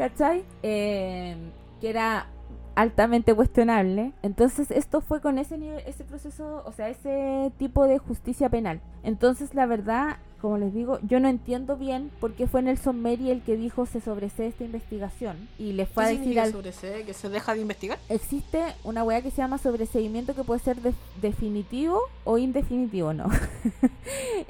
¿Cachai? 0.01 0.43
Eh, 0.63 1.35
que 1.79 1.91
era 1.91 2.25
altamente 2.73 3.35
cuestionable. 3.35 4.13
Entonces 4.23 4.71
esto 4.71 4.99
fue 4.99 5.21
con 5.21 5.37
ese 5.37 5.59
nivel, 5.59 5.83
ese 5.85 6.03
proceso, 6.03 6.63
o 6.65 6.71
sea, 6.71 6.89
ese 6.89 7.51
tipo 7.59 7.85
de 7.85 7.99
justicia 7.99 8.49
penal. 8.49 8.81
Entonces 9.03 9.53
la 9.53 9.67
verdad, 9.67 10.17
como 10.41 10.57
les 10.57 10.73
digo, 10.73 10.99
yo 11.07 11.19
no 11.19 11.27
entiendo 11.29 11.77
bien 11.77 12.09
por 12.19 12.33
qué 12.33 12.47
fue 12.47 12.61
Nelson 12.61 13.01
Mary 13.01 13.29
el 13.29 13.41
que 13.41 13.55
dijo 13.55 13.85
se 13.85 14.01
sobresee 14.01 14.47
esta 14.47 14.63
investigación 14.63 15.47
y 15.59 15.73
le 15.73 15.85
fue 15.85 16.05
a 16.05 16.07
¿Qué 16.09 16.17
decir 16.17 16.39
al... 16.39 16.53
que 17.05 17.13
se 17.13 17.29
deja 17.29 17.53
de 17.53 17.61
investigar? 17.61 17.99
Existe 18.09 18.63
una 18.83 19.03
weá 19.03 19.21
que 19.21 19.29
se 19.31 19.37
llama 19.37 19.57
sobreseimiento 19.59 20.33
que 20.35 20.43
puede 20.43 20.59
ser 20.59 20.81
de- 20.81 20.93
definitivo 21.21 21.99
o 22.23 22.37
indefinitivo, 22.37 23.13
¿no? 23.13 23.27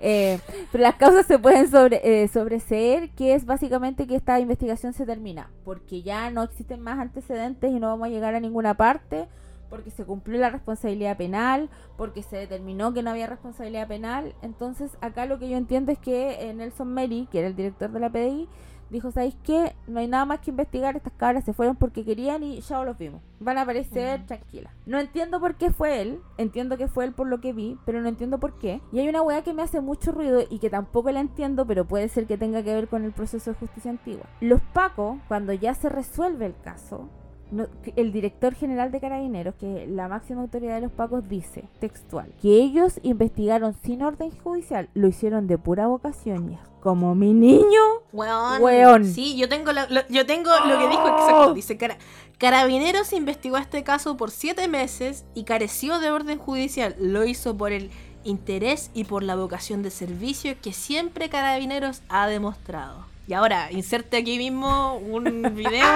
Eh, 0.03 0.39
pero 0.71 0.81
las 0.83 0.95
causas 0.95 1.27
se 1.27 1.37
pueden 1.37 1.69
sobre, 1.69 2.01
eh, 2.23 2.27
sobreseer, 2.27 3.09
que 3.11 3.35
es 3.35 3.45
básicamente 3.45 4.07
que 4.07 4.15
esta 4.15 4.39
investigación 4.39 4.93
se 4.93 5.05
termina, 5.05 5.51
porque 5.63 6.01
ya 6.01 6.31
no 6.31 6.41
existen 6.41 6.79
más 6.79 6.97
antecedentes 6.97 7.71
y 7.71 7.79
no 7.79 7.87
vamos 7.87 8.07
a 8.07 8.09
llegar 8.09 8.33
a 8.33 8.39
ninguna 8.39 8.73
parte, 8.75 9.27
porque 9.71 9.89
se 9.89 10.05
cumplió 10.05 10.39
la 10.39 10.51
responsabilidad 10.51 11.17
penal, 11.17 11.69
porque 11.97 12.21
se 12.21 12.37
determinó 12.37 12.93
que 12.93 13.01
no 13.01 13.09
había 13.09 13.25
responsabilidad 13.25 13.87
penal. 13.87 14.35
Entonces, 14.43 14.95
acá 15.01 15.25
lo 15.25 15.39
que 15.39 15.49
yo 15.49 15.57
entiendo 15.57 15.91
es 15.91 15.97
que 15.97 16.47
eh, 16.47 16.53
Nelson 16.53 16.93
Mary, 16.93 17.27
que 17.31 17.39
era 17.39 17.47
el 17.47 17.55
director 17.55 17.89
de 17.89 17.99
la 17.99 18.09
PDI, 18.11 18.47
dijo, 18.89 19.09
¿sabéis 19.09 19.37
qué? 19.43 19.73
No 19.87 20.01
hay 20.01 20.07
nada 20.09 20.25
más 20.25 20.39
que 20.41 20.49
investigar, 20.49 20.97
estas 20.97 21.13
cabras 21.13 21.45
se 21.45 21.53
fueron 21.53 21.77
porque 21.77 22.03
querían 22.03 22.43
y 22.43 22.59
ya 22.59 22.83
los 22.83 22.97
vimos. 22.97 23.21
Van 23.39 23.57
a 23.57 23.61
aparecer 23.61 24.19
Mm. 24.19 24.25
tranquilas. 24.25 24.73
No 24.85 24.99
entiendo 24.99 25.39
por 25.39 25.55
qué 25.55 25.71
fue 25.71 26.01
él, 26.01 26.19
entiendo 26.37 26.75
que 26.77 26.89
fue 26.89 27.05
él 27.05 27.13
por 27.13 27.27
lo 27.27 27.39
que 27.39 27.53
vi, 27.53 27.79
pero 27.85 28.01
no 28.01 28.09
entiendo 28.09 28.37
por 28.37 28.59
qué. 28.59 28.81
Y 28.91 28.99
hay 28.99 29.07
una 29.07 29.21
weá 29.21 29.43
que 29.43 29.53
me 29.53 29.61
hace 29.63 29.79
mucho 29.79 30.11
ruido 30.11 30.41
y 30.49 30.59
que 30.59 30.69
tampoco 30.69 31.09
la 31.11 31.21
entiendo, 31.21 31.65
pero 31.65 31.85
puede 31.87 32.09
ser 32.09 32.27
que 32.27 32.37
tenga 32.37 32.61
que 32.63 32.73
ver 32.75 32.89
con 32.89 33.05
el 33.05 33.13
proceso 33.13 33.51
de 33.51 33.57
justicia 33.57 33.91
antigua. 33.91 34.25
Los 34.41 34.59
pacos, 34.73 35.19
cuando 35.29 35.53
ya 35.53 35.73
se 35.73 35.87
resuelve 35.87 36.45
el 36.47 36.55
caso, 36.61 37.07
no- 37.51 37.67
el 37.95 38.11
director 38.11 38.55
general 38.55 38.91
de 38.91 38.99
Carabineros, 38.99 39.55
que 39.55 39.85
la 39.87 40.07
máxima 40.07 40.41
autoridad 40.41 40.75
de 40.75 40.81
los 40.81 40.91
pacos, 40.91 41.27
dice, 41.29 41.65
textual, 41.79 42.31
que 42.41 42.49
ellos 42.61 42.99
investigaron 43.03 43.75
sin 43.83 44.01
orden 44.01 44.31
judicial, 44.43 44.89
lo 44.93 45.07
hicieron 45.07 45.47
de 45.47 45.57
pura 45.57 45.87
vocación. 45.87 46.51
Y 46.51 46.53
es 46.55 46.59
como 46.81 47.13
mi 47.13 47.33
niño. 47.33 47.81
Weón. 48.13 48.61
Weón. 48.61 49.05
Sí, 49.05 49.37
yo 49.37 49.47
tengo, 49.49 49.71
la- 49.71 49.87
lo, 49.89 50.01
yo 50.09 50.25
tengo 50.25 50.49
lo 50.65 50.79
que 50.79 50.87
dijo 50.87 51.07
exacto. 51.07 51.53
Dice, 51.53 51.77
cara, 51.77 51.97
Carabineros 52.39 53.13
investigó 53.13 53.57
este 53.57 53.83
caso 53.83 54.17
por 54.17 54.31
siete 54.31 54.67
meses 54.67 55.25
y 55.35 55.43
careció 55.43 55.99
de 55.99 56.09
orden 56.09 56.39
judicial. 56.39 56.95
Lo 56.99 57.23
hizo 57.25 57.55
por 57.55 57.71
el 57.71 57.91
interés 58.23 58.89
y 58.93 59.03
por 59.03 59.23
la 59.23 59.35
vocación 59.35 59.83
de 59.83 59.91
servicio 59.91 60.55
que 60.61 60.73
siempre 60.73 61.29
Carabineros 61.29 62.01
ha 62.09 62.27
demostrado. 62.27 63.05
Y 63.27 63.33
ahora, 63.33 63.71
inserte 63.71 64.17
aquí 64.17 64.37
mismo 64.37 64.95
un 64.97 65.23
video 65.55 65.87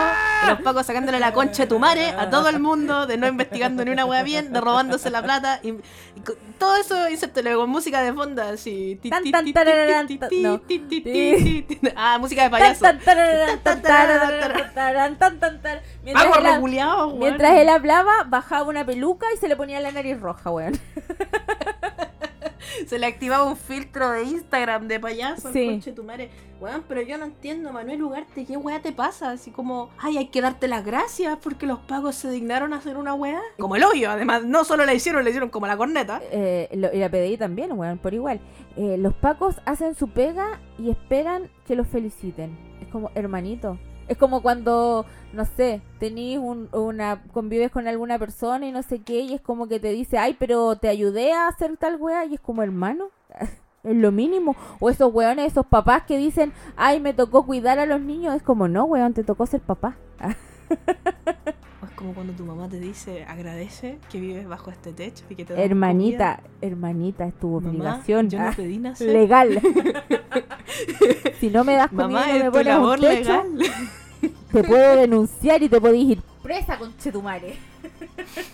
de 0.43 0.49
los 0.51 0.61
pacos 0.61 0.85
sacándole 0.85 1.19
la 1.19 1.33
concha 1.33 1.63
de 1.63 1.67
tu 1.67 1.79
madre 1.79 2.09
a 2.09 2.29
todo 2.29 2.49
el 2.49 2.59
mundo, 2.59 3.07
de 3.07 3.17
no 3.17 3.27
investigando 3.27 3.83
ni 3.83 3.91
una 3.91 4.05
wea 4.05 4.23
bien, 4.23 4.53
de 4.53 4.61
robándose 4.61 5.09
la 5.09 5.23
plata. 5.23 5.59
Y, 5.63 5.73
todo 6.59 6.77
eso, 6.77 7.09
insértelo 7.09 7.57
con 7.59 7.69
música 7.69 8.01
de 8.01 8.13
fondo, 8.13 8.41
así. 8.41 8.99
Ah, 11.95 12.17
música 12.19 12.43
de 12.43 12.49
payaso. 12.49 12.85
Mientras 16.03 16.27
él. 16.37 16.61
Mientras 17.17 17.53
él 17.53 17.69
hablaba, 17.69 18.23
bajaba 18.27 18.69
una 18.69 18.85
peluca 18.85 19.25
y 19.33 19.37
se 19.37 19.47
le 19.47 19.55
ponía 19.55 19.79
la 19.79 19.91
nariz 19.91 20.19
roja, 20.19 20.51
weón. 20.51 20.79
Se 22.87 22.99
le 22.99 23.05
activaba 23.05 23.43
un 23.45 23.57
filtro 23.57 24.09
de 24.11 24.23
Instagram 24.23 24.87
de 24.87 24.99
payaso. 24.99 25.51
Sí. 25.51 25.65
Conche 25.67 25.91
tu 25.93 26.03
madre. 26.03 26.29
Weón, 26.61 26.83
pero 26.87 27.01
yo 27.01 27.17
no 27.17 27.25
entiendo, 27.25 27.73
Manuel 27.73 28.01
Ugarte, 28.01 28.45
¿qué 28.45 28.55
weá 28.55 28.81
te 28.81 28.93
pasa? 28.93 29.31
Así 29.31 29.51
como, 29.51 29.89
ay, 29.97 30.17
hay 30.17 30.27
que 30.27 30.39
darte 30.41 30.69
las 30.69 30.85
gracias 30.85 31.37
porque 31.43 31.65
los 31.65 31.79
pagos 31.79 32.15
se 32.15 32.31
dignaron 32.31 32.71
a 32.73 32.77
hacer 32.77 32.95
una 32.95 33.13
weá. 33.13 33.41
Como 33.59 33.75
el 33.75 33.83
hoyo, 33.83 34.09
además, 34.09 34.45
no 34.45 34.63
solo 34.63 34.85
la 34.85 34.93
hicieron, 34.93 35.23
la 35.25 35.29
hicieron 35.31 35.49
como 35.49 35.67
la 35.67 35.75
corneta. 35.75 36.21
Eh, 36.31 36.69
lo- 36.73 36.93
y 36.93 36.99
la 36.99 37.09
PDI 37.09 37.37
también, 37.37 37.73
weón, 37.73 37.97
por 37.97 38.13
igual. 38.13 38.39
Eh, 38.77 38.95
los 38.97 39.13
pacos 39.13 39.55
hacen 39.65 39.95
su 39.95 40.07
pega 40.07 40.59
y 40.79 40.89
esperan 40.89 41.49
que 41.67 41.75
los 41.75 41.87
feliciten. 41.87 42.57
Es 42.81 42.87
como, 42.87 43.11
hermanito. 43.15 43.77
Es 44.07 44.17
como 44.17 44.41
cuando, 44.41 45.05
no 45.35 45.45
sé, 45.45 45.81
tenís 45.99 46.37
un, 46.39 46.69
una, 46.71 47.21
convives 47.33 47.69
con 47.71 47.87
alguna 47.87 48.17
persona 48.17 48.65
y 48.67 48.71
no 48.71 48.81
sé 48.81 48.99
qué, 49.01 49.19
y 49.21 49.33
es 49.33 49.41
como 49.41 49.67
que 49.67 49.79
te 49.79 49.89
dice, 49.91 50.17
ay, 50.17 50.35
pero 50.39 50.75
te 50.77 50.87
ayudé 50.89 51.33
a 51.33 51.47
hacer 51.47 51.75
tal 51.77 51.97
weá, 51.97 52.25
y 52.25 52.35
es 52.35 52.39
como, 52.41 52.63
hermano, 52.63 53.09
es 53.83 53.95
lo 53.95 54.11
mínimo. 54.11 54.55
O 54.79 54.89
esos 54.89 55.13
weones, 55.13 55.51
esos 55.51 55.65
papás 55.65 56.03
que 56.03 56.17
dicen, 56.17 56.53
ay, 56.77 56.99
me 56.99 57.13
tocó 57.13 57.45
cuidar 57.45 57.77
a 57.79 57.85
los 57.85 58.01
niños, 58.01 58.35
es 58.35 58.41
como, 58.43 58.67
no, 58.67 58.85
weón, 58.85 59.13
te 59.13 59.23
tocó 59.23 59.45
ser 59.45 59.61
papá. 59.61 59.97
O 61.81 61.85
es 61.85 61.91
como 61.91 62.13
cuando 62.15 62.33
tu 62.33 62.43
mamá 62.43 62.67
te 62.67 62.79
dice, 62.79 63.23
agradece 63.25 63.99
que 64.09 64.19
vives 64.19 64.47
bajo 64.47 64.71
este 64.71 64.93
techo 64.93 65.25
y 65.29 65.35
que 65.35 65.45
te 65.45 65.63
Hermanita, 65.63 66.39
hermanita, 66.61 67.27
es 67.27 67.37
tu. 67.37 67.59
Mamá, 67.61 67.69
obligación. 67.69 68.29
yo 68.31 68.39
no 68.39 68.45
Ah, 68.47 68.53
pedí 68.55 68.79
nacer. 68.79 69.09
legal. 69.11 69.61
si 71.39 71.49
no 71.49 71.63
me 71.63 71.73
das 71.75 71.89
comida 71.89 72.07
Mamá, 72.07 72.31
y 72.35 72.39
no 72.39 72.45
me 72.45 72.51
pones 72.51 72.77
un 72.77 72.95
techo, 72.99 73.43
legal. 73.43 73.59
Te 74.61 74.63
puedo 74.67 74.95
denunciar 74.95 75.61
y 75.63 75.69
te 75.69 75.79
podéis 75.81 76.09
ir 76.11 76.21
presa 76.41 76.77
con 76.77 76.95
Chetumare. 76.97 77.57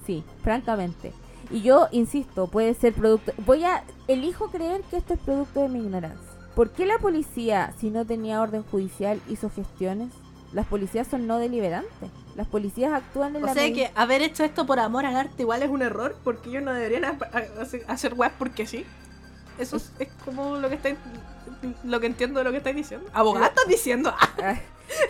sí, 0.06 0.24
francamente. 0.44 1.14
Y 1.52 1.62
yo 1.62 1.88
insisto, 1.92 2.48
puede 2.48 2.74
ser 2.74 2.94
producto. 2.94 3.34
Voy 3.46 3.64
a. 3.64 3.84
Elijo 4.08 4.50
creer 4.52 4.82
que 4.90 4.98
esto 4.98 5.14
es 5.16 5.20
producto 5.20 5.62
de 5.62 5.70
mi 5.70 5.80
ignorancia. 5.80 6.30
¿Por 6.56 6.72
qué 6.72 6.86
la 6.86 6.98
policía, 7.00 7.74
si 7.80 7.90
no 7.90 8.06
tenía 8.06 8.42
orden 8.42 8.64
judicial, 8.64 9.20
hizo 9.30 9.50
gestiones? 9.50 10.10
Las 10.54 10.66
policías 10.68 11.08
son 11.08 11.28
no 11.28 11.38
deliberantes. 11.38 12.10
Las 12.36 12.48
policías 12.48 12.92
actúan 12.94 13.36
en 13.36 13.44
O 13.44 13.46
la 13.48 13.54
sea 13.54 13.64
medida- 13.64 13.90
que 13.90 13.92
haber 14.00 14.22
hecho 14.22 14.44
esto 14.44 14.66
por 14.66 14.80
amor 14.80 15.06
al 15.06 15.16
arte 15.16 15.44
igual 15.44 15.62
es 15.64 15.70
un 15.70 15.82
error, 15.82 16.16
porque 16.24 16.50
ellos 16.50 16.64
no 16.64 16.74
deberían 16.74 17.06
ha- 17.06 17.18
ha- 17.34 17.92
hacer, 17.92 18.14
weas 18.16 18.34
porque 18.38 18.66
sí. 18.66 18.86
Eso 19.60 19.76
es, 19.78 19.92
es 20.00 20.08
como 20.26 20.56
lo 20.58 20.70
que 20.70 20.76
está 20.76 20.90
lo 21.84 22.00
que 22.00 22.08
entiendo 22.08 22.40
de 22.40 22.44
lo 22.46 22.52
que 22.52 22.58
estáis 22.58 22.76
diciendo. 22.76 23.10
Abogada 23.14 23.48
estás 23.48 23.68
diciendo. 23.68 24.14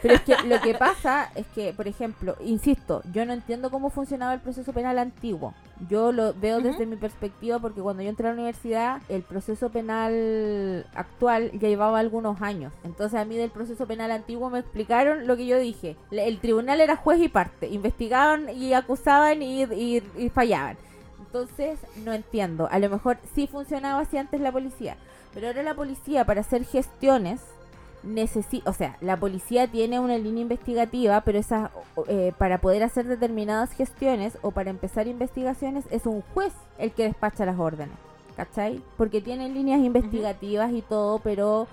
Pero 0.01 0.13
es 0.15 0.21
que 0.23 0.35
lo 0.45 0.59
que 0.59 0.73
pasa 0.73 1.31
es 1.35 1.47
que, 1.55 1.71
por 1.71 1.87
ejemplo, 1.87 2.35
insisto, 2.43 3.01
yo 3.13 3.25
no 3.25 3.31
entiendo 3.31 3.71
cómo 3.71 3.89
funcionaba 3.89 4.33
el 4.33 4.41
proceso 4.41 4.73
penal 4.73 4.99
antiguo. 4.99 5.53
Yo 5.87 6.11
lo 6.11 6.33
veo 6.33 6.59
desde 6.59 6.85
mi 6.85 6.97
perspectiva 6.97 7.59
porque 7.59 7.79
cuando 7.79 8.03
yo 8.03 8.09
entré 8.09 8.27
a 8.27 8.31
la 8.31 8.33
universidad, 8.35 9.01
el 9.07 9.21
proceso 9.21 9.69
penal 9.69 10.85
actual 10.95 11.51
ya 11.53 11.69
llevaba 11.69 11.99
algunos 11.99 12.41
años. 12.41 12.73
Entonces 12.83 13.17
a 13.17 13.23
mí 13.23 13.37
del 13.37 13.51
proceso 13.51 13.85
penal 13.87 14.11
antiguo 14.11 14.49
me 14.49 14.59
explicaron 14.59 15.27
lo 15.27 15.37
que 15.37 15.45
yo 15.47 15.57
dije. 15.57 15.95
El 16.11 16.39
tribunal 16.39 16.81
era 16.81 16.97
juez 16.97 17.21
y 17.21 17.29
parte. 17.29 17.67
Investigaban 17.69 18.49
y 18.49 18.73
acusaban 18.73 19.41
y, 19.41 19.63
y- 19.63 20.03
y 20.17 20.29
fallaban. 20.29 20.75
Entonces 21.19 21.79
no 22.03 22.11
entiendo. 22.11 22.67
A 22.71 22.79
lo 22.79 22.89
mejor 22.89 23.17
sí 23.33 23.47
funcionaba 23.47 24.01
así 24.01 24.17
antes 24.17 24.41
la 24.41 24.51
policía. 24.51 24.97
Pero 25.39 25.47
ahora 25.51 25.63
la 25.63 25.73
policía 25.73 26.25
para 26.25 26.41
hacer 26.41 26.65
gestiones 26.65 27.39
necesita, 28.03 28.69
o 28.69 28.73
sea, 28.73 28.97
la 28.99 29.15
policía 29.15 29.67
tiene 29.71 29.97
una 29.97 30.17
línea 30.17 30.41
investigativa, 30.41 31.21
pero 31.21 31.37
esa 31.39 31.71
o- 31.95 32.03
eh, 32.09 32.33
para 32.37 32.57
poder 32.57 32.83
hacer 32.83 33.07
determinadas 33.07 33.71
gestiones 33.71 34.37
o 34.41 34.51
para 34.51 34.69
empezar 34.69 35.07
investigaciones 35.07 35.85
es 35.91 36.05
un 36.05 36.23
juez 36.33 36.51
el 36.77 36.91
que 36.91 37.03
despacha 37.03 37.45
las 37.45 37.57
órdenes, 37.57 37.95
¿cachai? 38.35 38.81
Porque 38.97 39.21
tienen 39.21 39.53
líneas 39.53 39.79
investigativas 39.79 40.73
y 40.73 40.81
todo, 40.81 41.19
pero 41.19 41.67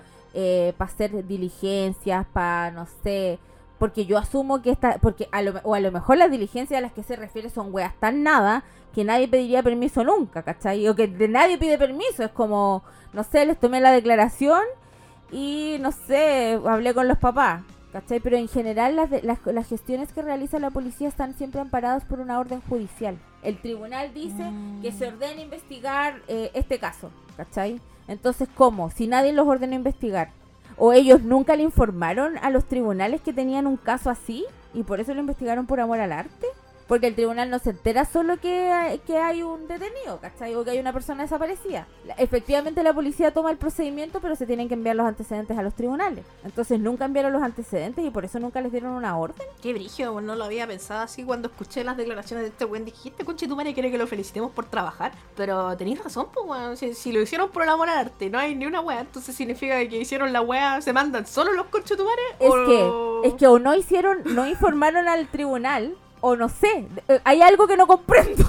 para 0.77 0.89
hacer 0.89 1.27
diligencias, 1.27 2.25
para 2.31 2.71
no 2.71 2.87
sé, 3.03 3.37
porque 3.79 4.05
yo 4.05 4.17
asumo 4.17 4.61
que 4.61 4.71
esta, 4.71 4.97
porque 4.99 5.27
a 5.31 5.41
lo, 5.41 5.59
o 5.63 5.75
a 5.75 5.79
lo 5.79 5.91
mejor 5.91 6.17
las 6.17 6.31
diligencias 6.31 6.77
a 6.77 6.81
las 6.81 6.93
que 6.93 7.03
se 7.03 7.15
refiere 7.15 7.49
son 7.49 7.73
weas 7.73 7.93
tan 7.99 8.23
nada 8.23 8.63
que 8.93 9.03
nadie 9.03 9.27
pediría 9.27 9.61
permiso 9.61 10.03
nunca, 10.03 10.41
¿cachai? 10.43 10.87
O 10.87 10.95
que 10.95 11.07
de 11.07 11.27
nadie 11.27 11.57
pide 11.57 11.77
permiso, 11.77 12.23
es 12.23 12.31
como, 12.31 12.83
no 13.13 13.23
sé, 13.23 13.45
les 13.45 13.59
tomé 13.59 13.79
la 13.81 13.91
declaración 13.91 14.61
y 15.31 15.77
no 15.79 15.91
sé, 15.91 16.59
hablé 16.65 16.93
con 16.93 17.07
los 17.07 17.17
papás, 17.17 17.61
¿cachai? 17.91 18.19
Pero 18.19 18.37
en 18.37 18.47
general 18.47 18.95
las, 18.95 19.09
de- 19.11 19.21
las, 19.21 19.39
las 19.45 19.67
gestiones 19.67 20.11
que 20.13 20.21
realiza 20.21 20.57
la 20.59 20.71
policía 20.71 21.07
están 21.07 21.33
siempre 21.35 21.61
amparadas 21.61 22.05
por 22.05 22.19
una 22.19 22.39
orden 22.39 22.61
judicial. 22.61 23.17
El 23.43 23.57
tribunal 23.61 24.13
dice 24.13 24.51
que 24.81 24.91
se 24.91 25.07
ordena 25.07 25.41
investigar 25.41 26.21
eh, 26.27 26.49
este 26.53 26.79
caso, 26.79 27.11
¿cachai? 27.35 27.79
Entonces, 28.07 28.47
¿cómo? 28.55 28.89
Si 28.89 29.05
nadie 29.07 29.33
los 29.33 29.47
ordena 29.47 29.75
investigar. 29.75 30.31
¿O 30.77 30.93
ellos 30.93 31.23
nunca 31.23 31.55
le 31.55 31.63
informaron 31.63 32.37
a 32.37 32.51
los 32.51 32.65
tribunales 32.65 33.21
que 33.21 33.33
tenían 33.33 33.65
un 33.65 33.77
caso 33.77 34.11
así 34.11 34.45
y 34.73 34.83
por 34.83 34.99
eso 34.99 35.13
lo 35.13 35.19
investigaron 35.19 35.65
por 35.65 35.79
amor 35.79 35.99
al 35.99 36.11
arte? 36.11 36.47
Porque 36.87 37.07
el 37.07 37.15
tribunal 37.15 37.49
no 37.49 37.59
se 37.59 37.71
entera 37.71 38.05
solo 38.05 38.37
que 38.37 38.71
hay, 38.71 38.99
que 38.99 39.17
hay 39.17 39.43
un 39.43 39.67
detenido, 39.67 40.19
¿cachai? 40.21 40.55
O 40.55 40.63
que 40.63 40.71
hay 40.71 40.79
una 40.79 40.93
persona 40.93 41.23
desaparecida. 41.23 41.85
Efectivamente 42.17 42.81
la 42.83 42.93
policía 42.93 43.31
toma 43.31 43.51
el 43.51 43.57
procedimiento, 43.57 44.19
pero 44.21 44.35
se 44.35 44.45
tienen 44.45 44.67
que 44.67 44.73
enviar 44.73 44.95
los 44.95 45.05
antecedentes 45.05 45.57
a 45.57 45.63
los 45.63 45.73
tribunales. 45.73 46.25
Entonces 46.45 46.79
nunca 46.79 47.05
enviaron 47.05 47.33
los 47.33 47.41
antecedentes 47.43 48.05
y 48.05 48.09
por 48.09 48.23
eso 48.25 48.39
nunca 48.39 48.61
les 48.61 48.71
dieron 48.71 48.91
una 48.91 49.17
orden. 49.17 49.45
Qué 49.61 49.73
brillo, 49.73 50.21
no 50.21 50.35
lo 50.35 50.45
había 50.45 50.65
pensado 50.65 51.01
así 51.01 51.23
cuando 51.23 51.49
escuché 51.49 51.83
las 51.83 51.97
declaraciones 51.97 52.43
de 52.45 52.49
este 52.49 52.65
weón. 52.65 52.85
Dijiste, 52.85 53.25
conche 53.25 53.47
tu 53.47 53.55
madre 53.55 53.73
quiere 53.73 53.91
que 53.91 53.97
lo 53.97 54.07
felicitemos 54.07 54.51
por 54.51 54.65
trabajar. 54.65 55.11
Pero 55.35 55.75
tenéis 55.77 56.03
razón, 56.03 56.27
pues. 56.33 56.79
Si, 56.79 56.93
si 56.93 57.11
lo 57.11 57.21
hicieron 57.21 57.49
por 57.49 57.67
amor 57.67 57.89
al 57.89 57.97
arte, 57.99 58.29
no 58.29 58.39
hay 58.39 58.55
ni 58.55 58.65
una 58.65 58.79
wea, 58.81 59.01
entonces 59.01 59.35
significa 59.35 59.77
que 59.87 59.97
hicieron 59.97 60.31
la 60.31 60.41
wea, 60.41 60.81
se 60.81 60.93
mandan 60.93 61.27
solo 61.27 61.51
los 61.53 61.65
conche 61.67 61.95
tu 61.97 62.05
madre. 62.05 62.21
Es 62.39 62.49
o- 62.49 63.21
que, 63.21 63.27
es 63.27 63.33
que 63.35 63.47
o 63.47 63.59
no 63.59 63.75
hicieron, 63.75 64.19
no 64.33 64.47
informaron 64.47 65.07
al 65.07 65.27
tribunal, 65.27 65.95
o 66.21 66.35
no 66.35 66.49
sé, 66.49 66.87
eh, 67.07 67.19
hay 67.23 67.41
algo 67.41 67.67
que 67.67 67.77
no 67.77 67.87
comprendo. 67.87 68.43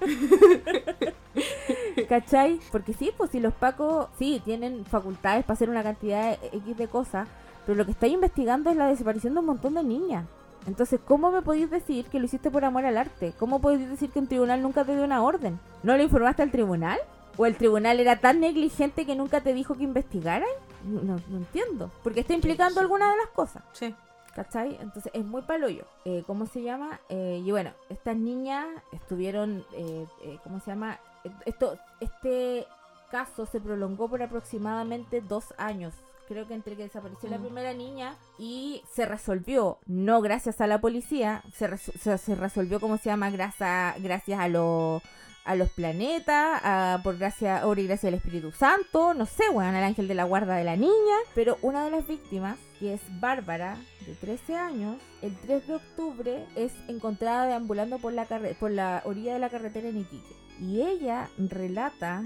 ¿Cachai? 2.08 2.60
Porque 2.72 2.92
sí, 2.92 3.12
pues 3.16 3.30
si 3.30 3.40
los 3.40 3.54
pacos, 3.54 4.06
sí, 4.18 4.40
tienen 4.44 4.84
facultades 4.84 5.44
para 5.44 5.54
hacer 5.54 5.70
una 5.70 5.82
cantidad 5.82 6.38
de- 6.38 6.48
X 6.58 6.76
de 6.76 6.88
cosas, 6.88 7.28
pero 7.66 7.76
lo 7.76 7.84
que 7.84 7.92
estáis 7.92 8.12
investigando 8.14 8.70
es 8.70 8.76
la 8.76 8.88
desaparición 8.88 9.34
de 9.34 9.40
un 9.40 9.46
montón 9.46 9.74
de 9.74 9.82
niñas. 9.84 10.24
Entonces, 10.66 11.00
¿cómo 11.06 11.30
me 11.30 11.42
podéis 11.42 11.70
decir 11.70 12.06
que 12.06 12.18
lo 12.18 12.26
hiciste 12.26 12.50
por 12.50 12.64
amor 12.64 12.84
al 12.84 12.98
arte? 12.98 13.32
¿Cómo 13.38 13.60
podéis 13.60 13.88
decir 13.88 14.10
que 14.10 14.18
un 14.18 14.26
tribunal 14.26 14.62
nunca 14.62 14.84
te 14.84 14.94
dio 14.94 15.04
una 15.04 15.22
orden? 15.22 15.58
¿No 15.82 15.96
le 15.96 16.04
informaste 16.04 16.42
al 16.42 16.50
tribunal? 16.50 16.98
¿O 17.36 17.46
el 17.46 17.56
tribunal 17.56 18.00
era 18.00 18.16
tan 18.16 18.40
negligente 18.40 19.06
que 19.06 19.14
nunca 19.16 19.40
te 19.40 19.54
dijo 19.54 19.74
que 19.74 19.84
investigaran? 19.84 20.48
No, 20.84 21.00
no- 21.02 21.20
no 21.28 21.36
entiendo. 21.38 21.90
Porque 22.02 22.20
está 22.20 22.34
implicando 22.34 22.80
alguna 22.80 23.10
de 23.10 23.16
las 23.18 23.28
cosas. 23.28 23.62
Sí. 23.72 23.94
¿Cachai? 24.34 24.76
Entonces 24.80 25.10
es 25.14 25.24
muy 25.24 25.42
paloyo. 25.42 25.84
Eh, 26.04 26.22
¿Cómo 26.26 26.46
se 26.46 26.62
llama? 26.62 27.00
Eh, 27.08 27.42
y 27.44 27.50
bueno, 27.50 27.72
estas 27.88 28.16
niñas 28.16 28.66
estuvieron, 28.92 29.64
eh, 29.74 30.06
eh, 30.22 30.38
¿cómo 30.44 30.60
se 30.60 30.70
llama? 30.70 30.98
Esto, 31.44 31.76
este 32.00 32.66
caso 33.10 33.44
se 33.46 33.60
prolongó 33.60 34.08
por 34.08 34.22
aproximadamente 34.22 35.20
dos 35.20 35.52
años. 35.58 35.92
Creo 36.28 36.46
que 36.46 36.54
entre 36.54 36.76
que 36.76 36.84
desapareció 36.84 37.28
la 37.28 37.38
Mm. 37.38 37.42
primera 37.42 37.74
niña 37.74 38.14
y 38.38 38.82
se 38.94 39.04
resolvió, 39.04 39.78
no 39.86 40.20
gracias 40.20 40.60
a 40.60 40.68
la 40.68 40.80
policía, 40.80 41.42
se, 41.52 41.68
resu- 41.68 41.92
se, 41.98 42.16
se 42.18 42.34
resolvió, 42.36 42.78
¿cómo 42.78 42.98
se 42.98 43.06
llama? 43.10 43.30
Gracias, 43.30 44.00
gracias 44.00 44.38
a 44.38 44.46
los 44.46 45.02
a 45.44 45.54
los 45.54 45.70
planetas, 45.70 46.60
a, 46.62 47.00
por 47.02 47.18
gracia, 47.18 47.66
obra 47.66 47.80
y 47.80 47.86
gracia 47.86 48.08
del 48.08 48.18
Espíritu 48.18 48.52
Santo, 48.52 49.14
no 49.14 49.26
sé, 49.26 49.48
weón, 49.50 49.74
al 49.74 49.84
ángel 49.84 50.08
de 50.08 50.14
la 50.14 50.24
guarda 50.24 50.56
de 50.56 50.64
la 50.64 50.76
niña. 50.76 51.16
Pero 51.34 51.58
una 51.62 51.84
de 51.84 51.90
las 51.90 52.06
víctimas, 52.06 52.58
que 52.78 52.94
es 52.94 53.00
Bárbara, 53.20 53.76
de 54.06 54.14
13 54.14 54.56
años, 54.56 54.96
el 55.22 55.36
3 55.36 55.66
de 55.66 55.74
octubre 55.74 56.46
es 56.56 56.72
encontrada 56.88 57.46
deambulando 57.46 57.98
por 57.98 58.12
la, 58.12 58.26
por 58.58 58.70
la 58.70 59.02
orilla 59.04 59.34
de 59.34 59.40
la 59.40 59.50
carretera 59.50 59.88
en 59.88 59.98
Iquique. 59.98 60.34
Y 60.60 60.82
ella 60.82 61.28
relata 61.38 62.24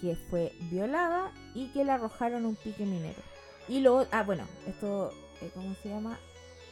que 0.00 0.16
fue 0.30 0.52
violada 0.70 1.32
y 1.54 1.68
que 1.68 1.84
le 1.84 1.92
arrojaron 1.92 2.44
un 2.44 2.56
pique 2.56 2.84
minero. 2.84 3.20
Y 3.68 3.80
luego, 3.80 4.06
ah, 4.12 4.22
bueno, 4.22 4.44
esto, 4.66 5.10
eh, 5.40 5.50
¿cómo 5.54 5.74
se 5.82 5.88
llama? 5.88 6.18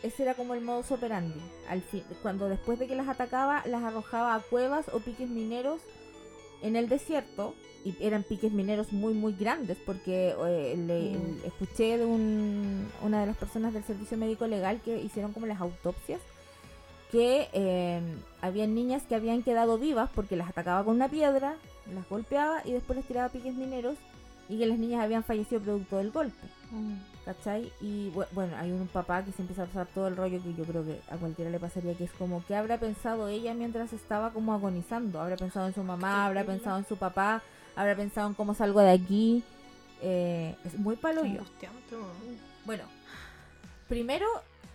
Ese 0.05 0.23
era 0.23 0.35
como 0.35 0.55
el 0.55 0.61
modus 0.61 0.91
operandi. 0.93 1.41
Al 1.69 1.81
fin, 1.83 2.03
cuando 2.23 2.49
después 2.49 2.79
de 2.79 2.87
que 2.87 2.95
las 2.95 3.09
atacaba, 3.09 3.63
las 3.67 3.83
arrojaba 3.83 4.35
a 4.35 4.41
cuevas 4.41 4.87
o 4.93 5.01
piques 5.01 5.29
mineros 5.31 5.81
en 6.63 6.77
el 6.77 6.89
desierto. 6.89 7.55
Y 7.87 7.95
eran 8.01 8.23
piques 8.23 8.53
mineros 8.53 8.93
muy, 8.93 9.13
muy 9.15 9.35
grandes, 9.35 9.77
porque 9.85 10.35
eh, 10.47 10.75
le- 10.77 11.19
Mm. 11.19 11.47
escuché 11.47 11.99
de 11.99 12.05
un- 12.07 12.87
una 13.03 13.21
de 13.21 13.27
las 13.27 13.37
personas 13.37 13.73
del 13.75 13.85
servicio 13.85 14.17
médico 14.17 14.47
legal 14.47 14.81
que 14.83 14.99
hicieron 15.03 15.33
como 15.33 15.47
las 15.47 15.61
autopsias 15.61 16.21
que 17.11 17.49
eh, 17.53 18.01
habían 18.41 18.75
niñas 18.75 19.03
que 19.05 19.15
habían 19.15 19.43
quedado 19.43 19.79
vivas 19.79 20.11
porque 20.15 20.35
las 20.37 20.49
atacaba 20.49 20.83
con 20.85 20.97
una 20.97 21.09
piedra, 21.09 21.57
las 21.95 22.09
golpeaba 22.09 22.63
y 22.65 22.73
después 22.73 22.97
les 22.97 23.07
tiraba 23.07 23.29
piques 23.29 23.55
mineros 23.55 23.97
y 24.49 24.59
que 24.59 24.67
las 24.67 24.79
niñas 24.79 25.03
habían 25.03 25.23
fallecido 25.25 25.61
producto 25.61 25.99
del 25.99 26.11
golpe. 26.11 26.47
¿Cachai? 27.25 27.73
Y 27.81 28.11
bu- 28.11 28.27
bueno, 28.33 28.55
hay 28.59 28.71
un 28.71 28.87
papá 28.87 29.25
que 29.25 29.33
se 29.33 29.41
empieza 29.41 29.63
a 29.63 29.67
pasar 29.67 29.87
todo 29.95 30.09
el 30.09 30.17
rollo 30.17 30.43
que 30.43 30.53
yo 30.55 30.65
creo 30.65 30.85
que 30.85 31.01
a 31.11 31.17
cualquiera 31.17 31.51
le 31.51 31.59
pasaría, 31.59 31.95
que 31.95 32.05
es 32.05 32.11
como, 32.13 32.45
¿qué 32.47 32.55
habrá 32.55 32.79
pensado 32.79 33.29
ella 33.29 33.55
mientras 33.55 33.93
estaba 33.95 34.31
como 34.33 34.53
agonizando? 34.53 35.21
¿Habrá 35.23 35.37
pensado 35.37 35.67
en 35.67 35.75
su 35.75 35.83
mamá? 35.83 36.27
¿Habrá 36.27 36.45
pensado 36.45 36.79
en 36.79 36.87
su 36.87 36.97
papá? 36.99 37.41
¿Habrá 37.77 37.97
pensado 37.97 38.29
en 38.29 38.35
cómo 38.35 38.55
salgo 38.55 38.81
de 38.81 38.91
aquí? 38.91 39.43
Eh, 40.03 40.55
es 40.65 40.79
muy 40.79 40.97
palo 40.97 41.23
weón. 41.33 41.45
Bueno, 42.67 42.85
primero, 43.89 44.27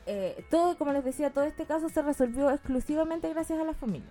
eh, 0.07 0.43
todo, 0.49 0.75
como 0.77 0.91
les 0.91 1.03
decía, 1.05 1.29
todo 1.31 1.43
este 1.43 1.65
caso 1.65 1.87
se 1.89 2.01
resolvió 2.01 2.49
exclusivamente 2.49 3.29
gracias 3.29 3.59
a 3.59 3.63
las 3.63 3.77
familias. 3.77 4.09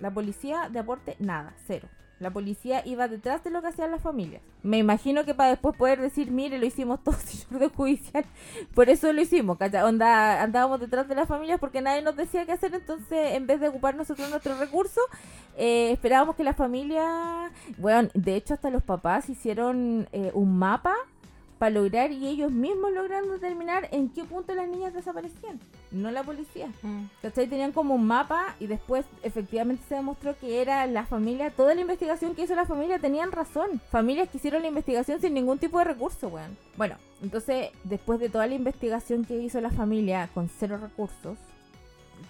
La 0.00 0.10
policía 0.10 0.68
de 0.70 0.78
aporte, 0.78 1.16
nada, 1.18 1.52
cero. 1.66 1.86
La 2.20 2.30
policía 2.30 2.82
iba 2.86 3.08
detrás 3.08 3.42
de 3.42 3.50
lo 3.50 3.60
que 3.60 3.68
hacían 3.68 3.90
las 3.90 4.00
familias. 4.00 4.40
Me 4.62 4.78
imagino 4.78 5.24
que 5.24 5.34
para 5.34 5.50
después 5.50 5.76
poder 5.76 6.00
decir, 6.00 6.30
mire, 6.30 6.58
lo 6.58 6.66
hicimos 6.66 7.02
todo 7.02 7.14
sin 7.24 7.54
orden 7.54 7.70
judicial. 7.70 8.24
Por 8.74 8.88
eso 8.88 9.12
lo 9.12 9.20
hicimos, 9.20 9.58
¿cachai? 9.58 9.82
Andábamos 9.82 10.80
detrás 10.80 11.08
de 11.08 11.14
las 11.14 11.28
familias 11.28 11.58
porque 11.58 11.80
nadie 11.80 12.02
nos 12.02 12.16
decía 12.16 12.46
qué 12.46 12.52
hacer. 12.52 12.74
Entonces, 12.74 13.34
en 13.34 13.46
vez 13.46 13.60
de 13.60 13.68
ocupar 13.68 13.96
nosotros 13.96 14.30
nuestros 14.30 14.58
recursos, 14.58 15.04
eh, 15.56 15.90
esperábamos 15.92 16.36
que 16.36 16.44
la 16.44 16.54
familia... 16.54 17.50
Bueno, 17.78 18.08
de 18.14 18.36
hecho, 18.36 18.54
hasta 18.54 18.70
los 18.70 18.82
papás 18.82 19.28
hicieron 19.28 20.08
eh, 20.12 20.30
un 20.34 20.56
mapa 20.56 20.94
para 21.58 21.70
lograr 21.70 22.12
y 22.12 22.26
ellos 22.26 22.52
mismos 22.52 22.92
lograron 22.92 23.30
determinar 23.30 23.88
en 23.92 24.08
qué 24.08 24.24
punto 24.24 24.54
las 24.54 24.68
niñas 24.68 24.92
desaparecían, 24.92 25.60
no 25.94 26.10
la 26.10 26.22
policía. 26.22 26.68
Mm. 26.82 27.04
¿Cachai? 27.22 27.46
Tenían 27.46 27.72
como 27.72 27.94
un 27.94 28.06
mapa 28.06 28.54
y 28.60 28.66
después 28.66 29.06
efectivamente 29.22 29.84
se 29.88 29.94
demostró 29.94 30.36
que 30.38 30.60
era 30.60 30.86
la 30.86 31.06
familia, 31.06 31.50
toda 31.50 31.74
la 31.74 31.80
investigación 31.80 32.34
que 32.34 32.42
hizo 32.42 32.54
la 32.54 32.66
familia 32.66 32.98
tenían 32.98 33.32
razón. 33.32 33.80
Familias 33.90 34.28
que 34.28 34.38
hicieron 34.38 34.62
la 34.62 34.68
investigación 34.68 35.20
sin 35.20 35.34
ningún 35.34 35.58
tipo 35.58 35.78
de 35.78 35.84
recurso, 35.84 36.28
weón. 36.28 36.56
Bueno, 36.76 36.96
entonces 37.22 37.70
después 37.84 38.20
de 38.20 38.28
toda 38.28 38.46
la 38.46 38.54
investigación 38.54 39.24
que 39.24 39.38
hizo 39.38 39.60
la 39.60 39.70
familia 39.70 40.28
con 40.34 40.48
cero 40.48 40.78
recursos, 40.80 41.38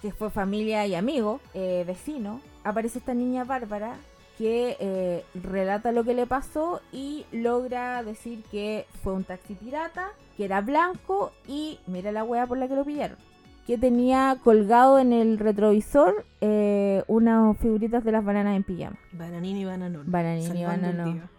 que 0.01 0.11
fue 0.11 0.29
familia 0.29 0.85
y 0.85 0.95
amigo, 0.95 1.39
eh, 1.53 1.83
vecino, 1.87 2.41
aparece 2.63 2.99
esta 2.99 3.13
niña 3.13 3.43
Bárbara 3.43 3.95
que 4.37 4.75
eh, 4.79 5.23
relata 5.33 5.91
lo 5.91 6.03
que 6.03 6.13
le 6.13 6.27
pasó 6.27 6.81
y 6.91 7.25
logra 7.31 8.03
decir 8.03 8.43
que 8.51 8.85
fue 9.01 9.13
un 9.13 9.23
taxi 9.23 9.55
pirata, 9.55 10.11
que 10.35 10.45
era 10.45 10.61
blanco 10.61 11.31
y 11.47 11.79
mira 11.87 12.11
la 12.11 12.23
wea 12.23 12.45
por 12.45 12.57
la 12.57 12.67
que 12.67 12.75
lo 12.75 12.83
pillaron. 12.83 13.17
Que 13.65 13.77
tenía 13.77 14.37
colgado 14.43 14.99
en 14.99 15.11
el 15.11 15.39
retrovisor 15.39 16.25
eh, 16.41 17.03
unas 17.07 17.57
figuritas 17.57 18.03
de 18.03 18.11
las 18.11 18.23
bananas 18.23 18.55
en 18.55 18.63
pijama. 18.63 18.97
Bananini 19.11 19.61
y 19.61 19.65
bananón. 19.65 20.11
Bananini 20.11 20.61
y 20.61 20.65
bananón. 20.65 21.29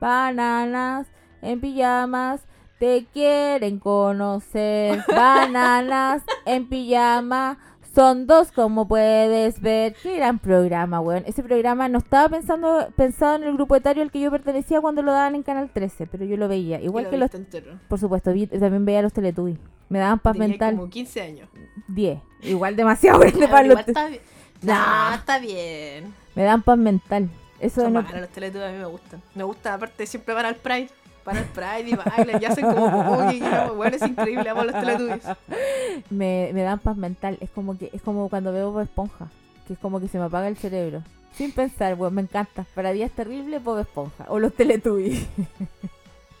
Bananas 0.00 1.06
en 1.42 1.60
pijamas, 1.60 2.42
te 2.78 3.06
quieren 3.12 3.78
conocer. 3.78 5.04
Bananas 5.08 6.22
en 6.44 6.68
pijama, 6.68 7.58
son 7.96 8.26
dos 8.26 8.52
como 8.52 8.86
puedes 8.86 9.60
ver. 9.60 9.94
Qué 10.02 10.16
gran 10.18 10.38
programa, 10.38 11.00
weón. 11.00 11.24
Ese 11.26 11.42
programa 11.42 11.88
no 11.88 11.98
estaba 11.98 12.28
pensando 12.28 12.88
pensado 12.94 13.36
en 13.36 13.44
el 13.44 13.54
grupo 13.54 13.74
etario 13.74 14.02
al 14.02 14.10
que 14.10 14.20
yo 14.20 14.30
pertenecía 14.30 14.80
cuando 14.82 15.00
lo 15.02 15.12
daban 15.12 15.34
en 15.34 15.42
Canal 15.42 15.70
13, 15.72 16.06
pero 16.06 16.26
yo 16.26 16.36
lo 16.36 16.46
veía. 16.46 16.78
Igual 16.80 17.04
lo 17.04 17.10
que 17.10 17.16
los, 17.16 17.34
entero. 17.34 17.72
por 17.88 17.98
supuesto, 17.98 18.32
vi- 18.34 18.46
también 18.46 18.84
veía 18.84 19.00
los 19.00 19.14
Teletubbies. 19.14 19.58
Me 19.88 19.98
daban 19.98 20.18
paz 20.18 20.34
Tenía 20.34 20.48
mental 20.48 20.76
como 20.76 20.90
15 20.90 21.22
años. 21.22 21.48
10. 21.88 22.18
Igual 22.42 22.76
demasiado 22.76 23.18
grande 23.18 23.48
para 23.48 23.62
los 23.66 23.80
está 23.80 24.08
bien. 24.08 24.20
Nah. 24.62 25.08
No, 25.10 25.14
está 25.16 25.38
bien. 25.38 26.14
Me 26.34 26.42
dan 26.44 26.62
paz 26.62 26.76
mental. 26.78 27.30
Eso 27.60 27.88
no... 27.88 28.02
bacanas 28.02 28.20
los 28.20 28.30
Teletubbies, 28.30 28.68
a 28.68 28.72
mí 28.72 28.78
me 28.78 28.84
gustan. 28.86 29.22
Me 29.34 29.42
gusta, 29.44 29.72
aparte, 29.72 30.06
siempre 30.06 30.34
van 30.34 30.44
al 30.44 30.56
Pride. 30.56 30.90
Van 31.26 31.38
al 31.38 31.44
Pride 31.46 31.90
y 31.90 31.94
bailan 31.96 32.40
y 32.40 32.44
hacen 32.44 32.64
como 32.72 33.32
y 33.32 33.40
no, 33.40 33.74
bueno, 33.74 33.96
es 33.96 34.02
increíble, 34.02 34.48
amo 34.48 34.62
los 34.62 34.72
Teletubbies. 34.72 35.24
me, 36.10 36.50
me 36.54 36.62
dan 36.62 36.78
paz 36.78 36.96
mental. 36.96 37.36
Es 37.40 37.50
como 37.50 37.76
que 37.76 37.90
es 37.92 38.00
como 38.00 38.28
cuando 38.28 38.52
veo 38.52 38.70
Bob 38.70 38.82
Esponja, 38.82 39.26
que 39.66 39.72
es 39.72 39.78
como 39.80 39.98
que 39.98 40.06
se 40.06 40.18
me 40.18 40.24
apaga 40.24 40.46
el 40.46 40.56
cerebro. 40.56 41.02
Sin 41.32 41.50
pensar, 41.50 41.94
weón, 41.94 42.14
me 42.14 42.22
encanta. 42.22 42.64
Para 42.76 42.92
días 42.92 43.10
terribles, 43.10 43.62
Bob 43.62 43.80
Esponja. 43.80 44.24
O 44.28 44.38
los 44.38 44.54
Teletubbies. 44.54 45.26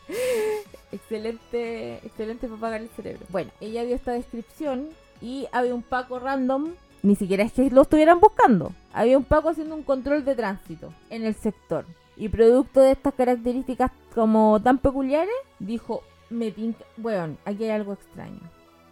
excelente, 0.92 1.96
excelente 2.06 2.46
para 2.46 2.58
apagar 2.58 2.80
el 2.80 2.88
cerebro. 2.90 3.26
Bueno, 3.30 3.50
ella 3.60 3.84
dio 3.84 3.96
esta 3.96 4.12
descripción 4.12 4.88
y 5.20 5.48
había 5.50 5.74
un 5.74 5.82
Paco 5.82 6.20
random. 6.20 6.74
Ni 7.02 7.16
siquiera 7.16 7.42
es 7.42 7.52
que 7.52 7.70
lo 7.70 7.82
estuvieran 7.82 8.20
buscando. 8.20 8.72
Había 8.92 9.18
un 9.18 9.24
Paco 9.24 9.48
haciendo 9.48 9.74
un 9.74 9.82
control 9.82 10.24
de 10.24 10.36
tránsito 10.36 10.92
en 11.10 11.24
el 11.24 11.34
sector. 11.34 11.84
Y 12.16 12.28
producto 12.28 12.80
de 12.80 12.92
estas 12.92 13.14
características 13.14 13.90
como 14.14 14.60
tan 14.62 14.78
peculiares, 14.78 15.34
dijo, 15.58 16.02
me. 16.30 16.52
Bueno, 16.96 17.36
aquí 17.44 17.64
hay 17.64 17.70
algo 17.70 17.92
extraño 17.92 18.40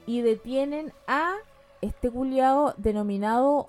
y 0.07 0.21
detienen 0.21 0.93
a 1.07 1.35
este 1.81 2.11
culiao 2.11 2.75
denominado 2.77 3.69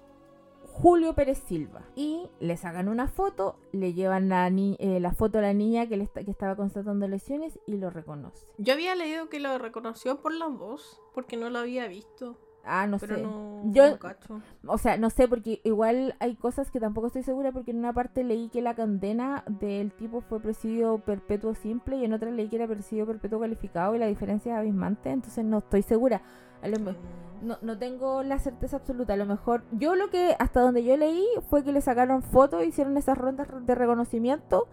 Julio 0.66 1.14
Pérez 1.14 1.38
Silva. 1.48 1.84
Y 1.96 2.28
le 2.42 2.58
sacan 2.58 2.90
una 2.90 3.08
foto, 3.08 3.56
le 3.72 3.94
llevan 3.94 4.28
la, 4.28 4.50
ni- 4.50 4.76
eh, 4.80 5.00
la 5.00 5.14
foto 5.14 5.38
a 5.38 5.42
la 5.42 5.54
niña 5.54 5.88
que, 5.88 5.96
le 5.96 6.08
que 6.08 6.30
estaba 6.32 6.56
constatando 6.58 7.08
lesiones 7.08 7.58
y 7.66 7.78
lo 7.78 7.90
reconoce. 7.90 8.46
Yo 8.58 8.74
había 8.74 8.94
leído 8.96 9.30
que 9.30 9.40
lo 9.40 9.58
reconoció 9.58 10.20
por 10.22 10.34
la 10.34 10.48
voz, 10.48 11.00
porque 11.14 11.38
no 11.38 11.50
lo 11.50 11.60
había 11.60 11.88
visto. 11.88 12.38
Ah, 12.66 12.88
no 12.88 12.98
pero 12.98 13.16
sé. 13.16 13.22
no, 13.24 13.62
Yo- 13.66 13.92
no 13.92 14.00
cacho. 14.00 14.42
O 14.68 14.78
sea, 14.78 14.98
no 14.98 15.10
sé, 15.10 15.28
porque 15.28 15.62
igual 15.64 16.16
hay 16.20 16.36
cosas 16.36 16.72
que 16.72 16.80
tampoco 16.80 17.08
estoy 17.08 17.24
segura, 17.24 17.52
porque 17.52 17.72
en 17.72 17.78
una 17.78 17.94
parte 17.94 18.24
leí 18.24 18.50
que 18.50 18.62
la 18.62 18.76
condena 18.76 19.44
del 19.48 19.92
tipo 19.92 20.22
fue 20.22 20.40
presidio 20.40 20.98
perpetuo 21.00 21.54
simple 21.56 21.98
y 21.98 22.06
en 22.06 22.14
otra 22.14 22.32
leí 22.32 22.48
que 22.50 22.56
era 22.56 22.68
presidio 22.68 23.06
perpetuo 23.06 23.40
calificado 23.40 23.96
y 23.96 24.00
la 24.00 24.08
diferencia 24.08 24.54
es 24.54 24.60
abismante, 24.60 25.12
entonces 25.12 25.46
no 25.46 25.60
estoy 25.60 25.84
segura. 25.84 26.22
A 26.62 26.68
lo 26.68 26.80
me- 26.80 26.96
No, 27.44 27.58
no 27.62 27.78
tengo 27.78 28.24
la 28.24 28.40
certeza 28.40 28.78
absoluta. 28.78 29.14
A 29.14 29.18
lo 29.18 29.26
mejor, 29.28 29.64
yo 29.72 29.96
lo 29.96 30.10
que 30.10 30.36
hasta 30.40 30.62
donde 30.62 30.84
yo 30.84 30.98
leí 30.98 31.24
fue 31.50 31.64
que 31.64 31.72
le 31.72 31.82
sacaron 31.82 32.24
fotos, 32.24 32.64
hicieron 32.66 32.98
esas 32.98 33.18
rondas 33.18 33.48
de 33.66 33.76
reconocimiento 33.76 34.68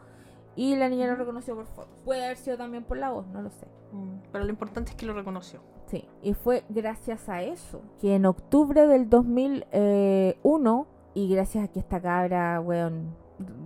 y 0.56 0.76
la 0.76 0.88
niña 0.88 1.06
lo 1.06 1.16
reconoció 1.16 1.54
por 1.54 1.66
fotos. 1.66 1.94
Puede 2.04 2.24
haber 2.24 2.36
sido 2.36 2.56
también 2.58 2.84
por 2.84 2.96
la 2.98 3.10
voz, 3.10 3.26
no 3.28 3.40
lo 3.42 3.50
sé. 3.50 3.66
Mm, 3.92 4.16
Pero 4.30 4.44
lo 4.44 4.50
importante 4.50 4.90
es 4.90 4.96
que 4.96 5.06
lo 5.06 5.14
reconoció. 5.14 5.60
Sí, 5.86 6.08
y 6.22 6.32
fue 6.34 6.64
gracias 6.68 7.28
a 7.28 7.42
eso 7.42 7.82
que 8.00 8.14
en 8.14 8.24
octubre 8.26 8.86
del 8.86 9.08
2001 9.10 10.86
y 11.14 11.28
gracias 11.28 11.64
a 11.64 11.68
que 11.68 11.78
esta 11.80 12.00
cabra, 12.00 12.60
weón, 12.60 13.14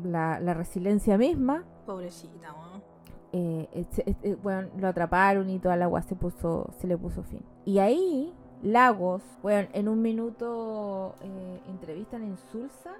la, 0.04 0.40
la 0.40 0.54
resiliencia 0.54 1.16
misma, 1.18 1.64
Pobrecita, 1.86 2.52
weón. 2.52 2.82
eh, 3.32 3.68
eh, 3.72 3.84
se- 3.90 4.02
eh, 4.10 4.16
eh, 4.22 4.36
bueno, 4.42 4.68
lo 4.78 4.88
atraparon 4.88 5.48
y 5.50 5.58
toda 5.58 5.76
la 5.76 5.84
agua 5.84 6.02
se 6.02 6.16
puso, 6.16 6.68
se 6.78 6.86
le 6.88 6.96
puso 6.98 7.22
fin. 7.22 7.42
Y 7.64 7.78
ahí, 7.78 8.32
Lagos, 8.62 9.22
bueno, 9.42 9.68
en 9.74 9.88
un 9.88 10.02
minuto 10.02 11.14
eh, 11.20 11.60
entrevistan 11.68 12.22
a 12.22 12.26
Insulza, 12.26 12.94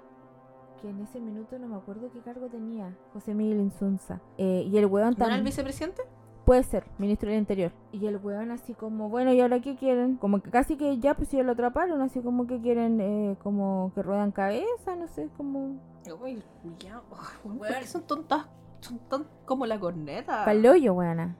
que 0.81 0.89
en 0.89 1.01
ese 1.01 1.19
minuto 1.19 1.57
no 1.59 1.67
me 1.67 1.75
acuerdo 1.75 2.09
qué 2.11 2.19
cargo 2.21 2.47
tenía, 2.47 2.95
José 3.13 3.33
Miguel 3.33 3.59
Insunza. 3.59 4.19
Eh, 4.37 4.67
y 4.71 4.77
el 4.77 4.85
weón 4.85 5.15
¿No 5.17 5.25
era 5.25 5.25
el 5.25 5.31
también... 5.31 5.45
vicepresidente? 5.45 6.01
Puede 6.45 6.63
ser, 6.63 6.85
ministro 6.97 7.29
del 7.29 7.39
Interior. 7.39 7.73
Y 7.91 8.05
el 8.07 8.17
weón 8.17 8.51
así 8.51 8.73
como, 8.73 9.09
bueno, 9.09 9.33
¿y 9.33 9.41
ahora 9.41 9.59
qué 9.59 9.75
quieren? 9.75 10.15
Como 10.15 10.41
que 10.41 10.49
casi 10.49 10.77
que 10.77 10.97
ya 10.97 11.13
pues 11.13 11.29
ya 11.29 11.43
lo 11.43 11.51
atraparon, 11.51 12.01
así 12.01 12.21
como 12.21 12.47
que 12.47 12.61
quieren, 12.61 13.01
eh, 13.01 13.35
como 13.43 13.91
que 13.93 14.01
ruedan 14.01 14.31
cabeza, 14.31 14.95
no 14.95 15.07
sé, 15.07 15.27
como... 15.35 15.75
Uy, 16.21 16.41
ya. 16.79 17.01
Uy, 17.43 17.51
weón, 17.51 17.57
¿Por 17.57 17.69
Weón. 17.69 17.73
qué 17.81 17.87
son 17.87 18.03
tontas? 18.03 18.47
Son 18.79 18.97
tan 19.09 19.25
como 19.45 19.65
la 19.65 19.77
corneta. 19.79 20.45
Pa'l 20.45 20.65
hoyo, 20.65 20.93
weona. 20.93 21.35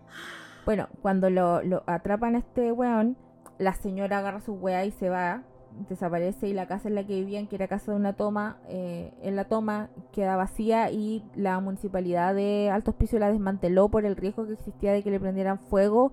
Bueno, 0.65 0.88
cuando 1.01 1.29
lo, 1.29 1.61
lo 1.63 1.83
atrapan 1.85 2.35
a 2.35 2.39
este 2.39 2.71
weón, 2.73 3.15
la 3.59 3.73
señora 3.75 4.17
agarra 4.17 4.41
su 4.41 4.53
weá 4.53 4.83
y 4.83 4.91
se 4.91 5.09
va. 5.09 5.43
Desaparece 5.89 6.47
y 6.47 6.53
la 6.53 6.68
casa 6.68 6.88
en 6.89 6.95
la 6.95 7.05
que 7.05 7.15
vivían, 7.15 7.47
que 7.47 7.55
era 7.55 7.68
casa 7.68 7.91
de 7.91 7.97
una 7.97 8.13
toma, 8.13 8.57
eh, 8.68 9.13
en 9.22 9.36
la 9.36 9.45
toma 9.45 9.89
queda 10.11 10.36
vacía 10.36 10.89
y 10.91 11.24
la 11.36 11.59
municipalidad 11.59 12.34
de 12.36 12.70
Alto 12.72 12.91
Hospicio 12.91 13.20
la 13.20 13.32
desmanteló 13.32 13.89
por 13.89 14.05
el 14.05 14.15
riesgo 14.15 14.45
que 14.47 14.53
existía 14.53 14.91
de 14.93 15.03
que 15.03 15.11
le 15.11 15.20
prendieran 15.20 15.59
fuego 15.59 16.11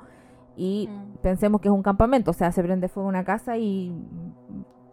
y 0.57 0.89
Mm. 0.89 1.17
pensemos 1.23 1.61
que 1.61 1.69
es 1.69 1.75
un 1.75 1.83
campamento, 1.83 2.31
o 2.31 2.35
sea, 2.35 2.53
se 2.53 2.63
prende 2.63 2.89
fuego 2.89 3.09
una 3.09 3.25
casa 3.25 3.57
y 3.59 3.93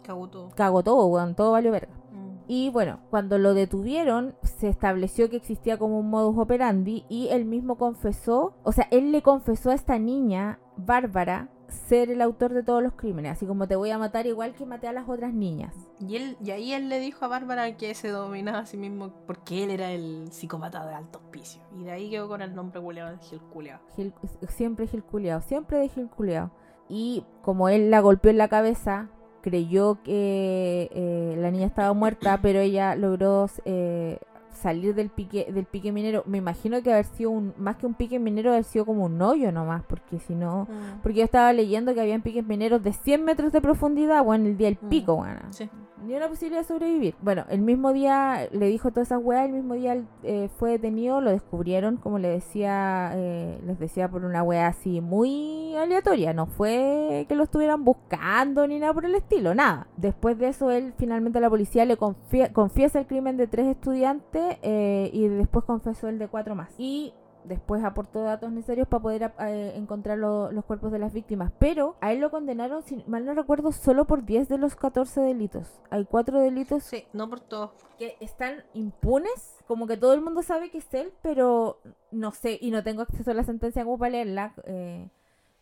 Cagó 0.03 0.27
todo. 0.27 0.49
cagó 0.55 0.83
todo, 0.83 1.05
weón, 1.07 1.35
todo 1.35 1.51
valió 1.51 1.71
verga. 1.71 1.93
Mm. 2.11 2.31
Y 2.47 2.69
bueno, 2.71 2.99
cuando 3.11 3.37
lo 3.37 3.53
detuvieron, 3.53 4.33
se 4.41 4.67
estableció 4.67 5.29
que 5.29 5.35
existía 5.37 5.77
como 5.77 5.99
un 5.99 6.09
modus 6.09 6.37
operandi 6.37 7.05
y 7.07 7.27
él 7.29 7.45
mismo 7.45 7.75
confesó, 7.77 8.53
o 8.63 8.71
sea, 8.71 8.87
él 8.91 9.11
le 9.11 9.21
confesó 9.21 9.69
a 9.69 9.75
esta 9.75 9.99
niña, 9.99 10.57
Bárbara, 10.77 11.49
ser 11.71 12.09
el 12.11 12.21
autor 12.21 12.53
de 12.53 12.63
todos 12.63 12.83
los 12.83 12.93
crímenes, 12.93 13.31
así 13.33 13.45
como 13.45 13.67
te 13.67 13.75
voy 13.75 13.89
a 13.91 13.97
matar 13.97 14.27
igual 14.27 14.53
que 14.53 14.65
maté 14.65 14.87
a 14.87 14.93
las 14.93 15.07
otras 15.09 15.33
niñas. 15.33 15.73
Y, 15.99 16.15
él, 16.17 16.37
y 16.43 16.51
ahí 16.51 16.73
él 16.73 16.89
le 16.89 16.99
dijo 16.99 17.25
a 17.25 17.27
Bárbara 17.27 17.77
que 17.77 17.93
se 17.93 18.09
dominaba 18.09 18.59
a 18.59 18.65
sí 18.65 18.77
mismo 18.77 19.11
porque 19.25 19.63
él 19.63 19.71
era 19.71 19.91
el 19.91 20.31
psicópata 20.31 20.85
de 20.85 20.93
alto 20.93 21.19
hospicio. 21.19 21.61
Y 21.77 21.83
de 21.83 21.91
ahí 21.91 22.09
quedó 22.09 22.27
con 22.27 22.41
el 22.41 22.53
nombre 22.53 22.81
culeado 22.81 23.11
de 23.11 23.17
Gil 23.23 23.39
Culeado. 23.41 23.81
Gil- 23.95 24.13
siempre 24.49 24.87
Gil 24.87 25.03
culiao, 25.03 25.41
siempre 25.41 25.79
de 25.79 25.89
Gil 25.89 26.09
culiao. 26.09 26.51
Y 26.89 27.25
como 27.41 27.69
él 27.69 27.89
la 27.89 28.01
golpeó 28.01 28.31
en 28.31 28.37
la 28.37 28.47
cabeza, 28.49 29.07
creyó 29.41 30.01
que 30.03 30.89
eh, 30.93 31.35
la 31.37 31.51
niña 31.51 31.65
estaba 31.67 31.93
muerta, 31.93 32.39
pero 32.41 32.59
ella 32.59 32.95
logró 32.95 33.47
eh, 33.65 34.19
salir 34.53 34.93
del 34.95 35.09
pique 35.09 35.51
del 35.51 35.65
pique 35.65 35.91
minero. 35.91 36.23
Me 36.25 36.37
imagino 36.37 36.81
que 36.81 36.91
haber 36.91 37.05
sido 37.05 37.31
un 37.31 37.53
más 37.57 37.75
que 37.77 37.85
un 37.85 37.93
pique 37.93 38.19
minero, 38.19 38.51
haber 38.51 38.63
sido 38.63 38.85
como 38.85 39.05
un 39.05 39.21
hoyo 39.21 39.51
nomás, 39.51 39.83
porque 39.87 40.19
si 40.19 40.35
no... 40.35 40.67
Porque 41.03 41.19
yo 41.19 41.23
estaba 41.25 41.51
leyendo 41.53 41.93
que 41.93 42.01
habían 42.01 42.21
piques 42.21 42.45
mineros 42.45 42.83
de 42.83 42.93
100 42.93 43.23
metros 43.23 43.51
de 43.51 43.61
profundidad, 43.61 44.23
bueno, 44.23 44.45
el 44.47 44.57
día 44.57 44.67
del 44.67 44.77
Mm. 44.81 44.89
pico, 44.89 45.15
bueno. 45.15 45.39
Sí. 45.51 45.69
Ni 46.03 46.15
una 46.15 46.27
posibilidad 46.27 46.61
de 46.61 46.67
sobrevivir. 46.67 47.13
Bueno, 47.21 47.45
el 47.49 47.61
mismo 47.61 47.93
día 47.93 48.47
le 48.51 48.65
dijo 48.67 48.89
todas 48.89 49.09
esas 49.09 49.21
weas, 49.23 49.45
el 49.45 49.53
mismo 49.53 49.75
día 49.75 50.03
eh, 50.23 50.49
fue 50.57 50.71
detenido, 50.71 51.21
lo 51.21 51.29
descubrieron, 51.29 51.97
como 51.97 52.17
le 52.17 52.29
decía, 52.29 53.11
eh, 53.13 53.59
les 53.65 53.77
decía 53.77 54.09
por 54.09 54.25
una 54.25 54.41
wea 54.41 54.67
así 54.67 54.99
muy 54.99 55.75
aleatoria. 55.75 56.33
No 56.33 56.47
fue 56.47 57.25
que 57.29 57.35
lo 57.35 57.43
estuvieran 57.43 57.83
buscando 57.83 58.65
ni 58.67 58.79
nada 58.79 58.93
por 58.95 59.05
el 59.05 59.13
estilo, 59.13 59.53
nada. 59.53 59.87
Después 59.95 60.39
de 60.39 60.47
eso, 60.47 60.71
él 60.71 60.93
finalmente 60.97 61.37
a 61.37 61.41
la 61.41 61.49
policía 61.51 61.85
le 61.85 61.97
confie- 61.97 62.51
confiesa 62.51 62.99
el 62.99 63.05
crimen 63.05 63.37
de 63.37 63.45
tres 63.47 63.67
estudiantes 63.67 64.57
eh, 64.63 65.09
y 65.13 65.27
después 65.27 65.65
confesó 65.65 66.07
el 66.07 66.17
de 66.17 66.27
cuatro 66.27 66.55
más. 66.55 66.69
Y 66.79 67.13
después 67.45 67.83
aportó 67.83 68.21
datos 68.23 68.51
necesarios 68.51 68.87
para 68.87 69.01
poder 69.03 69.31
eh, 69.39 69.73
encontrar 69.75 70.17
lo- 70.17 70.51
los 70.51 70.65
cuerpos 70.65 70.91
de 70.91 70.99
las 70.99 71.13
víctimas. 71.13 71.51
Pero 71.59 71.95
a 72.01 72.11
él 72.11 72.19
lo 72.19 72.31
condenaron, 72.31 72.83
si 72.83 73.03
mal 73.07 73.25
no 73.25 73.33
recuerdo, 73.33 73.71
solo 73.71 74.05
por 74.05 74.23
10 74.25 74.47
de 74.49 74.57
los 74.57 74.75
14 74.75 75.21
delitos. 75.21 75.81
Hay 75.89 76.05
cuatro 76.05 76.39
delitos 76.39 76.83
Sí, 76.83 77.05
no 77.13 77.29
por 77.29 77.39
todo. 77.39 77.73
que 77.97 78.15
están 78.19 78.63
impunes, 78.73 79.57
como 79.67 79.87
que 79.87 79.97
todo 79.97 80.13
el 80.13 80.21
mundo 80.21 80.41
sabe 80.41 80.69
que 80.71 80.79
es 80.79 80.93
él, 80.93 81.13
pero 81.21 81.79
no 82.11 82.31
sé, 82.31 82.57
y 82.61 82.71
no 82.71 82.83
tengo 82.83 83.01
acceso 83.01 83.31
a 83.31 83.33
la 83.33 83.43
sentencia 83.43 83.83
como 83.83 83.97
para 83.97 84.11
leerla, 84.11 84.53
eh, 84.65 85.09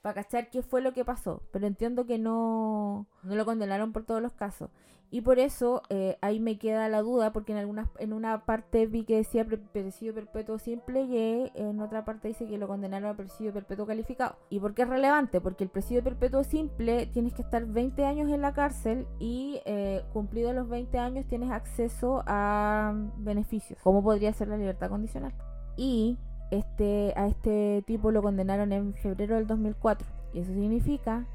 para 0.02 0.16
cachar 0.24 0.50
qué 0.50 0.62
fue 0.62 0.82
lo 0.82 0.94
que 0.94 1.06
pasó. 1.06 1.42
Pero 1.52 1.68
entiendo 1.68 2.06
que 2.06 2.18
no, 2.18 3.08
no 3.24 3.36
lo 3.36 3.46
condenaron 3.46 3.92
por 3.94 4.06
todos 4.06 4.22
los 4.22 4.34
casos. 4.34 4.70
Y 5.12 5.22
por 5.22 5.40
eso 5.40 5.82
eh, 5.90 6.20
ahí 6.22 6.40
me 6.40 6.60
queda 6.60 6.88
la 6.88 7.02
duda, 7.02 7.34
porque 7.34 7.52
en 7.52 7.58
algunas 7.58 7.90
en 7.98 8.14
una 8.14 8.46
parte 8.46 8.86
vi 8.86 9.06
que 9.06 9.16
decía 9.16 9.44
pre- 9.44 9.58
presidio 9.58 10.14
perpetuo 10.14 10.60
simple 10.60 11.02
y 11.02 11.52
en 11.56 11.80
otra 11.82 12.06
parte 12.06 12.28
dice 12.28 12.46
que 12.46 12.60
lo 12.60 12.68
condenaron 12.68 13.10
a 13.10 13.18
presidio 13.18 13.52
perpetuo 13.52 13.88
calificado. 13.88 14.36
¿Y 14.52 14.60
por 14.60 14.76
qué 14.76 14.84
es 14.84 14.88
relevante? 14.88 15.42
Porque 15.42 15.64
el 15.64 15.72
presidio 15.72 16.04
perpetuo 16.04 16.44
simple 16.44 17.08
tienes 17.08 17.34
que 17.34 17.42
estar 17.42 17.66
20 17.66 18.06
años 18.06 18.32
en 18.32 18.42
la 18.42 18.54
cárcel 18.54 19.08
y 19.18 19.60
eh, 19.66 20.04
cumplidos 20.14 20.54
los 20.54 20.70
20 20.70 21.00
años 21.00 21.26
tienes 21.26 21.50
acceso 21.50 22.22
a 22.28 22.94
beneficios, 23.18 23.80
como 23.82 24.04
podría 24.04 24.32
ser 24.34 24.50
la 24.50 24.58
libertad 24.58 24.90
condicional. 24.92 25.34
Y 25.76 26.20
este 26.52 27.14
a 27.16 27.28
este 27.28 27.84
tipo 27.86 28.12
lo 28.12 28.22
condenaron 28.22 28.72
en 28.72 28.94
febrero 28.94 29.36
del 29.36 29.48
2004 29.48 30.08
y 30.34 30.40
eso 30.40 30.54
significa 30.54 31.26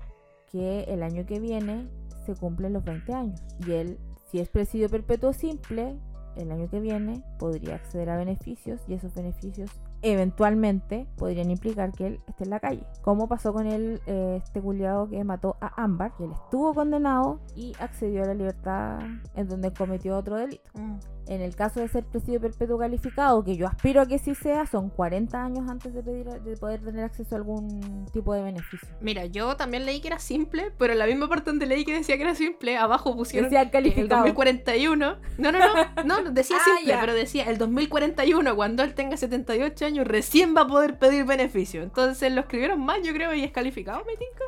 que 0.50 0.84
el 0.84 1.02
año 1.02 1.26
que 1.26 1.40
viene 1.40 1.88
se 2.24 2.34
cumplen 2.34 2.72
los 2.72 2.84
20 2.84 3.12
años. 3.12 3.42
Y 3.66 3.72
él, 3.72 3.98
si 4.30 4.40
es 4.40 4.48
presidio 4.48 4.88
perpetuo 4.88 5.32
simple, 5.32 5.96
el 6.36 6.50
año 6.50 6.68
que 6.68 6.80
viene 6.80 7.22
podría 7.38 7.76
acceder 7.76 8.10
a 8.10 8.16
beneficios 8.16 8.80
y 8.88 8.94
esos 8.94 9.14
beneficios 9.14 9.70
eventualmente 10.02 11.06
podrían 11.16 11.50
implicar 11.50 11.92
que 11.92 12.06
él 12.06 12.20
esté 12.28 12.44
en 12.44 12.50
la 12.50 12.60
calle. 12.60 12.84
Como 13.02 13.26
pasó 13.28 13.52
con 13.52 13.66
el, 13.66 14.00
eh, 14.06 14.40
este 14.44 14.60
culiado 14.60 15.08
que 15.08 15.24
mató 15.24 15.56
a 15.60 15.82
Ámbar, 15.82 16.14
que 16.16 16.24
él 16.24 16.32
estuvo 16.32 16.74
condenado 16.74 17.40
y 17.56 17.72
accedió 17.80 18.22
a 18.22 18.26
la 18.26 18.34
libertad 18.34 18.98
en 19.34 19.48
donde 19.48 19.72
cometió 19.72 20.18
otro 20.18 20.36
delito. 20.36 20.70
Mm. 20.74 20.98
En 21.26 21.40
el 21.40 21.56
caso 21.56 21.80
de 21.80 21.88
ser 21.88 22.04
presidio 22.04 22.40
perpetuo 22.40 22.78
calificado, 22.78 23.42
que 23.44 23.56
yo 23.56 23.66
aspiro 23.66 24.00
a 24.02 24.06
que 24.06 24.18
sí 24.18 24.34
sea, 24.34 24.66
son 24.66 24.90
40 24.90 25.42
años 25.42 25.68
antes 25.68 25.94
de, 25.94 26.02
pedir, 26.02 26.26
de 26.26 26.56
poder 26.56 26.82
tener 26.82 27.04
acceso 27.04 27.34
a 27.34 27.38
algún 27.38 28.06
tipo 28.12 28.34
de 28.34 28.42
beneficio. 28.42 28.88
Mira, 29.00 29.24
yo 29.26 29.56
también 29.56 29.86
leí 29.86 30.00
que 30.00 30.08
era 30.08 30.18
simple, 30.18 30.72
pero 30.76 30.92
en 30.92 30.98
la 30.98 31.06
misma 31.06 31.28
parte 31.28 31.50
donde 31.50 31.66
leí 31.66 31.84
que 31.84 31.94
decía 31.94 32.16
que 32.16 32.22
era 32.22 32.34
simple, 32.34 32.76
abajo 32.76 33.16
pusieron 33.16 33.48
Decía 33.48 33.70
que 33.70 33.78
el 33.78 33.84
calificado. 33.84 34.20
2041. 34.22 35.16
No, 35.38 35.52
no, 35.52 35.58
no, 35.58 36.04
no, 36.04 36.30
decía 36.30 36.56
Ah, 36.60 36.76
simple, 36.76 36.96
pero 37.00 37.14
decía 37.14 37.44
el 37.44 37.58
2041, 37.58 38.54
cuando 38.56 38.82
él 38.82 38.94
tenga 38.94 39.16
78 39.16 39.86
años, 39.86 40.06
recién 40.06 40.54
va 40.56 40.62
a 40.62 40.66
poder 40.66 40.98
pedir 40.98 41.24
beneficio. 41.24 41.82
Entonces 41.82 42.32
lo 42.32 42.42
escribieron 42.42 42.80
mal, 42.84 43.02
yo 43.02 43.12
creo, 43.12 43.34
y 43.34 43.44
es 43.44 43.50
calificado, 43.50 44.04
me 44.04 44.12
tinca. 44.12 44.44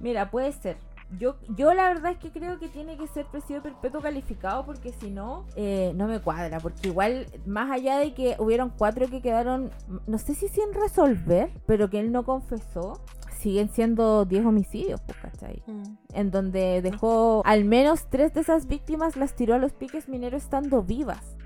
Mira, 0.00 0.30
puede 0.30 0.52
ser. 0.52 0.76
Yo, 1.18 1.36
yo 1.56 1.72
la 1.74 1.88
verdad 1.88 2.12
es 2.12 2.18
que 2.18 2.30
creo 2.30 2.58
que 2.58 2.68
tiene 2.68 2.96
que 2.96 3.06
ser 3.06 3.26
presidio 3.26 3.62
perpetuo 3.62 4.00
calificado 4.00 4.64
porque 4.66 4.92
si 4.92 5.10
no, 5.10 5.44
eh, 5.54 5.92
no 5.94 6.08
me 6.08 6.20
cuadra. 6.20 6.58
Porque 6.60 6.88
igual, 6.88 7.26
más 7.46 7.70
allá 7.70 7.98
de 7.98 8.14
que 8.14 8.36
hubieron 8.38 8.70
cuatro 8.70 9.08
que 9.08 9.22
quedaron, 9.22 9.70
no 10.06 10.18
sé 10.18 10.34
si 10.34 10.48
sin 10.48 10.72
resolver, 10.74 11.50
pero 11.66 11.88
que 11.88 12.00
él 12.00 12.10
no 12.10 12.24
confesó, 12.24 13.00
siguen 13.44 13.68
siendo 13.68 14.24
10 14.24 14.46
homicidios, 14.46 15.02
pues, 15.02 15.18
¿cachai? 15.18 15.62
En 16.14 16.30
donde 16.30 16.80
dejó 16.80 17.42
al 17.44 17.66
menos 17.66 18.06
tres 18.08 18.32
de 18.32 18.40
esas 18.40 18.66
víctimas 18.66 19.16
las 19.16 19.36
tiró 19.36 19.54
a 19.54 19.58
los 19.58 19.74
piques 19.74 20.08
mineros 20.08 20.44
estando 20.44 20.82
vivas. 20.82 21.36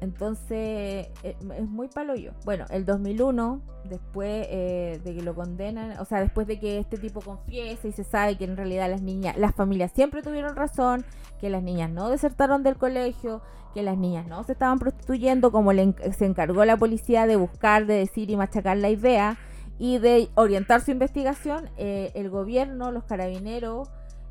Entonces 0.00 1.08
eh, 1.22 1.36
es 1.58 1.68
muy 1.68 1.88
palo 1.88 2.14
yo. 2.14 2.30
Bueno, 2.46 2.64
el 2.70 2.86
2001, 2.86 3.60
después 3.90 4.46
eh, 4.48 4.98
de 5.04 5.14
que 5.14 5.22
lo 5.22 5.34
condenan, 5.34 5.98
o 5.98 6.06
sea, 6.06 6.20
después 6.20 6.46
de 6.46 6.58
que 6.58 6.78
este 6.78 6.96
tipo 6.96 7.20
confiese 7.20 7.88
y 7.88 7.92
se 7.92 8.04
sabe 8.04 8.38
que 8.38 8.44
en 8.44 8.56
realidad 8.56 8.88
las 8.88 9.02
niñas, 9.02 9.36
las 9.36 9.54
familias 9.54 9.92
siempre 9.92 10.22
tuvieron 10.22 10.56
razón, 10.56 11.04
que 11.38 11.50
las 11.50 11.62
niñas 11.62 11.90
no 11.90 12.08
desertaron 12.08 12.62
del 12.62 12.78
colegio, 12.78 13.42
que 13.74 13.82
las 13.82 13.98
niñas 13.98 14.26
no 14.26 14.44
se 14.44 14.52
estaban 14.52 14.78
prostituyendo, 14.78 15.52
como 15.52 15.74
le 15.74 15.94
se 16.16 16.24
encargó 16.24 16.64
la 16.64 16.78
policía 16.78 17.26
de 17.26 17.36
buscar, 17.36 17.84
de 17.84 17.96
decir 17.98 18.30
y 18.30 18.36
machacar 18.36 18.78
la 18.78 18.88
idea 18.88 19.36
y 19.78 19.98
de 19.98 20.30
orientar 20.34 20.80
su 20.80 20.90
investigación, 20.90 21.70
eh, 21.76 22.12
el 22.14 22.30
gobierno, 22.30 22.90
los 22.90 23.04
carabineros 23.04 23.88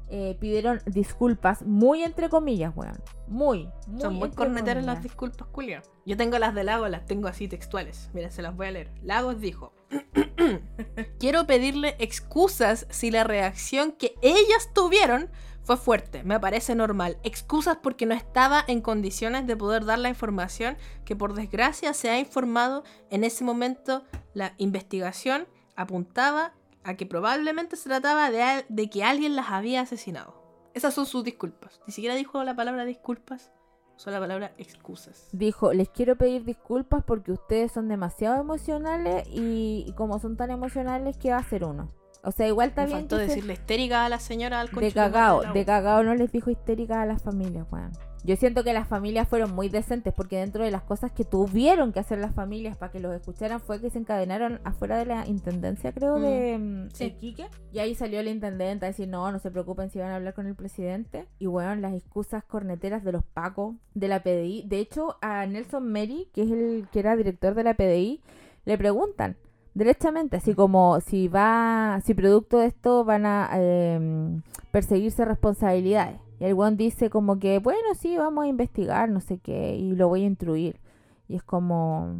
eh, 0.09 0.37
pidieron 0.39 0.79
disculpas, 0.85 1.63
muy 1.63 2.03
entre 2.03 2.29
comillas, 2.29 2.71
weón. 2.75 3.01
Muy, 3.27 3.69
muy 3.87 4.01
Son 4.01 4.13
muy 4.13 4.29
corneteras 4.29 4.85
las 4.85 5.01
disculpas, 5.01 5.47
Julián. 5.51 5.81
Yo 6.05 6.15
tengo 6.17 6.37
las 6.37 6.53
de 6.53 6.63
Lagos, 6.63 6.89
las 6.89 7.05
tengo 7.05 7.27
así 7.27 7.47
textuales. 7.47 8.11
Mira, 8.13 8.29
se 8.29 8.41
las 8.41 8.55
voy 8.55 8.67
a 8.67 8.71
leer. 8.71 8.91
Lagos 9.01 9.39
dijo: 9.39 9.73
Quiero 11.19 11.47
pedirle 11.47 11.95
excusas 11.99 12.85
si 12.89 13.09
la 13.09 13.23
reacción 13.23 13.93
que 13.93 14.13
ellas 14.21 14.69
tuvieron 14.73 15.29
fue 15.63 15.77
fuerte. 15.77 16.23
Me 16.23 16.39
parece 16.39 16.75
normal. 16.75 17.17
Excusas 17.23 17.77
porque 17.81 18.05
no 18.05 18.13
estaba 18.13 18.63
en 18.67 18.81
condiciones 18.81 19.47
de 19.47 19.55
poder 19.55 19.85
dar 19.85 19.99
la 19.99 20.09
información 20.09 20.77
que 21.05 21.15
por 21.15 21.33
desgracia 21.33 21.93
se 21.93 22.09
ha 22.09 22.19
informado 22.19 22.83
en 23.09 23.23
ese 23.23 23.43
momento. 23.43 24.03
La 24.33 24.53
investigación 24.57 25.47
apuntaba 25.75 26.53
a 26.83 26.95
que 26.95 27.05
probablemente 27.05 27.77
se 27.77 27.89
trataba 27.89 28.29
de, 28.29 28.65
de 28.67 28.89
que 28.89 29.03
alguien 29.03 29.35
las 29.35 29.49
había 29.49 29.81
asesinado. 29.81 30.41
Esas 30.73 30.93
son 30.93 31.05
sus 31.05 31.23
disculpas. 31.23 31.81
Ni 31.87 31.93
siquiera 31.93 32.15
dijo 32.15 32.43
la 32.43 32.55
palabra 32.55 32.83
disculpas, 32.83 33.51
usó 33.95 34.11
la 34.11 34.19
palabra 34.19 34.53
excusas. 34.57 35.29
Dijo, 35.31 35.71
les 35.71 35.87
quiero 35.89 36.17
pedir 36.17 36.43
disculpas 36.43 37.03
porque 37.05 37.31
ustedes 37.31 37.71
son 37.71 37.87
demasiado 37.87 38.41
emocionales 38.41 39.25
y, 39.29 39.85
y 39.87 39.93
como 39.93 40.19
son 40.19 40.35
tan 40.35 40.51
emocionales, 40.51 41.17
¿qué 41.17 41.29
va 41.29 41.37
a 41.37 41.41
hacer 41.41 41.63
uno? 41.63 42.02
O 42.23 42.31
sea, 42.31 42.47
igual 42.47 42.69
está 42.69 42.83
Me 42.83 42.87
bien 42.87 42.99
faltó 43.01 43.17
que 43.17 43.23
se- 43.23 43.27
decirle 43.29 43.53
histérica 43.53 44.05
a 44.05 44.09
la 44.09 44.19
señora 44.19 44.59
al 44.61 44.69
de 44.69 44.91
cagao, 44.91 45.41
de 45.53 45.65
cagao 45.65 46.03
no 46.03 46.15
les 46.15 46.31
dijo 46.31 46.49
histérica 46.49 47.01
a 47.01 47.05
las 47.05 47.21
familias, 47.21 47.65
weón. 47.71 47.91
Yo 48.25 48.37
siento 48.37 48.63
que 48.63 48.71
las 48.71 48.87
familias 48.87 49.27
fueron 49.27 49.53
muy 49.53 49.67
decentes 49.67 50.13
porque 50.15 50.37
dentro 50.37 50.63
de 50.63 50.71
las 50.71 50.81
cosas 50.83 51.11
que 51.11 51.25
tuvieron 51.25 51.91
que 51.91 51.99
hacer 51.99 52.19
las 52.19 52.33
familias 52.33 52.77
para 52.77 52.89
que 52.89 53.01
los 53.01 53.13
escucharan 53.13 53.59
fue 53.59 53.81
que 53.81 53.89
se 53.89 53.99
encadenaron 53.99 54.61
afuera 54.63 54.95
de 54.97 55.05
la 55.05 55.27
intendencia, 55.27 55.91
creo, 55.91 56.17
Mm, 56.17 56.21
de 56.21 56.57
mm, 56.57 56.89
sí. 56.93 57.03
Iquique. 57.07 57.47
Y 57.73 57.79
ahí 57.79 57.93
salió 57.95 58.23
la 58.23 58.29
intendente 58.29 58.85
a 58.85 58.89
decir, 58.91 59.09
no, 59.09 59.29
no 59.29 59.39
se 59.39 59.51
preocupen 59.51 59.89
si 59.89 59.99
van 59.99 60.11
a 60.11 60.15
hablar 60.15 60.33
con 60.33 60.47
el 60.47 60.55
presidente. 60.55 61.27
Y 61.37 61.47
bueno, 61.47 61.75
las 61.75 61.93
excusas 61.93 62.45
corneteras 62.45 63.03
de 63.03 63.11
los 63.11 63.25
pacos, 63.25 63.75
de 63.93 64.07
la 64.07 64.23
PDI. 64.23 64.63
De 64.67 64.79
hecho, 64.79 65.17
a 65.21 65.45
Nelson 65.45 65.91
Mary, 65.91 66.29
que 66.33 66.43
es 66.43 66.51
el 66.51 66.87
que 66.93 66.99
era 66.99 67.17
director 67.17 67.55
de 67.55 67.63
la 67.65 67.73
PDI, 67.73 68.21
le 68.63 68.77
preguntan 68.77 69.35
derechamente, 69.73 70.37
así 70.37 70.53
como 70.53 70.99
si 71.01 71.27
va, 71.27 71.99
si 72.03 72.13
producto 72.13 72.59
de 72.59 72.67
esto 72.67 73.03
van 73.03 73.25
a 73.25 73.49
eh, 73.55 74.41
perseguirse 74.71 75.25
responsabilidades. 75.25 76.19
Y 76.39 76.45
el 76.45 76.53
weón 76.53 76.77
dice 76.77 77.09
como 77.09 77.39
que, 77.39 77.59
bueno, 77.59 77.93
sí, 77.97 78.17
vamos 78.17 78.45
a 78.45 78.47
investigar, 78.47 79.09
no 79.09 79.19
sé 79.19 79.39
qué, 79.39 79.75
y 79.75 79.95
lo 79.95 80.07
voy 80.07 80.23
a 80.23 80.27
instruir. 80.27 80.79
Y 81.27 81.35
es 81.35 81.43
como, 81.43 82.15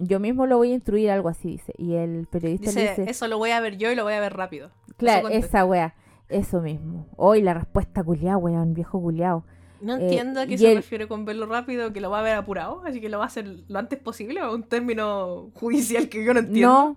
yo 0.00 0.20
mismo 0.20 0.46
lo 0.46 0.56
voy 0.56 0.70
a 0.70 0.74
instruir, 0.74 1.10
algo 1.10 1.28
así, 1.28 1.52
dice. 1.52 1.72
Y 1.76 1.94
el 1.94 2.26
periodista 2.30 2.70
Dice, 2.70 2.82
le 2.82 2.90
dice, 2.90 3.10
eso 3.10 3.28
lo 3.28 3.38
voy 3.38 3.50
a 3.50 3.60
ver 3.60 3.76
yo 3.76 3.90
y 3.90 3.94
lo 3.94 4.04
voy 4.04 4.14
a 4.14 4.20
ver 4.20 4.34
rápido. 4.34 4.70
claro, 4.96 5.28
esa 5.28 5.64
wea, 5.64 5.94
eso 6.28 6.60
mismo. 6.60 7.06
Hoy 7.16 7.42
la 7.42 7.54
respuesta 7.54 8.02
culiao, 8.02 8.38
weón, 8.38 8.74
viejo 8.74 9.00
culiao. 9.00 9.44
No 9.80 9.96
Eh, 9.96 10.02
entiendo 10.02 10.40
a 10.40 10.46
qué 10.46 10.56
se 10.58 10.70
el- 10.70 10.76
refiere 10.76 11.06
con 11.08 11.24
verlo 11.24 11.46
rápido, 11.46 11.92
que 11.92 12.00
lo 12.00 12.10
va 12.10 12.20
a 12.20 12.22
ver 12.22 12.34
apurado, 12.36 12.82
así 12.86 13.00
que 13.00 13.08
lo 13.08 13.18
va 13.18 13.24
a 13.24 13.26
hacer 13.28 13.46
lo 13.68 13.78
antes 13.78 13.98
posible, 13.98 14.42
o 14.42 14.54
un 14.54 14.62
término 14.62 15.50
judicial 15.54 16.08
que 16.08 16.24
yo 16.24 16.32
no 16.32 16.40
entiendo. 16.40 16.68
No, 16.68 16.96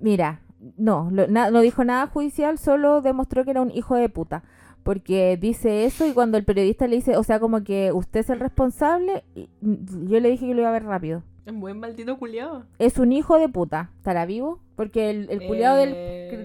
mira, 0.00 0.40
no, 0.76 1.08
lo- 1.10 1.26
na- 1.28 1.50
no 1.50 1.60
dijo 1.60 1.84
nada 1.84 2.06
judicial, 2.06 2.58
solo 2.58 3.00
demostró 3.02 3.44
que 3.44 3.50
era 3.50 3.60
un 3.62 3.70
hijo 3.70 3.94
de 3.96 4.08
puta. 4.08 4.42
Porque 4.82 5.36
dice 5.36 5.84
eso 5.84 6.06
y 6.06 6.12
cuando 6.12 6.38
el 6.38 6.44
periodista 6.44 6.86
le 6.86 6.94
dice, 6.94 7.16
o 7.16 7.24
sea, 7.24 7.40
como 7.40 7.64
que 7.64 7.90
usted 7.92 8.20
es 8.20 8.30
el 8.30 8.38
responsable, 8.38 9.24
y- 9.34 9.48
mm, 9.60 10.06
yo 10.08 10.20
le 10.20 10.30
dije 10.30 10.46
que 10.46 10.54
lo 10.54 10.60
iba 10.60 10.68
a 10.68 10.72
ver 10.72 10.84
rápido. 10.84 11.24
Es 11.44 11.52
muy 11.52 11.74
maldito 11.74 12.16
culiado. 12.18 12.66
Es 12.78 12.98
un 12.98 13.10
hijo 13.12 13.38
de 13.38 13.48
puta. 13.48 13.90
¿Estará 13.98 14.26
vivo? 14.26 14.60
Porque 14.76 15.10
el, 15.10 15.28
el 15.30 15.44
culiao 15.46 15.76
del, 15.76 15.90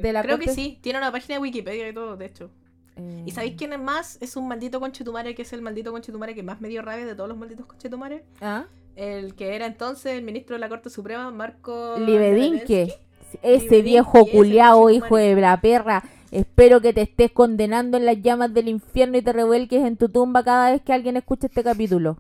de 0.02 0.14
la 0.14 0.22
Eh, 0.22 0.24
Creo 0.24 0.40
que 0.40 0.50
sí, 0.50 0.80
tiene 0.82 0.98
una 1.00 1.12
página 1.12 1.36
de 1.36 1.42
Wikipedia 1.42 1.88
y 1.90 1.94
todo, 1.94 2.18
de 2.18 2.26
hecho. 2.26 2.50
Eh, 2.96 3.24
¿Y 3.26 3.32
sabéis 3.32 3.56
quién 3.58 3.74
es 3.74 3.80
más? 3.80 4.18
Es 4.22 4.36
un 4.36 4.48
maldito 4.48 4.80
conchetumare 4.80 5.34
que 5.36 5.44
es 5.44 5.54
el 5.54 5.62
maldito 5.62 5.92
conchetumare 5.92 6.36
que 6.36 6.44
más 6.44 6.62
me 6.62 6.68
dio 6.68 6.82
rabia 6.82 7.06
de 7.06 7.16
todos 7.16 7.30
los 7.30 7.38
malditos 7.38 7.66
conchetumares. 7.66 8.24
¿Ah? 8.42 8.66
El 8.96 9.36
que 9.36 9.56
era 9.56 9.66
entonces 9.66 10.14
el 10.14 10.24
ministro 10.24 10.56
de 10.56 10.60
la 10.60 10.70
Corte 10.70 10.90
Suprema, 10.90 11.32
Marco 11.32 11.98
Libedinque. 11.98 12.94
Ese 13.42 13.82
viejo 13.82 14.20
ese 14.20 14.32
culiao, 14.32 14.90
hijo 14.90 15.16
de 15.16 15.36
la 15.36 15.60
perra. 15.62 16.04
Espero 16.32 16.82
que 16.82 16.94
te 16.94 17.02
estés 17.02 17.32
condenando 17.32 17.98
en 17.98 18.06
las 18.06 18.22
llamas 18.22 18.54
del 18.54 18.68
infierno 18.68 19.18
y 19.18 19.22
te 19.22 19.34
revuelques 19.34 19.86
en 19.86 19.98
tu 19.98 20.10
tumba 20.10 20.44
cada 20.44 20.72
vez 20.72 20.82
que 20.82 20.94
alguien 20.94 21.18
escuche 21.18 21.48
este 21.48 21.64
capítulo. 21.64 22.18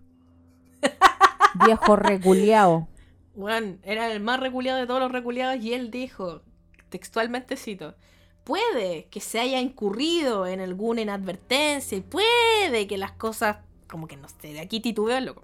viejo 1.66 1.96
reculeado. 1.96 2.88
Bueno, 3.36 3.78
era 3.84 4.12
el 4.12 4.20
más 4.20 4.40
reculeado 4.40 4.80
de 4.80 4.88
todos 4.88 5.00
los 5.00 5.12
reculeados 5.12 5.64
y 5.64 5.74
él 5.74 5.92
dijo, 5.92 6.42
textualmente 6.90 7.56
cito, 7.56 7.96
puede 8.44 9.06
que 9.06 9.20
se 9.20 9.40
haya 9.40 9.60
incurrido 9.60 10.48
en 10.48 10.60
alguna 10.60 11.02
inadvertencia 11.02 11.98
y 11.98 12.02
puede 12.02 12.88
que 12.88 12.98
las 12.98 13.12
cosas, 13.12 13.58
como 13.88 14.08
que 14.08 14.18
no 14.18 14.28
sé, 14.30 14.54
de 14.54 14.60
aquí 14.60 14.80
titubeo 14.80 15.20
loco, 15.20 15.44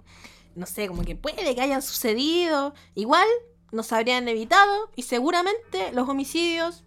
no 0.54 0.66
sé, 0.66 0.88
como 0.88 1.02
que 1.02 1.14
puede 1.14 1.54
que 1.54 1.60
hayan 1.60 1.82
sucedido, 1.82 2.74
igual 2.94 3.26
nos 3.70 3.92
habrían 3.92 4.26
evitado 4.28 4.90
y 4.96 5.02
seguramente 5.02 5.92
los 5.92 6.08
homicidios 6.08 6.84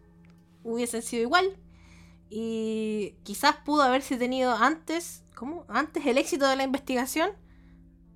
hubiesen 0.63 1.01
sido 1.01 1.23
igual 1.23 1.57
y 2.29 3.15
quizás 3.23 3.57
pudo 3.65 3.83
haberse 3.83 4.17
tenido 4.17 4.53
antes, 4.53 5.23
¿cómo? 5.35 5.65
Antes 5.67 6.05
el 6.05 6.17
éxito 6.17 6.47
de 6.47 6.55
la 6.55 6.63
investigación, 6.63 7.31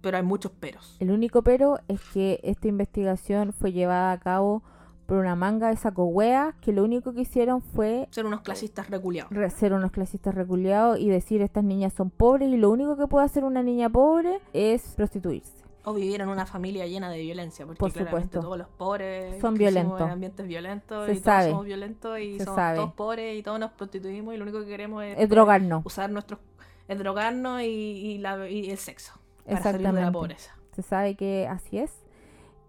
pero 0.02 0.18
hay 0.18 0.24
muchos 0.24 0.52
peros. 0.52 0.96
El 1.00 1.12
único 1.12 1.42
pero 1.42 1.80
es 1.88 2.00
que 2.14 2.40
esta 2.44 2.68
investigación 2.68 3.54
fue 3.54 3.72
llevada 3.72 4.12
a 4.12 4.20
cabo 4.20 4.64
por 5.06 5.18
una 5.18 5.36
manga 5.36 5.70
de 5.70 5.76
saco 5.78 6.06
hueas 6.06 6.56
que 6.62 6.72
lo 6.74 6.84
único 6.84 7.14
que 7.14 7.22
hicieron 7.22 7.62
fue 7.62 8.08
Ser 8.12 8.26
unos 8.26 8.42
clasistas 8.42 8.90
reculeados. 8.90 9.32
re- 9.32 9.50
ser 9.50 9.74
unos 9.74 9.92
clasistas 9.92 10.34
reculeados 10.36 11.00
y 11.00 11.10
decir 11.10 11.42
estas 11.42 11.64
niñas 11.64 11.94
son 11.94 12.10
pobres 12.10 12.50
y 12.50 12.58
lo 12.58 12.72
único 12.72 12.98
que 12.98 13.08
puede 13.08 13.26
hacer 13.26 13.44
una 13.44 13.62
niña 13.64 13.90
pobre 13.90 14.40
es 14.54 14.94
prostituirse. 14.96 15.54
O 15.88 15.94
vivir 15.94 16.20
en 16.22 16.30
una 16.30 16.48
familia 16.48 16.88
llena 16.88 17.12
de 17.12 17.20
violencia, 17.22 17.64
porque 17.68 17.80
Por 17.80 17.92
supuesto. 17.92 18.40
todos 18.40 18.58
los 18.58 18.68
pobres 18.70 19.40
Son 19.40 19.54
violentos. 19.54 20.02
en 20.02 20.10
ambientes 20.10 20.48
violentos 20.48 21.06
Se 21.06 21.12
y 21.12 21.16
todos 21.16 21.24
sabe. 21.26 21.50
somos 21.52 21.66
violentos 21.66 22.20
y 22.20 22.40
Se 22.40 22.46
somos 22.46 22.56
sabe. 22.56 22.78
todos 22.78 22.94
pobres 22.94 23.38
y 23.38 23.44
todos 23.44 23.60
nos 23.60 23.72
prostituimos 23.74 24.34
y 24.34 24.38
lo 24.38 24.44
único 24.44 24.60
que 24.62 24.66
queremos 24.66 25.04
es, 25.04 25.20
Es 25.20 25.30
drogarnos. 25.30 25.86
usar 25.86 26.10
nuestros 26.10 26.40
es 26.88 26.98
drogarnos 26.98 27.62
y, 27.62 27.66
y 27.66 28.18
la- 28.18 28.50
y 28.50 28.70
el 28.72 28.78
sexo 28.78 29.14
para 29.46 29.62
salir 29.62 29.92
de 29.92 30.02
la 30.02 30.12
pobreza. 30.12 30.56
Se 30.76 30.82
sabe 30.82 31.16
que 31.16 31.48
así 31.48 31.78
es. 31.78 31.92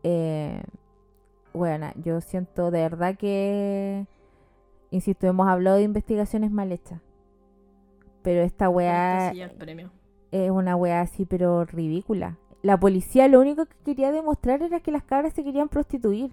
Eh, 0.03 0.63
bueno, 1.57 1.91
yo 1.97 2.21
siento 2.21 2.71
de 2.71 2.81
verdad 2.83 3.17
que, 3.17 4.07
insisto, 4.91 5.27
hemos 5.27 5.49
hablado 5.49 5.77
de 5.77 5.83
investigaciones 5.85 6.51
mal 6.51 6.71
hechas. 6.73 7.01
Pero 8.23 8.43
esta 8.43 8.69
weá 8.69 9.31
Este 9.31 9.49
sí 9.49 9.55
premio. 9.59 9.91
es 10.33 10.51
una 10.51 10.77
weá 10.77 11.01
así, 11.01 11.25
pero 11.25 11.65
ridícula. 11.65 12.39
La 12.63 12.79
policía 12.79 13.29
lo 13.29 13.41
único 13.41 13.67
que 13.67 13.77
quería 13.85 14.11
demostrar 14.11 14.63
era 14.63 14.81
que 14.81 14.91
las 14.91 15.05
cabras 15.05 15.33
se 15.35 15.45
querían 15.45 15.69
prostituir. 15.69 16.33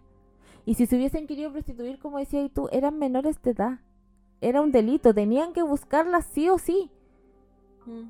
Y 0.65 0.75
si 0.75 0.85
se 0.85 0.95
hubiesen 0.95 1.27
querido 1.27 1.51
prostituir, 1.51 1.99
como 1.99 2.17
decías 2.19 2.49
tú, 2.53 2.69
eran 2.71 2.97
menores 2.97 3.41
de 3.41 3.51
edad. 3.51 3.79
Era 4.41 4.61
un 4.61 4.71
delito, 4.71 5.13
tenían 5.13 5.53
que 5.53 5.61
buscarlas 5.61 6.25
sí 6.25 6.49
o 6.49 6.57
sí. 6.57 6.89
Mm. 7.85 8.09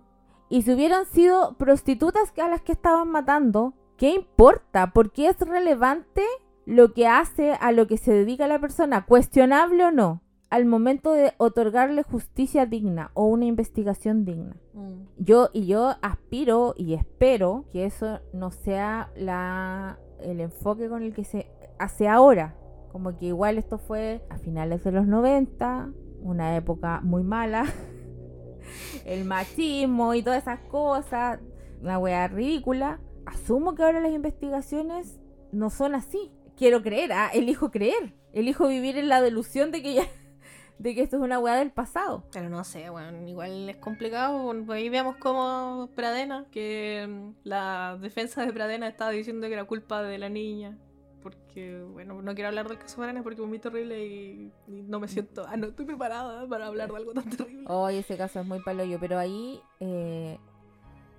Y 0.49 0.61
si 0.61 0.71
hubieran 0.71 1.05
sido 1.05 1.55
prostitutas 1.57 2.31
a 2.37 2.47
las 2.47 2.61
que 2.61 2.71
estaban 2.73 3.09
matando, 3.09 3.73
¿qué 3.97 4.11
importa? 4.11 4.91
Porque 4.93 5.27
es 5.27 5.39
relevante 5.39 6.23
lo 6.65 6.93
que 6.93 7.07
hace 7.07 7.53
a 7.53 7.71
lo 7.71 7.87
que 7.87 7.97
se 7.97 8.13
dedica 8.13 8.47
la 8.47 8.59
persona, 8.59 9.05
cuestionable 9.05 9.85
o 9.85 9.91
no, 9.91 10.21
al 10.49 10.65
momento 10.65 11.13
de 11.13 11.33
otorgarle 11.37 12.03
justicia 12.03 12.65
digna 12.65 13.11
o 13.15 13.25
una 13.25 13.45
investigación 13.45 14.23
digna. 14.23 14.55
Mm. 14.73 15.01
Yo 15.17 15.49
y 15.51 15.65
yo 15.65 15.95
aspiro 16.01 16.75
y 16.77 16.93
espero 16.93 17.65
que 17.71 17.85
eso 17.85 18.19
no 18.33 18.51
sea 18.51 19.11
la 19.15 19.97
el 20.21 20.39
enfoque 20.39 20.89
con 20.89 21.03
el 21.03 21.13
que 21.13 21.23
se 21.23 21.47
hace 21.79 22.07
ahora. 22.07 22.55
Como 22.91 23.17
que 23.17 23.25
igual 23.25 23.57
esto 23.57 23.77
fue 23.77 24.23
a 24.29 24.37
finales 24.37 24.83
de 24.83 24.91
los 24.91 25.07
90, 25.07 25.89
una 26.21 26.55
época 26.55 27.01
muy 27.01 27.23
mala. 27.23 27.65
El 29.05 29.25
machismo 29.25 30.13
y 30.13 30.23
todas 30.23 30.43
esas 30.43 30.59
cosas, 30.69 31.39
una 31.81 31.97
wea 31.97 32.27
ridícula. 32.27 32.99
Asumo 33.25 33.73
que 33.73 33.83
ahora 33.83 33.99
las 33.99 34.11
investigaciones 34.11 35.19
no 35.51 35.69
son 35.69 35.95
así. 35.95 36.31
Quiero 36.63 36.81
creer, 36.81 37.11
ah, 37.11 37.29
elijo 37.33 37.71
creer. 37.71 38.13
Elijo 38.31 38.69
vivir 38.69 38.97
en 38.97 39.09
la 39.09 39.21
delusión 39.21 39.69
de 39.69 39.81
que 39.83 39.95
ya 39.95 40.07
de 40.79 40.95
que 40.95 41.01
esto 41.01 41.17
es 41.17 41.21
una 41.21 41.37
wea 41.37 41.57
del 41.57 41.71
pasado. 41.71 42.23
Pero 42.31 42.47
no 42.47 42.63
sé, 42.63 42.89
bueno, 42.89 43.27
igual 43.27 43.67
es 43.67 43.75
complicado. 43.75 44.43
bueno, 44.43 44.71
Ahí 44.71 44.87
vemos 44.87 45.17
como 45.17 45.89
Pradena, 45.93 46.45
que 46.51 47.05
mm, 47.05 47.31
la 47.43 47.97
defensa 47.99 48.45
de 48.45 48.53
Pradena 48.53 48.87
estaba 48.87 49.11
diciendo 49.11 49.45
que 49.47 49.53
era 49.55 49.65
culpa 49.65 50.03
de 50.03 50.17
la 50.17 50.29
niña. 50.29 50.77
Porque, 51.21 51.81
bueno, 51.81 52.21
no 52.21 52.33
quiero 52.33 52.47
hablar 52.47 52.69
del 52.69 52.77
caso 52.77 52.95
Pradena 52.95 53.23
porque 53.23 53.41
es 53.41 53.47
muy 53.49 53.59
terrible 53.59 54.05
y, 54.05 54.53
y 54.65 54.83
no 54.83 55.01
me 55.01 55.09
siento, 55.09 55.45
ah, 55.45 55.57
no 55.57 55.67
estoy 55.67 55.85
preparada 55.85 56.47
para 56.47 56.67
hablar 56.67 56.89
de 56.89 56.95
algo 56.95 57.11
tan 57.11 57.29
terrible. 57.29 57.65
Oye, 57.67 57.99
ese 57.99 58.15
caso 58.15 58.39
es 58.39 58.45
muy 58.45 58.61
paloyo, 58.61 58.97
pero 59.01 59.19
ahí, 59.19 59.59
eh, 59.81 60.39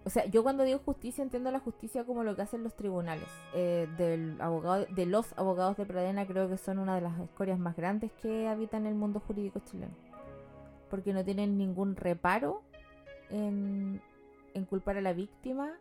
o 0.04 0.10
sea, 0.10 0.26
yo 0.26 0.42
cuando 0.42 0.64
digo 0.64 0.78
justicia 0.84 1.22
entiendo 1.22 1.50
la 1.50 1.60
justicia 1.60 2.04
como 2.04 2.24
lo 2.24 2.36
que 2.36 2.42
hacen 2.42 2.62
los 2.62 2.74
tribunales. 2.76 3.28
Eh, 3.54 3.88
del 3.96 4.40
abogado, 4.40 4.86
de 4.94 5.06
los 5.06 5.32
abogados 5.38 5.76
de 5.76 5.86
Pradena 5.86 6.26
creo 6.26 6.48
que 6.48 6.58
son 6.58 6.78
una 6.78 6.94
de 6.94 7.00
las 7.00 7.18
escorias 7.20 7.58
más 7.58 7.74
grandes 7.76 8.12
que 8.20 8.46
habitan 8.48 8.86
el 8.86 8.94
mundo 8.94 9.20
jurídico 9.20 9.60
chileno. 9.60 9.94
Porque 10.90 11.12
no 11.12 11.24
tienen 11.24 11.56
ningún 11.58 11.96
reparo 11.96 12.62
en, 13.30 14.00
en 14.52 14.64
culpar 14.66 14.96
a 14.98 15.00
la 15.00 15.12
víctima 15.12 15.72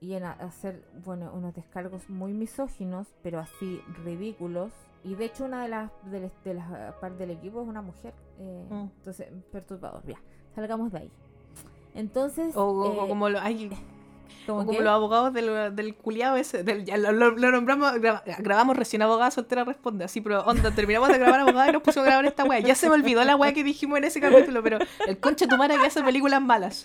y 0.00 0.14
en 0.14 0.24
hacer, 0.24 0.82
bueno, 1.04 1.30
unos 1.34 1.54
descargos 1.54 2.08
muy 2.08 2.32
misóginos, 2.32 3.06
pero 3.22 3.38
así 3.38 3.80
ridículos. 4.04 4.72
Y 5.04 5.14
de 5.14 5.26
hecho 5.26 5.44
una 5.44 5.62
de 5.62 5.68
las 5.68 5.90
de, 6.10 6.20
las- 6.20 6.44
de 6.44 6.54
las 6.54 7.18
del 7.18 7.30
equipo 7.30 7.62
es 7.62 7.68
una 7.68 7.82
mujer. 7.82 8.14
eh, 8.38 8.66
Mm. 8.70 8.88
Entonces, 8.98 9.28
perturbador. 9.52 10.02
Ya, 10.06 10.20
salgamos 10.54 10.90
de 10.92 10.98
ahí. 10.98 11.12
Entonces, 11.94 12.56
O, 12.56 13.04
eh, 13.04 13.08
como, 13.08 13.28
lo, 13.28 13.40
ay, 13.40 13.70
como 14.46 14.72
los 14.72 14.86
abogados 14.88 15.32
del, 15.32 15.74
del 15.76 15.94
culiado 15.94 16.36
ese, 16.36 16.62
del, 16.64 16.84
ya 16.84 16.96
lo, 16.96 17.12
lo- 17.12 17.30
lo 17.32 17.50
nombramos, 17.50 17.92
gra- 17.94 18.22
grabamos 18.38 18.76
recién 18.76 19.02
abogada 19.02 19.30
soltera 19.30 19.64
responde, 19.64 20.04
así, 20.04 20.20
pero 20.20 20.40
onda, 20.44 20.70
terminamos 20.70 21.08
de 21.08 21.18
grabar 21.18 21.40
abogada 21.40 21.68
y 21.68 21.72
nos 21.72 21.82
pusimos 21.82 22.06
a 22.06 22.10
grabar 22.10 22.24
esta 22.26 22.44
wea. 22.44 22.60
Ya 22.60 22.74
se 22.74 22.88
me 22.88 22.94
olvidó 22.94 23.22
la 23.24 23.36
wea 23.36 23.52
que 23.52 23.62
dijimos 23.64 23.98
en 23.98 24.04
ese 24.04 24.20
capítulo, 24.20 24.62
pero 24.62 24.78
el 25.06 25.18
concha 25.18 25.46
tu 25.46 25.56
madre 25.56 25.76
que 25.78 25.86
hace 25.86 26.02
películas 26.02 26.40
malas. 26.40 26.84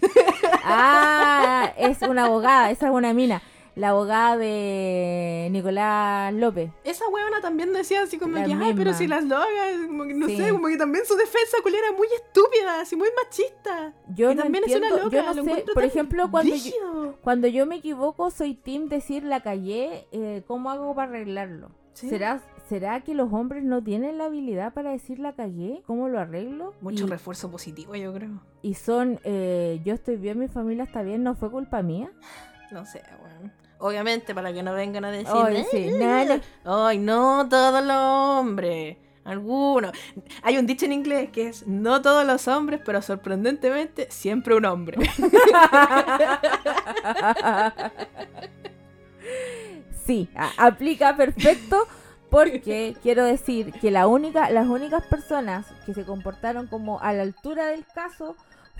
Ah, 0.64 1.72
es 1.78 2.02
una 2.02 2.26
abogada, 2.26 2.72
esa 2.72 2.88
es 2.88 2.92
una 2.94 3.14
mina. 3.14 3.42
La 3.76 3.90
abogada 3.90 4.38
de 4.38 5.50
Nicolás 5.52 6.34
López. 6.34 6.72
Esa 6.86 7.08
weona 7.10 7.42
también 7.42 7.74
decía 7.74 8.04
así 8.04 8.18
como 8.18 8.38
La 8.38 8.46
que, 8.46 8.54
ay, 8.54 8.74
pero 8.74 8.94
si 8.94 9.06
las 9.06 9.28
drogas, 9.28 9.48
como 9.88 10.06
que 10.06 10.14
no 10.14 10.28
Sí. 10.28 10.38
sé, 10.38 10.50
como 10.52 10.68
que 10.68 10.78
también 10.78 11.06
su 11.06 11.16
defensa 11.16 11.58
culiera 11.62 11.88
es 11.90 11.98
muy 11.98 12.08
estúpida, 12.16 12.80
así 12.80 12.96
muy 12.96 13.10
machista. 13.22 13.94
Yo 14.16 14.34
no 14.34 14.44
también 14.44 14.64
entiendo, 14.64 14.88
es 14.88 14.94
una 14.94 15.04
loca, 15.04 15.18
yo 15.18 15.24
no 15.24 15.28
lo 15.28 15.34
sé, 15.34 15.40
encuentro 15.50 15.74
por 15.74 15.84
ejemplo, 15.84 16.32
cuando 16.32 16.56
yo, 16.56 17.18
cuando 17.22 17.48
yo 17.50 17.66
me 17.66 17.76
equivoco, 17.76 18.32
soy 18.32 18.54
team 18.56 18.88
decir 18.88 19.24
la 19.24 19.42
callé, 19.44 20.08
eh, 20.14 20.44
¿cómo 20.48 20.70
hago 20.72 20.96
para 20.96 21.10
arreglarlo? 21.10 21.70
Sí. 21.94 22.08
¿Será, 22.10 22.42
¿Será 22.70 23.02
que 23.02 23.14
los 23.14 23.32
hombres 23.34 23.64
no 23.64 23.84
tienen 23.84 24.18
la 24.18 24.26
habilidad 24.26 24.74
para 24.74 24.92
decir 24.92 25.20
la 25.20 25.34
callé? 25.34 25.84
¿Cómo 25.86 26.08
lo 26.08 26.20
arreglo? 26.20 26.74
Mucho 26.82 27.06
y, 27.06 27.10
refuerzo 27.10 27.52
positivo, 27.52 27.94
yo 27.96 28.14
creo. 28.14 28.42
y 28.62 28.74
son, 28.76 29.20
eh, 29.26 29.82
yo 29.84 29.94
estoy 29.94 30.16
bien, 30.16 30.40
mi 30.40 30.48
familia 30.48 30.86
está 30.86 31.04
bien, 31.04 31.24
no 31.24 31.36
fue 31.36 31.52
culpa 31.52 31.82
mía. 31.82 32.10
No 32.72 32.86
sé, 32.86 33.02
weón. 33.22 33.52
Obviamente, 33.80 34.34
para 34.34 34.54
que 34.54 34.64
no 34.64 34.74
vengan 34.74 35.06
a 35.06 35.12
decir, 35.12 35.28
Ay, 35.34 35.66
sí, 35.70 35.90
"Ay, 36.02 36.28
no, 36.28 36.42
no. 36.64 36.86
Ay, 36.88 36.98
no 36.98 37.48
todos 37.50 37.84
los 37.84 37.96
hombres. 37.98 38.98
Algunos. 39.26 39.92
Hay 40.44 40.58
un 40.60 40.68
dicho 40.68 40.86
en 40.86 40.94
inglés 40.94 41.32
que 41.32 41.48
es 41.48 41.66
no 41.66 42.02
todos 42.02 42.26
los 42.28 42.48
hombres, 42.48 42.80
pero 42.86 43.02
sorprendentemente 43.02 44.08
siempre 44.12 44.54
un 44.54 44.66
hombre. 44.66 44.98
sí, 50.06 50.30
aplica 50.58 51.18
perfecto 51.18 51.88
porque 52.30 52.96
quiero 53.04 53.24
decir 53.24 53.74
que 53.74 53.92
la 53.92 54.08
única, 54.08 54.50
las 54.52 54.68
únicas 54.68 55.04
personas 55.08 55.66
que 55.86 55.94
se 55.94 56.06
comportaron 56.06 56.68
como 56.68 57.00
a 57.02 57.12
la 57.14 57.24
altura 57.24 57.68
del 57.68 57.86
caso 57.86 58.36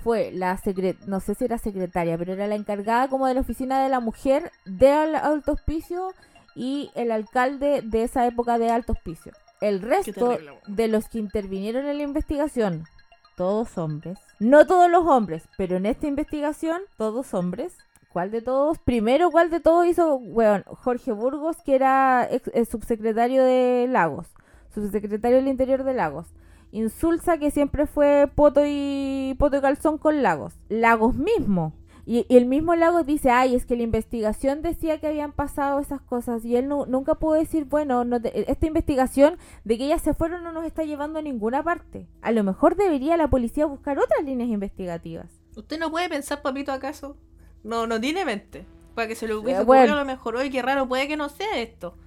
fue 0.06 0.30
la 0.32 0.56
secre 0.58 0.96
no 1.08 1.20
sé 1.20 1.34
si 1.34 1.46
era 1.46 1.58
secretaria, 1.58 2.16
pero 2.16 2.34
era 2.34 2.46
la 2.46 2.54
encargada 2.54 3.08
como 3.08 3.26
de 3.26 3.34
la 3.34 3.40
oficina 3.42 3.82
de 3.82 3.90
la 3.90 4.00
mujer 4.00 4.52
de 4.66 4.92
al- 4.92 5.16
Alto 5.16 5.54
Hospicio 5.54 6.14
y 6.56 6.92
el 6.94 7.10
alcalde 7.12 7.82
de 7.84 8.04
esa 8.04 8.28
época 8.28 8.60
de 8.60 8.70
Alto 8.70 8.94
Hospicio. 8.94 9.32
El 9.62 9.82
resto 9.82 10.38
de 10.68 10.88
los 10.88 11.10
que 11.10 11.18
intervinieron 11.18 11.88
en 11.88 11.98
la 11.98 12.04
investigación, 12.04 12.84
todos 13.36 13.80
hombres. 13.80 14.20
No 14.40 14.68
todos 14.68 14.92
los 14.92 15.08
hombres, 15.08 15.50
pero 15.58 15.78
en 15.78 15.88
esta 15.88 16.06
investigación, 16.06 16.82
todos 16.98 17.34
hombres. 17.34 17.76
¿Cuál 18.14 18.30
de 18.30 18.44
todos? 18.44 18.78
Primero, 18.78 19.32
¿cuál 19.32 19.50
de 19.50 19.60
todos 19.60 19.88
hizo, 19.88 20.18
weón? 20.18 20.64
Jorge 20.68 21.14
Burgos, 21.14 21.58
que 21.66 21.74
era 21.76 22.28
ex- 22.30 22.70
subsecretario 22.70 23.44
de 23.44 23.88
Lagos, 23.90 24.28
subsecretario 24.74 25.38
del 25.38 25.48
Interior 25.48 25.84
de 25.84 25.94
Lagos. 25.96 26.28
Insulza, 26.72 27.38
que 27.38 27.52
siempre 27.52 27.88
fue 27.88 28.30
poto 28.34 28.62
y, 28.66 29.36
poto 29.40 29.58
y 29.58 29.62
calzón 29.62 29.98
con 29.98 30.22
Lagos. 30.24 30.56
Lagos 30.70 31.16
mismo. 31.16 31.74
Y, 32.08 32.26
y 32.30 32.38
el 32.38 32.46
mismo 32.46 32.76
Lagos 32.76 33.06
dice, 33.08 33.32
ay, 33.32 33.56
es 33.56 33.66
que 33.66 33.76
la 33.76 33.82
investigación 33.82 34.62
decía 34.62 35.00
que 35.00 35.08
habían 35.08 35.32
pasado 35.32 35.80
esas 35.80 36.02
cosas. 36.02 36.46
Y 36.46 36.56
él 36.56 36.68
nu- 36.68 36.86
nunca 36.86 37.16
pudo 37.16 37.34
decir, 37.34 37.66
bueno, 37.66 38.04
no 38.06 38.22
te- 38.22 38.52
esta 38.52 38.68
investigación 38.68 39.38
de 39.64 39.78
que 39.78 39.86
ellas 39.86 40.04
se 40.04 40.14
fueron 40.14 40.44
no 40.44 40.52
nos 40.52 40.66
está 40.66 40.84
llevando 40.84 41.18
a 41.18 41.24
ninguna 41.24 41.64
parte. 41.64 42.08
A 42.22 42.32
lo 42.32 42.44
mejor 42.44 42.76
debería 42.76 43.18
la 43.18 43.28
policía 43.30 43.66
buscar 43.66 43.98
otras 43.98 44.24
líneas 44.24 44.50
investigativas. 44.52 45.32
¿Usted 45.56 45.80
no 45.80 45.90
puede 45.90 46.08
pensar, 46.10 46.42
papito, 46.44 46.72
acaso? 46.72 47.18
No, 47.64 47.88
no 47.88 48.00
tiene 48.00 48.24
mente. 48.26 48.66
Para 48.94 49.08
que 49.08 49.16
se 49.16 49.28
le 49.28 49.34
hubiese 49.34 49.62
Eh, 49.62 49.64
ocurrido 49.64 49.66
bueno. 49.88 49.94
a 49.96 50.00
lo 50.00 50.06
mejor. 50.06 50.36
Oye, 50.36 50.52
qué 50.52 50.62
raro, 50.62 50.88
puede 50.88 51.08
que 51.08 51.18
no 51.18 51.30
sea 51.30 51.58
esto. 51.60 51.98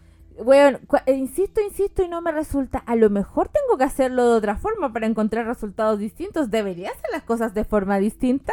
Bueno, 0.44 0.78
eh, 1.06 1.14
insisto, 1.14 1.60
insisto 1.60 2.02
y 2.02 2.08
no 2.08 2.22
me 2.22 2.32
resulta. 2.32 2.78
A 2.78 2.96
lo 2.96 3.10
mejor 3.10 3.48
tengo 3.48 3.76
que 3.76 3.84
hacerlo 3.84 4.30
de 4.30 4.36
otra 4.36 4.56
forma 4.56 4.92
para 4.92 5.06
encontrar 5.06 5.46
resultados 5.46 5.98
distintos. 5.98 6.50
¿Debería 6.50 6.90
hacer 6.90 7.10
las 7.12 7.22
cosas 7.22 7.54
de 7.54 7.64
forma 7.64 7.98
distinta? 7.98 8.52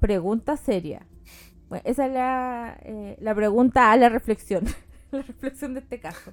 Pregunta 0.00 0.56
seria. 0.56 1.06
Bueno, 1.68 1.82
esa 1.86 2.06
es 2.06 2.12
la, 2.12 2.78
eh, 2.82 3.16
la 3.20 3.34
pregunta 3.34 3.92
a 3.92 3.96
la 3.96 4.08
reflexión. 4.08 4.64
la 5.12 5.22
reflexión 5.22 5.74
de 5.74 5.80
este 5.80 6.00
caso. 6.00 6.32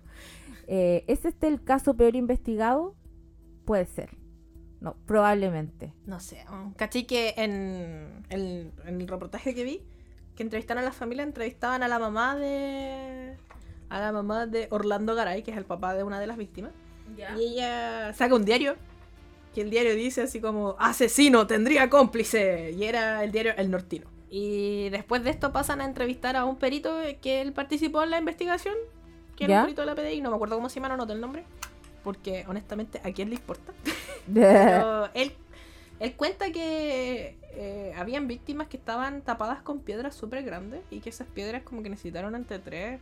Eh, 0.67 1.03
¿Es 1.07 1.25
este 1.25 1.47
el 1.47 1.63
caso 1.63 1.95
peor 1.95 2.15
investigado? 2.15 2.95
Puede 3.65 3.85
ser. 3.85 4.17
No, 4.81 4.95
probablemente. 5.05 5.93
No 6.05 6.19
sé. 6.19 6.43
Caché 6.75 7.05
que 7.05 7.33
en 7.37 8.23
el 8.29 9.07
reportaje 9.07 9.53
que 9.53 9.63
vi, 9.63 9.83
que 10.39 10.43
entrevistaron 10.43 10.83
a 10.83 10.85
la 10.85 10.93
familia, 10.93 11.23
entrevistaban 11.23 11.83
a 11.83 11.89
la 11.89 11.99
mamá 11.99 12.33
de. 12.37 13.35
A 13.89 13.99
la 13.99 14.11
mamá 14.11 14.45
de 14.45 14.67
Orlando 14.69 15.15
Garay, 15.15 15.43
que 15.43 15.51
es 15.51 15.57
el 15.57 15.65
papá 15.65 15.93
de 15.93 16.03
una 16.03 16.19
de 16.19 16.27
las 16.27 16.37
víctimas. 16.37 16.71
Y 17.17 17.53
ella 17.53 18.13
saca 18.13 18.35
un 18.35 18.45
diario. 18.45 18.75
Que 19.53 19.61
el 19.61 19.69
diario 19.69 19.95
dice 19.95 20.21
así 20.21 20.39
como: 20.39 20.75
Asesino, 20.79 21.47
tendría 21.47 21.89
cómplice. 21.89 22.71
Y 22.71 22.83
era 22.83 23.23
el 23.23 23.31
diario 23.31 23.53
El 23.57 23.71
Nortino. 23.71 24.07
Y 24.29 24.89
después 24.89 25.23
de 25.23 25.31
esto 25.31 25.51
pasan 25.51 25.81
a 25.81 25.85
entrevistar 25.85 26.35
a 26.35 26.45
un 26.45 26.57
perito 26.57 26.95
que 27.21 27.41
él 27.41 27.51
participó 27.51 28.03
en 28.03 28.11
la 28.11 28.19
investigación. 28.19 28.75
Que 29.35 29.45
era 29.45 29.59
un 29.59 29.63
perito 29.63 29.81
de 29.81 29.87
la 29.87 29.95
PDI, 29.95 30.21
no 30.21 30.29
me 30.29 30.35
acuerdo 30.35 30.55
cómo 30.55 30.69
se 30.69 30.75
llama, 30.75 30.89
no 30.89 30.97
noté 30.97 31.13
el 31.13 31.21
nombre. 31.21 31.45
Porque 32.03 32.45
honestamente, 32.47 33.01
¿a 33.03 33.11
quién 33.11 33.29
le 33.29 33.35
importa? 33.35 33.73
Pero 34.33 35.09
él, 35.15 35.33
él 35.99 36.13
cuenta 36.13 36.51
que 36.51 37.37
eh, 37.53 37.93
habían 37.97 38.27
víctimas 38.27 38.67
que 38.67 38.77
estaban 38.77 39.21
tapadas 39.21 39.61
con 39.61 39.79
piedras 39.79 40.13
súper 40.13 40.43
grandes 40.43 40.81
y 40.91 40.99
que 40.99 41.09
esas 41.09 41.27
piedras 41.27 41.63
como 41.63 41.81
que 41.81 41.89
necesitaron 41.89 42.35
entre 42.35 42.99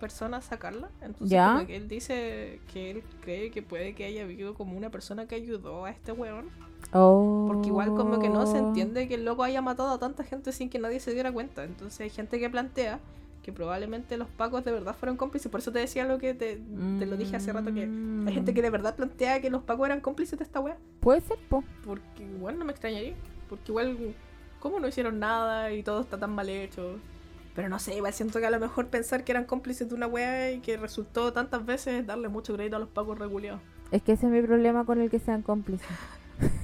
tres 0.00 0.10
personas 0.12 0.44
sacarlas. 0.44 0.90
Entonces 1.02 1.30
Ya. 1.30 1.54
como 1.54 1.66
que 1.66 1.76
él 1.76 1.88
dice 1.88 2.60
que 2.72 2.90
él 2.90 3.02
cree 3.20 3.50
que 3.50 3.62
puede 3.62 3.94
que 3.94 4.04
haya 4.04 4.22
habido 4.22 4.54
como 4.54 4.76
una 4.76 4.90
persona 4.90 5.26
que 5.26 5.34
ayudó 5.34 5.84
a 5.84 5.90
este 5.90 6.12
weón. 6.12 6.48
Oh. 6.92 7.44
Porque 7.48 7.68
igual 7.68 7.88
como 7.90 8.18
que 8.18 8.28
no 8.28 8.46
se 8.46 8.58
entiende 8.58 9.06
que 9.06 9.14
el 9.14 9.24
loco 9.24 9.42
haya 9.42 9.60
matado 9.62 9.90
a 9.90 9.98
tanta 9.98 10.24
gente 10.24 10.52
sin 10.52 10.70
que 10.70 10.78
nadie 10.78 10.98
se 11.00 11.12
diera 11.12 11.30
cuenta. 11.30 11.64
Entonces 11.64 12.00
hay 12.00 12.10
gente 12.10 12.38
que 12.40 12.48
plantea 12.50 12.98
que 13.42 13.52
probablemente 13.52 14.16
los 14.18 14.28
pacos 14.28 14.64
de 14.64 14.72
verdad 14.72 14.94
fueron 14.94 15.16
cómplices. 15.16 15.50
Por 15.50 15.60
eso 15.60 15.72
te 15.72 15.78
decía 15.78 16.04
lo 16.04 16.18
que 16.18 16.34
te, 16.34 16.56
te 16.98 17.06
lo 17.06 17.16
dije 17.16 17.36
hace 17.36 17.52
rato 17.52 17.72
que 17.72 17.82
hay 17.82 18.34
gente 18.34 18.52
que 18.52 18.62
de 18.62 18.70
verdad 18.70 18.96
plantea 18.96 19.40
que 19.40 19.48
los 19.50 19.62
pacos 19.62 19.86
eran 19.86 20.00
cómplices 20.00 20.38
de 20.38 20.44
esta 20.44 20.60
wea. 20.60 20.76
Puede 21.00 21.20
ser, 21.20 21.38
po. 21.48 21.62
Porque 21.84 22.22
igual 22.22 22.58
no 22.58 22.64
me 22.64 22.72
extrañaría. 22.72 23.14
Porque 23.48 23.70
igual, 23.72 24.14
¿cómo 24.58 24.78
no 24.80 24.88
hicieron 24.88 25.18
nada 25.18 25.72
y 25.72 25.82
todo 25.82 26.00
está 26.02 26.18
tan 26.18 26.34
mal 26.34 26.48
hecho? 26.48 26.98
Pero 27.54 27.68
no 27.68 27.78
sé, 27.78 27.96
igual 27.96 28.12
siento 28.12 28.38
que 28.40 28.46
a 28.46 28.50
lo 28.50 28.60
mejor 28.60 28.86
pensar 28.88 29.24
que 29.24 29.32
eran 29.32 29.44
cómplices 29.44 29.88
de 29.88 29.94
una 29.94 30.06
wea 30.06 30.52
y 30.52 30.60
que 30.60 30.76
resultó 30.76 31.32
tantas 31.32 31.66
veces 31.66 32.00
es 32.00 32.06
darle 32.06 32.28
mucho 32.28 32.54
crédito 32.54 32.76
a 32.76 32.78
los 32.78 32.88
pacos 32.88 33.18
reguleados. 33.18 33.60
Es 33.90 34.02
que 34.02 34.12
ese 34.12 34.26
es 34.26 34.32
mi 34.32 34.40
problema 34.42 34.84
con 34.86 35.00
el 35.00 35.10
que 35.10 35.18
sean 35.18 35.42
cómplices. 35.42 35.86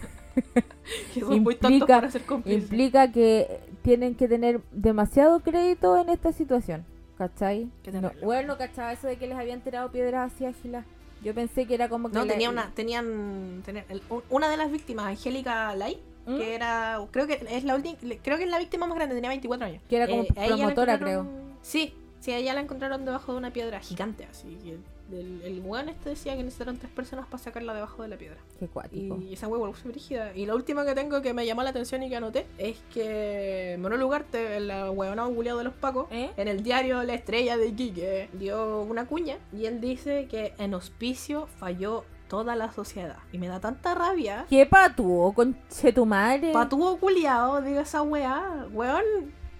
Que 1.14 1.20
son 1.20 1.43
muy 1.43 1.55
tontos 1.57 1.72
Implica- 1.72 1.95
para 1.97 2.11
ser 2.11 2.22
cómplices. 2.22 2.62
Implica 2.64 3.11
que 3.11 3.61
tienen 3.82 4.14
que 4.14 4.28
tener 4.28 4.61
demasiado 4.70 5.41
crédito 5.41 5.97
en 6.01 6.09
esta 6.11 6.32
situación. 6.32 6.84
¿Cachai? 7.18 7.70
No, 7.93 8.12
bueno, 8.22 8.59
¿cachai? 8.59 8.95
Eso 8.95 9.07
de 9.07 9.16
que 9.16 9.26
les 9.26 9.37
habían 9.39 9.62
tirado 9.62 9.91
piedras 9.91 10.32
así 10.32 10.45
ágilas. 10.45 10.84
Yo 11.24 11.34
pensé 11.34 11.66
que 11.66 11.74
era 11.74 11.89
como 11.89 12.09
que. 12.11 12.14
No, 12.18 12.24
la- 12.26 12.32
tenía 12.32 12.51
una, 12.51 12.70
tenían, 12.74 13.62
el- 13.66 14.03
una 14.28 14.49
de 14.51 14.57
las 14.59 14.70
víctimas, 14.70 15.07
Angélica 15.07 15.74
Lai, 15.74 15.99
¿Mm? 16.27 16.37
que 16.39 16.55
era, 16.55 16.99
creo 17.11 17.27
que 17.27 17.45
es 17.49 17.64
la 17.64 17.74
última, 17.74 17.97
creo 18.22 18.37
que 18.37 18.45
es 18.45 18.51
la 18.51 18.59
víctima 18.59 18.87
más 18.87 18.97
grande, 18.97 19.14
tenía 19.14 19.31
24 19.31 19.66
años. 19.66 19.83
Que 19.89 19.97
era 19.97 20.07
como 20.09 20.22
Eh, 20.22 20.29
promotora, 20.49 20.95
encontraron- 20.99 21.29
Sí, 21.62 21.95
sí, 22.20 22.33
ella 22.33 22.55
la 22.55 22.61
encontraron 22.61 23.05
debajo 23.05 23.33
de 23.33 23.39
una 23.39 23.53
piedra 23.53 23.81
gigante, 23.81 24.24
así 24.31 24.57
que 24.62 24.77
el, 25.16 25.41
el 25.45 25.61
weón 25.64 25.89
este 25.89 26.11
decía 26.11 26.37
que 26.37 26.43
necesitaron 26.43 26.79
tres 26.79 26.91
personas 26.91 27.27
para 27.27 27.41
sacarla 27.41 27.72
debajo 27.74 28.03
de 28.03 28.09
la 28.09 28.16
piedra. 28.16 28.39
Qué 28.59 28.66
cuático. 28.66 29.16
Y 29.22 29.35
esa 29.35 29.47
hueá 29.47 29.72
fue 29.72 29.93
brígida. 29.93 30.35
Y 30.35 30.47
la 30.47 30.57
última 30.57 30.85
que 30.85 30.97
tengo 30.97 31.22
que 31.22 31.33
me 31.33 31.47
llamó 31.47 31.62
la 31.62 31.70
atención 31.70 32.03
y 32.03 32.09
que 32.09 32.16
anoté 32.16 32.45
es 32.59 32.77
que 32.93 33.77
Manuel 33.79 34.03
Ugarte, 34.03 34.57
el 34.57 34.68
huevonado 34.91 35.33
de 35.33 35.62
los 35.64 35.74
pacos, 35.74 36.09
¿Eh? 36.11 36.31
en 36.37 36.49
el 36.49 36.64
diario 36.64 37.05
La 37.05 37.14
Estrella 37.14 37.57
de 37.57 37.68
Iquique, 37.68 38.29
dio 38.33 38.81
una 38.83 39.07
cuña 39.07 39.39
y 39.57 39.66
él 39.66 39.81
dice 39.81 40.27
que 40.29 40.55
en 40.59 40.74
hospicio 40.74 41.47
falló 41.59 42.05
toda 42.29 42.57
la 42.57 42.72
sociedad. 42.72 43.18
Y 43.33 43.39
me 43.39 43.49
da 43.49 43.61
tanta 43.61 43.95
rabia. 43.95 44.47
¿Qué 44.49 44.66
patúo, 44.66 45.33
conche 45.33 45.93
tu 45.93 46.07
madre? 46.07 46.53
Patuvo 46.53 46.99
culiado, 46.99 47.61
diga 47.61 47.83
esa 47.83 48.03
weá. 48.03 48.66
Weón, 48.72 49.05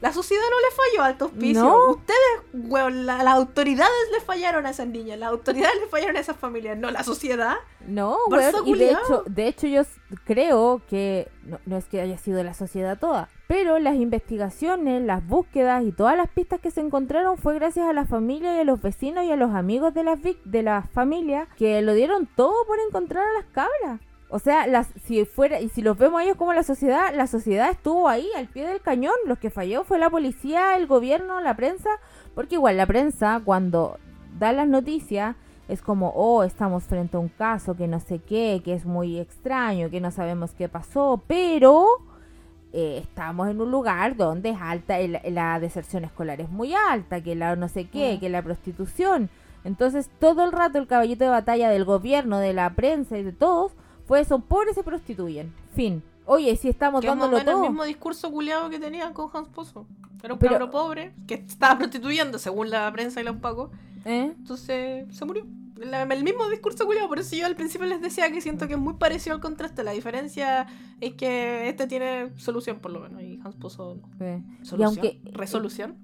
la 0.01 0.13
sociedad 0.13 0.43
no 0.51 0.61
le 0.61 0.77
falló 0.77 1.05
al 1.05 1.23
hospicio. 1.31 1.63
No. 1.63 1.91
Ustedes, 1.91 2.41
weón, 2.53 3.07
la- 3.07 3.23
las 3.23 3.35
autoridades 3.35 3.91
le 4.13 4.21
fallaron 4.21 4.67
a 4.67 4.71
esas 4.71 4.87
niñas, 4.89 5.19
las 5.19 5.31
autoridades 5.31 5.75
le 5.81 5.87
fallaron 5.89 6.17
a 6.17 6.21
esas 6.21 6.37
familias, 6.37 6.77
no 6.79 6.91
la 6.91 7.03
sociedad. 7.03 7.57
No, 7.87 8.19
weón, 8.29 8.67
y 8.67 8.75
de 8.75 8.91
hecho, 8.91 9.23
de 9.27 9.47
hecho 9.49 9.67
yo 9.67 9.83
creo 10.25 10.83
que 10.89 11.29
no, 11.45 11.59
no 11.67 11.77
es 11.77 11.85
que 11.87 12.01
haya 12.01 12.19
sido 12.19 12.43
la 12.43 12.53
sociedad 12.55 12.99
toda, 12.99 13.29
pero 13.49 13.79
las 13.79 13.95
investigaciones, 13.97 15.03
las 15.03 15.27
búsquedas 15.27 15.85
y 15.85 15.93
todas 15.93 16.17
las 16.17 16.29
pistas 16.29 16.61
que 16.61 16.71
se 16.71 16.81
encontraron 16.81 17.39
fue 17.39 17.55
gracias 17.55 17.89
a 17.89 17.93
la 17.93 18.05
familia 18.05 18.57
y 18.57 18.61
a 18.61 18.65
los 18.65 18.83
vecinos 18.83 19.25
y 19.25 19.31
a 19.33 19.37
los 19.37 19.55
amigos 19.55 19.95
de 19.95 20.03
las 20.05 20.19
de 20.23 20.63
la 20.63 20.83
familia 20.93 21.47
que 21.57 21.81
lo 21.83 21.95
dieron 21.95 22.27
todo 22.27 22.55
por 22.67 22.79
encontrar 22.81 23.25
a 23.25 23.33
las 23.35 23.45
cabras. 23.53 24.01
O 24.29 24.39
sea, 24.41 24.67
las, 24.67 24.89
si 25.05 25.25
fuera 25.25 25.61
y 25.61 25.69
si 25.69 25.83
los 25.83 25.97
vemos 25.97 26.21
a 26.21 26.25
ellos 26.25 26.37
como 26.37 26.53
la 26.53 26.65
sociedad, 26.65 27.15
la 27.15 27.27
sociedad 27.29 27.71
estuvo 27.71 28.09
ahí 28.09 28.27
al 28.37 28.49
pie 28.49 28.67
del 28.67 28.81
cañón. 28.81 29.15
Los 29.27 29.39
que 29.39 29.51
falló 29.51 29.85
fue 29.85 29.99
la 29.99 30.11
policía, 30.11 30.77
el 30.77 30.87
gobierno, 30.89 31.41
la 31.41 31.55
prensa, 31.55 31.89
porque 32.35 32.57
igual 32.57 32.77
la 32.77 32.87
prensa 32.87 33.41
cuando 33.45 33.99
da 34.39 34.53
las 34.53 34.67
noticias 34.67 35.37
es 35.69 35.81
como, 35.81 36.11
oh, 36.11 36.43
estamos 36.43 36.85
frente 36.85 37.17
a 37.17 37.21
un 37.21 37.29
caso 37.29 37.77
que 37.77 37.87
no 37.89 38.01
sé 38.01 38.19
qué, 38.19 38.63
que 38.65 38.75
es 38.75 38.85
muy 38.85 39.19
extraño, 39.19 39.91
que 39.91 40.01
no 40.01 40.11
sabemos 40.11 40.53
qué 40.53 40.69
pasó, 40.69 41.23
pero 41.27 41.87
eh, 42.73 42.99
estamos 43.03 43.49
en 43.49 43.61
un 43.61 43.71
lugar 43.71 44.17
donde 44.17 44.51
es 44.51 44.59
alta, 44.61 44.99
el- 44.99 45.21
la 45.35 45.59
deserción 45.61 46.05
escolar 46.05 46.41
es 46.41 46.51
muy 46.51 46.75
alta, 46.75 47.21
que 47.23 47.35
la 47.35 47.57
no 47.57 47.69
sé 47.69 47.87
qué, 47.89 48.15
Mm. 48.17 48.21
que 48.21 48.29
la 48.29 48.43
prostitución. 48.43 49.31
Entonces 49.65 50.11
todo 50.21 50.45
el 50.45 50.53
rato 50.53 50.79
el 50.79 50.87
caballito 50.87 51.25
de 51.25 51.31
batalla 51.31 51.71
del 51.71 51.85
gobierno, 51.85 52.39
de 52.39 52.53
la 52.53 52.71
prensa 52.71 53.17
y 53.19 53.23
de 53.23 53.33
todos 53.33 53.73
fue 54.07 54.25
son 54.25 54.43
pobres 54.43 54.75
se 54.75 54.83
prostituyen. 54.83 55.53
Fin. 55.75 56.03
Oye, 56.25 56.57
si 56.57 56.69
estamos 56.69 57.01
Que 57.03 57.07
dándolo 57.07 57.37
menos 57.37 57.47
el 57.49 57.53
todo. 57.55 57.63
mismo 57.69 57.85
discurso 57.85 58.31
culiado 58.31 58.69
que 58.71 58.79
tenían 58.81 59.13
con 59.13 59.29
Hans 59.33 59.49
Pozo. 59.49 59.87
Era 60.23 60.35
un 60.35 60.39
Pero- 60.41 60.53
cabro 60.53 60.71
pobre 60.71 61.13
que 61.27 61.35
estaba 61.35 61.79
prostituyendo 61.79 62.39
según 62.39 62.71
la 62.71 62.91
prensa 62.93 63.21
y 63.21 63.25
los 63.25 63.37
pacos. 63.37 63.71
¿eh? 64.05 64.33
Entonces 64.37 65.07
se 65.17 65.25
murió. 65.25 65.45
La- 65.77 66.05
el 66.05 66.25
mismo 66.25 66.49
discurso 66.49 66.87
culiado, 66.87 67.07
por 67.07 67.19
eso 67.19 67.37
yo 67.37 67.45
al 67.45 67.55
principio 67.55 67.87
les 67.87 68.01
decía 68.01 68.31
que 68.33 68.41
siento 68.41 68.67
que 68.67 68.73
es 68.75 68.79
muy 68.81 68.95
parecido 68.95 69.35
al 69.37 69.43
contraste. 69.43 69.85
La 69.85 69.91
diferencia 69.93 70.67
es 71.03 71.13
que 71.15 71.69
este 71.69 71.87
tiene 71.87 72.31
solución 72.39 72.79
por 72.79 72.93
lo 72.93 73.01
menos 73.01 73.23
y 73.23 73.39
Hans 73.45 73.57
Pozo 73.57 73.99
no. 74.01 74.25
Eh. 74.25 74.43
¿Solución? 74.63 74.87
aunque- 75.05 75.21
¿Resolución? 75.33 75.97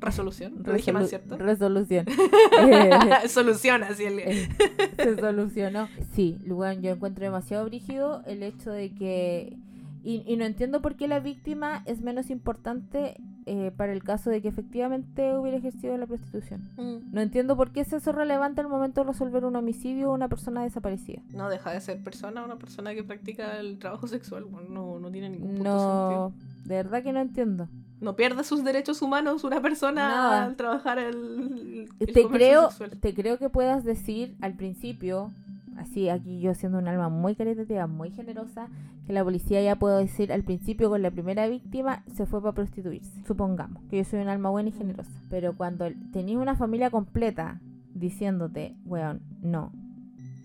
Resolución. 0.00 0.64
Resolu- 0.64 1.06
¿cierto? 1.06 1.36
resolución. 1.36 2.06
Eh, 2.62 3.28
Solución, 3.28 3.82
así 3.84 4.04
el... 4.04 4.18
eh, 4.18 4.48
se 4.96 5.16
solucionó. 5.16 5.88
Sí, 6.14 6.38
bueno, 6.46 6.80
yo 6.82 6.90
encuentro 6.92 7.24
demasiado 7.24 7.64
brígido 7.64 8.22
el 8.26 8.42
hecho 8.42 8.70
de 8.70 8.90
que... 8.94 9.56
Y, 10.02 10.22
y 10.26 10.36
no 10.36 10.44
entiendo 10.46 10.80
por 10.80 10.96
qué 10.96 11.08
la 11.08 11.20
víctima 11.20 11.82
es 11.84 12.00
menos 12.00 12.30
importante 12.30 13.16
eh, 13.44 13.70
para 13.76 13.92
el 13.92 14.02
caso 14.02 14.30
de 14.30 14.40
que 14.40 14.48
efectivamente 14.48 15.36
hubiera 15.36 15.58
ejercido 15.58 15.96
la 15.98 16.06
prostitución. 16.06 16.62
Mm. 16.78 17.12
No 17.12 17.20
entiendo 17.20 17.54
por 17.56 17.70
qué 17.70 17.80
es 17.80 17.92
eso 17.92 18.10
relevante 18.12 18.62
al 18.62 18.68
momento 18.68 19.02
de 19.02 19.08
resolver 19.12 19.44
un 19.44 19.56
homicidio 19.56 20.10
o 20.10 20.14
una 20.14 20.28
persona 20.28 20.62
desaparecida. 20.62 21.20
No 21.34 21.50
deja 21.50 21.72
de 21.72 21.80
ser 21.82 22.02
persona, 22.02 22.42
una 22.44 22.56
persona 22.58 22.94
que 22.94 23.02
practica 23.04 23.58
el 23.60 23.78
trabajo 23.78 24.06
sexual. 24.08 24.46
No, 24.70 24.98
no 24.98 25.10
tiene 25.10 25.28
ningún 25.30 25.56
punto 25.56 25.64
No, 25.64 26.32
de 26.64 26.74
verdad 26.76 27.02
que 27.02 27.12
no 27.12 27.20
entiendo. 27.20 27.68
No 28.00 28.16
pierde 28.16 28.44
sus 28.44 28.64
derechos 28.64 29.02
humanos 29.02 29.44
una 29.44 29.60
persona 29.60 30.08
Nada. 30.08 30.44
al 30.46 30.56
trabajar 30.56 30.98
el, 30.98 31.88
el 31.98 32.12
te 32.12 32.26
creo, 32.26 32.70
sexual. 32.70 32.98
te 32.98 33.14
creo 33.14 33.38
que 33.38 33.50
puedas 33.50 33.84
decir 33.84 34.34
al 34.40 34.54
principio, 34.54 35.30
así 35.76 36.08
aquí 36.08 36.40
yo 36.40 36.54
siendo 36.54 36.78
un 36.78 36.88
alma 36.88 37.08
muy 37.10 37.34
caritativa, 37.34 37.86
muy 37.86 38.10
generosa, 38.10 38.68
que 39.06 39.12
la 39.12 39.22
policía 39.24 39.60
ya 39.62 39.76
puedo 39.76 39.98
decir 39.98 40.32
al 40.32 40.44
principio 40.44 40.88
con 40.88 41.02
la 41.02 41.10
primera 41.10 41.46
víctima 41.48 42.02
se 42.14 42.26
fue 42.26 42.40
para 42.40 42.54
prostituirse. 42.54 43.22
Supongamos 43.26 43.82
que 43.90 43.98
yo 43.98 44.04
soy 44.04 44.20
un 44.20 44.28
alma 44.28 44.50
buena 44.50 44.70
y 44.70 44.72
generosa. 44.72 45.10
Pero 45.28 45.54
cuando 45.56 45.86
tenías 46.12 46.40
una 46.40 46.56
familia 46.56 46.90
completa 46.90 47.60
diciéndote, 47.94 48.76
weón, 48.86 49.20
no, 49.42 49.72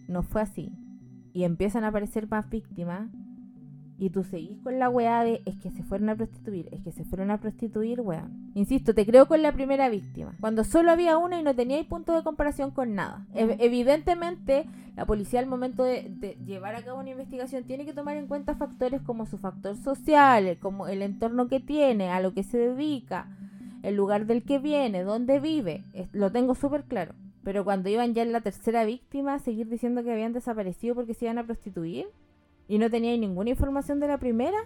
no 0.07 0.23
fue 0.23 0.41
así. 0.41 0.71
Y 1.31 1.43
empiezan 1.43 1.83
a 1.83 1.89
aparecer 1.89 2.27
más 2.29 2.49
víctimas. 2.49 3.09
Y 3.97 4.09
tú 4.09 4.23
seguís 4.25 4.57
con 4.61 4.77
la 4.77 4.89
weá 4.89 5.23
de 5.23 5.41
es 5.45 5.55
que 5.55 5.71
se 5.71 5.81
fueron 5.83 6.09
a 6.09 6.15
prostituir, 6.15 6.67
es 6.73 6.81
que 6.81 6.91
se 6.91 7.05
fueron 7.05 7.31
a 7.31 7.39
prostituir, 7.39 8.01
weón. 8.01 8.51
Insisto, 8.53 8.93
te 8.93 9.05
creo 9.05 9.25
con 9.25 9.41
la 9.41 9.53
primera 9.53 9.87
víctima. 9.87 10.35
Cuando 10.41 10.65
solo 10.65 10.91
había 10.91 11.17
una 11.17 11.39
y 11.39 11.43
no 11.43 11.55
teníais 11.55 11.85
punto 11.85 12.13
de 12.13 12.21
comparación 12.23 12.71
con 12.71 12.93
nada. 12.93 13.25
Evidentemente, 13.33 14.65
la 14.95 15.05
policía 15.05 15.39
al 15.39 15.47
momento 15.47 15.83
de, 15.83 16.07
de 16.09 16.37
llevar 16.45 16.75
a 16.75 16.81
cabo 16.83 16.99
una 16.99 17.11
investigación 17.11 17.63
tiene 17.63 17.85
que 17.85 17.93
tomar 17.93 18.17
en 18.17 18.27
cuenta 18.27 18.55
factores 18.55 19.01
como 19.01 19.25
su 19.25 19.37
factor 19.37 19.77
social, 19.77 20.57
como 20.59 20.87
el 20.87 21.01
entorno 21.01 21.47
que 21.47 21.59
tiene, 21.59 22.09
a 22.09 22.19
lo 22.19 22.33
que 22.33 22.43
se 22.43 22.57
dedica, 22.57 23.27
el 23.83 23.95
lugar 23.95 24.25
del 24.25 24.43
que 24.43 24.59
viene, 24.59 25.03
dónde 25.03 25.39
vive. 25.39 25.83
Es- 25.93 26.09
lo 26.13 26.31
tengo 26.31 26.55
súper 26.55 26.83
claro. 26.83 27.13
Pero 27.43 27.63
cuando 27.63 27.89
iban 27.89 28.13
ya 28.13 28.23
en 28.23 28.31
la 28.31 28.41
tercera 28.41 28.83
víctima, 28.85 29.37
seguir 29.39 29.69
diciendo 29.69 30.03
que 30.03 30.11
habían 30.11 30.33
desaparecido 30.33 30.95
porque 30.95 31.13
se 31.13 31.25
iban 31.25 31.37
a 31.37 31.43
prostituir 31.45 32.07
y 32.67 32.77
no 32.77 32.89
tenía 32.89 33.15
ninguna 33.17 33.51
información 33.51 33.99
de 33.99 34.07
la 34.07 34.17
primera 34.17 34.57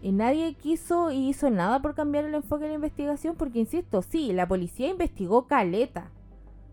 y 0.00 0.12
nadie 0.12 0.54
quiso 0.54 1.10
y 1.10 1.28
hizo 1.28 1.50
nada 1.50 1.82
por 1.82 1.94
cambiar 1.94 2.24
el 2.24 2.34
enfoque 2.34 2.64
de 2.64 2.70
la 2.70 2.76
investigación 2.76 3.36
porque 3.36 3.58
insisto, 3.58 4.02
sí, 4.02 4.32
la 4.32 4.46
policía 4.46 4.88
investigó 4.88 5.46
caleta. 5.46 6.10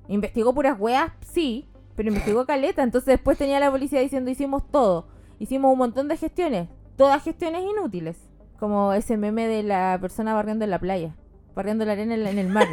Investigó 0.08 0.54
puras 0.54 0.80
weas, 0.80 1.12
sí, 1.22 1.68
pero 1.96 2.10
investigó 2.10 2.46
caleta, 2.48 2.84
entonces 2.84 3.08
después 3.08 3.38
tenía 3.38 3.60
la 3.60 3.72
policía 3.72 4.00
diciendo 4.00 4.30
hicimos 4.30 4.70
todo, 4.70 5.08
hicimos 5.40 5.72
un 5.72 5.80
montón 5.80 6.08
de 6.08 6.18
gestiones, 6.18 6.70
todas 6.96 7.24
gestiones 7.24 7.64
inútiles, 7.64 8.18
como 8.60 8.94
ese 8.94 9.18
meme 9.18 9.48
de 9.48 9.64
la 9.64 9.98
persona 10.00 10.34
barriendo 10.34 10.66
en 10.66 10.72
la 10.72 10.80
playa, 10.80 11.16
barriendo 11.56 11.86
la 11.86 11.94
arena 11.94 12.16
en, 12.16 12.38
el 12.38 12.50
mar. 12.50 12.68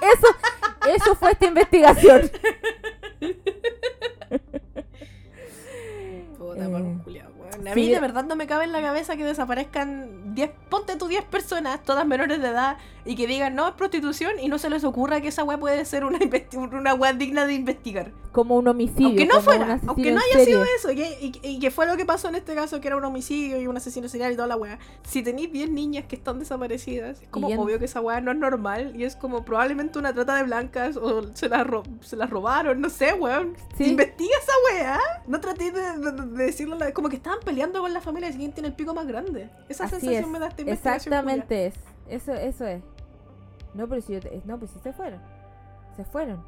eso, 0.00 0.94
eso 0.94 1.14
fue 1.16 1.32
esta 1.32 1.46
investigación. 1.46 2.30
Puta, 6.54 6.78
Eh, 6.78 6.98
culiao. 7.04 7.34
A 7.54 7.74
mí 7.74 7.86
de- 7.88 7.94
de 7.94 8.00
verdad 8.00 8.24
no 8.24 8.34
me 8.36 8.46
cabe 8.46 8.64
en 8.64 8.72
la 8.72 8.80
cabeza 8.80 9.16
que 9.16 9.24
desaparezcan 9.24 10.34
10, 10.34 10.50
ponte 10.70 10.96
tú 10.96 11.06
10 11.08 11.24
personas, 11.24 11.82
todas 11.84 12.04
menores 12.06 12.40
de 12.40 12.48
edad, 12.48 12.78
y 13.04 13.14
que 13.16 13.26
digan, 13.26 13.54
no, 13.54 13.68
es 13.68 13.74
prostitución, 13.74 14.32
y 14.40 14.48
no 14.48 14.58
se 14.58 14.70
les 14.70 14.82
ocurra 14.82 15.20
que 15.20 15.28
esa 15.28 15.44
weá 15.44 15.58
puede 15.58 15.84
ser 15.84 16.04
una, 16.04 16.18
una 16.72 16.94
weá 16.94 17.12
digna 17.12 17.46
de 17.46 17.54
investigar. 17.54 18.10
Como 18.32 18.56
un 18.56 18.66
homicidio. 18.66 19.06
aunque 19.08 19.26
no 19.26 19.40
fuera, 19.40 19.78
aunque 19.86 20.10
no 20.10 20.20
haya 20.20 20.44
sido 20.44 20.64
eso, 20.76 20.90
y 20.90 20.96
que, 20.96 21.18
y- 21.20 21.48
y 21.48 21.58
que 21.60 21.70
fue 21.70 21.86
lo 21.86 21.96
que 21.96 22.04
pasó 22.04 22.28
en 22.28 22.34
este 22.34 22.54
caso, 22.56 22.80
que 22.80 22.88
era 22.88 22.96
un 22.96 23.04
homicidio 23.04 23.60
y 23.60 23.68
un 23.68 23.76
asesino 23.76 24.08
serial 24.08 24.32
y 24.32 24.36
toda 24.36 24.48
la 24.48 24.56
weá. 24.56 24.78
Si 25.04 25.22
tenéis 25.22 25.52
10 25.52 25.70
niñas 25.70 26.06
que 26.06 26.16
están 26.16 26.40
desaparecidas, 26.40 27.20
es 27.22 27.28
como 27.28 27.46
obvio 27.62 27.78
que 27.78 27.84
esa 27.84 28.00
weá 28.00 28.20
no 28.20 28.32
es 28.32 28.38
normal, 28.38 28.92
y 28.96 29.04
es 29.04 29.14
como 29.14 29.44
probablemente 29.44 29.98
una 30.00 30.12
trata 30.12 30.34
de 30.34 30.42
blancas, 30.42 30.96
o 30.96 31.22
se 31.34 31.48
las, 31.48 31.64
ro- 31.64 31.84
se 32.00 32.16
las 32.16 32.30
robaron, 32.30 32.80
no 32.80 32.88
sé, 32.90 33.12
weón. 33.12 33.54
Sí. 33.76 33.84
Investiga 33.90 34.34
weá. 34.74 34.98
No 35.26 35.40
traté 35.40 35.70
de, 35.70 35.80
de- 35.98 36.12
de 36.12 36.44
decirlo, 36.44 36.74
a 36.76 36.78
la- 36.78 36.92
como 36.92 37.08
que 37.08 37.16
estaban 37.16 37.38
peleando 37.44 37.80
con 37.80 37.92
la 37.92 38.00
familia 38.00 38.30
de 38.30 38.36
quién 38.36 38.52
tiene 38.52 38.68
el 38.68 38.74
pico 38.74 38.94
más 38.94 39.06
grande. 39.06 39.50
Esa 39.68 39.84
Así 39.84 39.92
sensación 39.96 40.24
es, 40.24 40.30
me 40.30 40.38
da 40.38 40.48
esta. 40.48 40.62
Exactamente 40.62 41.66
es. 41.66 41.74
Eso, 42.08 42.32
eso 42.34 42.66
es. 42.66 42.82
No, 43.74 43.88
pero 43.88 44.00
si 44.00 44.12
yo 44.14 44.20
te- 44.20 44.42
no, 44.44 44.58
pues 44.58 44.70
si 44.70 44.78
se 44.80 44.92
fueron. 44.92 45.20
Se 45.96 46.04
fueron. 46.04 46.42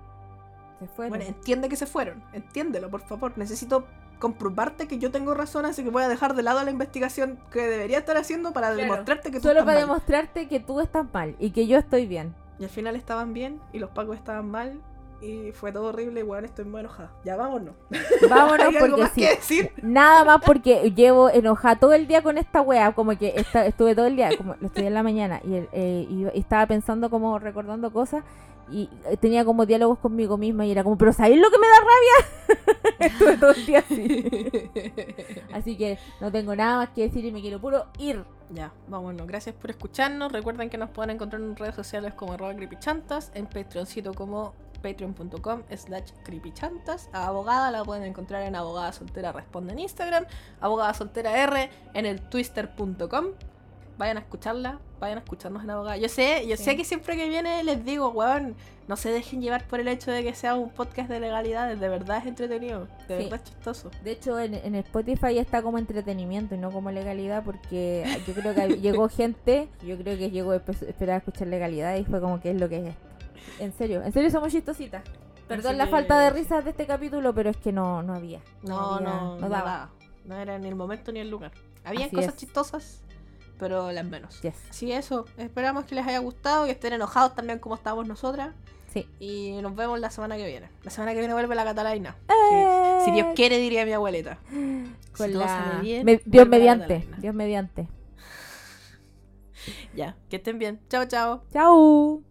Se 0.78 0.86
fueron. 0.88 1.10
Bueno, 1.10 1.24
entiende 1.24 1.68
que 1.68 1.76
se 1.76 1.86
fueron. 1.86 2.22
Entiéndelo, 2.32 2.90
por 2.90 3.00
favor. 3.02 3.32
Necesito 3.36 3.86
comprobarte 4.18 4.88
que 4.88 4.98
yo 4.98 5.10
tengo 5.10 5.34
razón, 5.34 5.66
así 5.66 5.82
que 5.84 5.90
voy 5.90 6.02
a 6.02 6.08
dejar 6.08 6.34
de 6.34 6.42
lado 6.42 6.62
la 6.64 6.70
investigación 6.70 7.38
que 7.50 7.60
debería 7.66 7.98
estar 7.98 8.16
haciendo 8.16 8.52
para 8.52 8.68
Claro. 8.68 8.82
demostrarte 8.82 9.30
que 9.30 9.38
tú 9.38 9.42
Solo 9.48 9.60
estás 9.60 9.64
para 9.66 9.78
mal. 9.80 9.88
demostrarte 9.88 10.48
que 10.48 10.60
tú 10.60 10.80
estás 10.80 11.06
mal 11.12 11.36
y 11.38 11.50
que 11.50 11.66
yo 11.66 11.76
estoy 11.78 12.06
bien. 12.06 12.34
Y 12.58 12.64
al 12.64 12.70
final 12.70 12.96
estaban 12.96 13.34
bien 13.34 13.60
y 13.74 13.78
los 13.78 13.90
pacos 13.90 14.16
estaban 14.16 14.50
mal 14.50 14.80
y 15.20 15.52
fue 15.52 15.72
todo 15.72 15.86
horrible 15.88 16.22
bueno, 16.22 16.46
estoy 16.46 16.64
muy 16.64 16.80
enojada. 16.80 17.10
Ya 17.24 17.36
vámonos. 17.36 17.74
Vámonos 18.30 18.60
¿Hay 18.66 18.76
algo 18.76 18.78
porque 18.80 19.02
más 19.02 19.12
sí. 19.12 19.20
que 19.22 19.28
decir? 19.36 19.72
Nada 19.82 20.24
más 20.24 20.40
porque 20.44 20.92
llevo 20.94 21.30
enojada 21.30 21.76
todo 21.76 21.92
el 21.94 22.06
día 22.06 22.22
con 22.22 22.38
esta 22.38 22.60
wea, 22.60 22.92
como 22.92 23.16
que 23.16 23.32
esta- 23.36 23.66
estuve 23.66 23.94
todo 23.94 24.06
el 24.06 24.16
día, 24.16 24.30
como 24.36 24.54
lo 24.60 24.66
estudié 24.66 24.88
en 24.88 24.94
la 24.94 25.02
mañana 25.02 25.40
y, 25.44 25.54
eh, 25.72 26.06
y 26.08 26.26
estaba 26.34 26.66
pensando 26.66 27.08
como 27.10 27.38
recordando 27.38 27.92
cosas 27.92 28.24
y 28.70 28.90
eh, 29.08 29.16
tenía 29.16 29.44
como 29.44 29.64
diálogos 29.64 29.98
conmigo 30.00 30.36
misma 30.36 30.66
y 30.66 30.72
era 30.72 30.82
como, 30.82 30.98
pero 30.98 31.12
¿sabéis 31.12 31.40
lo 31.40 31.50
que 31.50 31.58
me 31.58 31.66
da 31.68 31.76
rabia? 31.78 32.96
estuve 32.98 33.36
todo 33.36 33.50
el 33.52 33.66
día 33.66 33.78
así. 33.78 34.70
Así 35.52 35.76
que 35.76 35.98
no 36.20 36.30
tengo 36.32 36.54
nada 36.54 36.78
más 36.78 36.88
que 36.90 37.02
decir 37.02 37.24
y 37.24 37.32
me 37.32 37.40
quiero 37.40 37.60
puro 37.60 37.86
ir. 37.98 38.24
Ya, 38.50 38.72
vámonos. 38.88 39.26
Gracias 39.26 39.54
por 39.56 39.70
escucharnos. 39.70 40.30
Recuerden 40.32 40.70
que 40.70 40.78
nos 40.78 40.90
pueden 40.90 41.10
encontrar 41.10 41.42
en 41.42 41.56
redes 41.56 41.74
sociales 41.74 42.14
como 42.14 42.32
arroba 42.34 42.54
creepychantas, 42.54 43.32
en 43.34 43.46
Patreoncito 43.46 44.14
como 44.14 44.54
patreon.com 44.90 45.62
slash 45.76 46.10
creepychantas. 46.24 47.08
A 47.12 47.26
abogada 47.26 47.70
la 47.70 47.84
pueden 47.84 48.04
encontrar 48.04 48.42
en 48.42 48.54
abogada 48.56 48.92
soltera 48.92 49.32
responde 49.32 49.72
en 49.72 49.80
Instagram, 49.80 50.26
abogada 50.60 50.94
soltera 50.94 51.36
R 51.42 51.70
en 51.94 52.06
el 52.06 52.20
twister.com. 52.20 53.26
Vayan 53.98 54.18
a 54.18 54.20
escucharla, 54.20 54.78
vayan 55.00 55.16
a 55.16 55.20
escucharnos 55.22 55.64
en 55.64 55.70
abogada. 55.70 55.96
Yo 55.96 56.10
sé, 56.10 56.46
yo 56.46 56.56
Sí. 56.58 56.64
sé 56.64 56.76
que 56.76 56.84
siempre 56.84 57.16
que 57.16 57.30
viene 57.30 57.64
les 57.64 57.82
digo, 57.82 58.10
weón, 58.10 58.54
no 58.88 58.96
se 58.96 59.08
dejen 59.10 59.40
llevar 59.40 59.66
por 59.66 59.80
el 59.80 59.88
hecho 59.88 60.10
de 60.10 60.22
que 60.22 60.34
sea 60.34 60.54
un 60.54 60.68
podcast 60.68 61.08
de 61.08 61.18
legalidades, 61.18 61.80
de 61.80 61.88
verdad 61.88 62.18
es 62.18 62.26
entretenido, 62.26 62.80
de 63.08 63.16
Sí. 63.16 63.24
verdad 63.24 63.40
es 63.42 63.44
chistoso. 63.44 63.90
De 64.04 64.10
hecho, 64.12 64.38
en, 64.38 64.52
en 64.54 64.74
Spotify 64.74 65.38
está 65.38 65.62
como 65.62 65.78
entretenimiento 65.78 66.54
y 66.54 66.58
no 66.58 66.70
como 66.70 66.90
legalidad 66.90 67.42
porque 67.42 68.04
yo 68.26 68.34
creo 68.34 68.54
que 68.54 68.68
llegó 68.80 69.08
gente, 69.08 69.70
yo 69.82 69.96
creo 69.96 70.18
que 70.18 70.30
llegó 70.30 70.54
espe- 70.54 70.88
esperaba 70.88 71.16
escuchar 71.18 71.48
legalidad 71.48 71.96
y 71.96 72.04
fue 72.04 72.20
como 72.20 72.38
que 72.38 72.50
es 72.50 72.60
lo 72.60 72.68
que 72.68 72.88
es. 72.88 72.94
En 73.58 73.72
serio, 73.72 74.02
en 74.02 74.12
serio 74.12 74.30
somos 74.30 74.52
chistositas. 74.52 75.02
Perdón 75.48 75.66
Así 75.72 75.78
la 75.78 75.84
que- 75.84 75.90
falta 75.90 76.18
de 76.20 76.30
risas 76.30 76.64
de 76.64 76.70
este 76.70 76.86
capítulo, 76.86 77.32
pero 77.34 77.50
es 77.50 77.56
que 77.56 77.72
no, 77.72 78.02
no 78.02 78.14
había. 78.14 78.40
No, 78.62 78.94
había- 78.96 79.08
no, 79.08 79.36
no, 79.38 79.48
daba. 79.48 79.90
No 80.24 80.36
era 80.36 80.58
ni 80.58 80.68
el 80.68 80.74
momento 80.74 81.12
ni 81.12 81.20
el 81.20 81.30
lugar. 81.30 81.52
Había 81.84 82.06
Así 82.06 82.16
cosas 82.16 82.34
es. 82.34 82.40
chistosas, 82.40 83.02
pero 83.58 83.92
las 83.92 84.04
menos. 84.04 84.40
Yes. 84.42 84.54
Así 84.70 84.90
eso, 84.90 85.24
esperamos 85.36 85.84
que 85.84 85.94
les 85.94 86.04
haya 86.06 86.18
gustado, 86.18 86.64
que 86.64 86.72
estén 86.72 86.92
enojados 86.94 87.34
también 87.36 87.60
como 87.60 87.76
estamos 87.76 88.06
nosotras. 88.08 88.54
Sí. 88.92 89.06
Y 89.20 89.52
nos 89.62 89.76
vemos 89.76 90.00
la 90.00 90.10
semana 90.10 90.36
que 90.36 90.46
viene. 90.46 90.68
La 90.82 90.90
semana 90.90 91.12
que 91.12 91.18
viene 91.20 91.32
vuelve 91.34 91.54
la 91.54 91.64
Catalina. 91.64 92.16
¡Eh! 92.28 93.02
Si 93.04 93.10
Dios 93.12 93.28
quiere, 93.36 93.58
diría 93.58 93.84
mi 93.84 93.92
abuelita. 93.92 94.38
Con 95.16 95.26
si 95.28 95.32
todo 95.32 95.42
la- 95.44 95.48
sale 95.48 95.80
bien, 95.82 96.04
Me- 96.04 96.20
Dios 96.24 96.48
mediante. 96.48 97.06
Dios 97.18 97.34
mediante. 97.36 97.88
Ya, 99.94 100.16
que 100.28 100.36
estén 100.36 100.58
bien. 100.58 100.80
Chao, 100.88 101.04
chao. 101.06 101.42
Chao. 101.52 102.22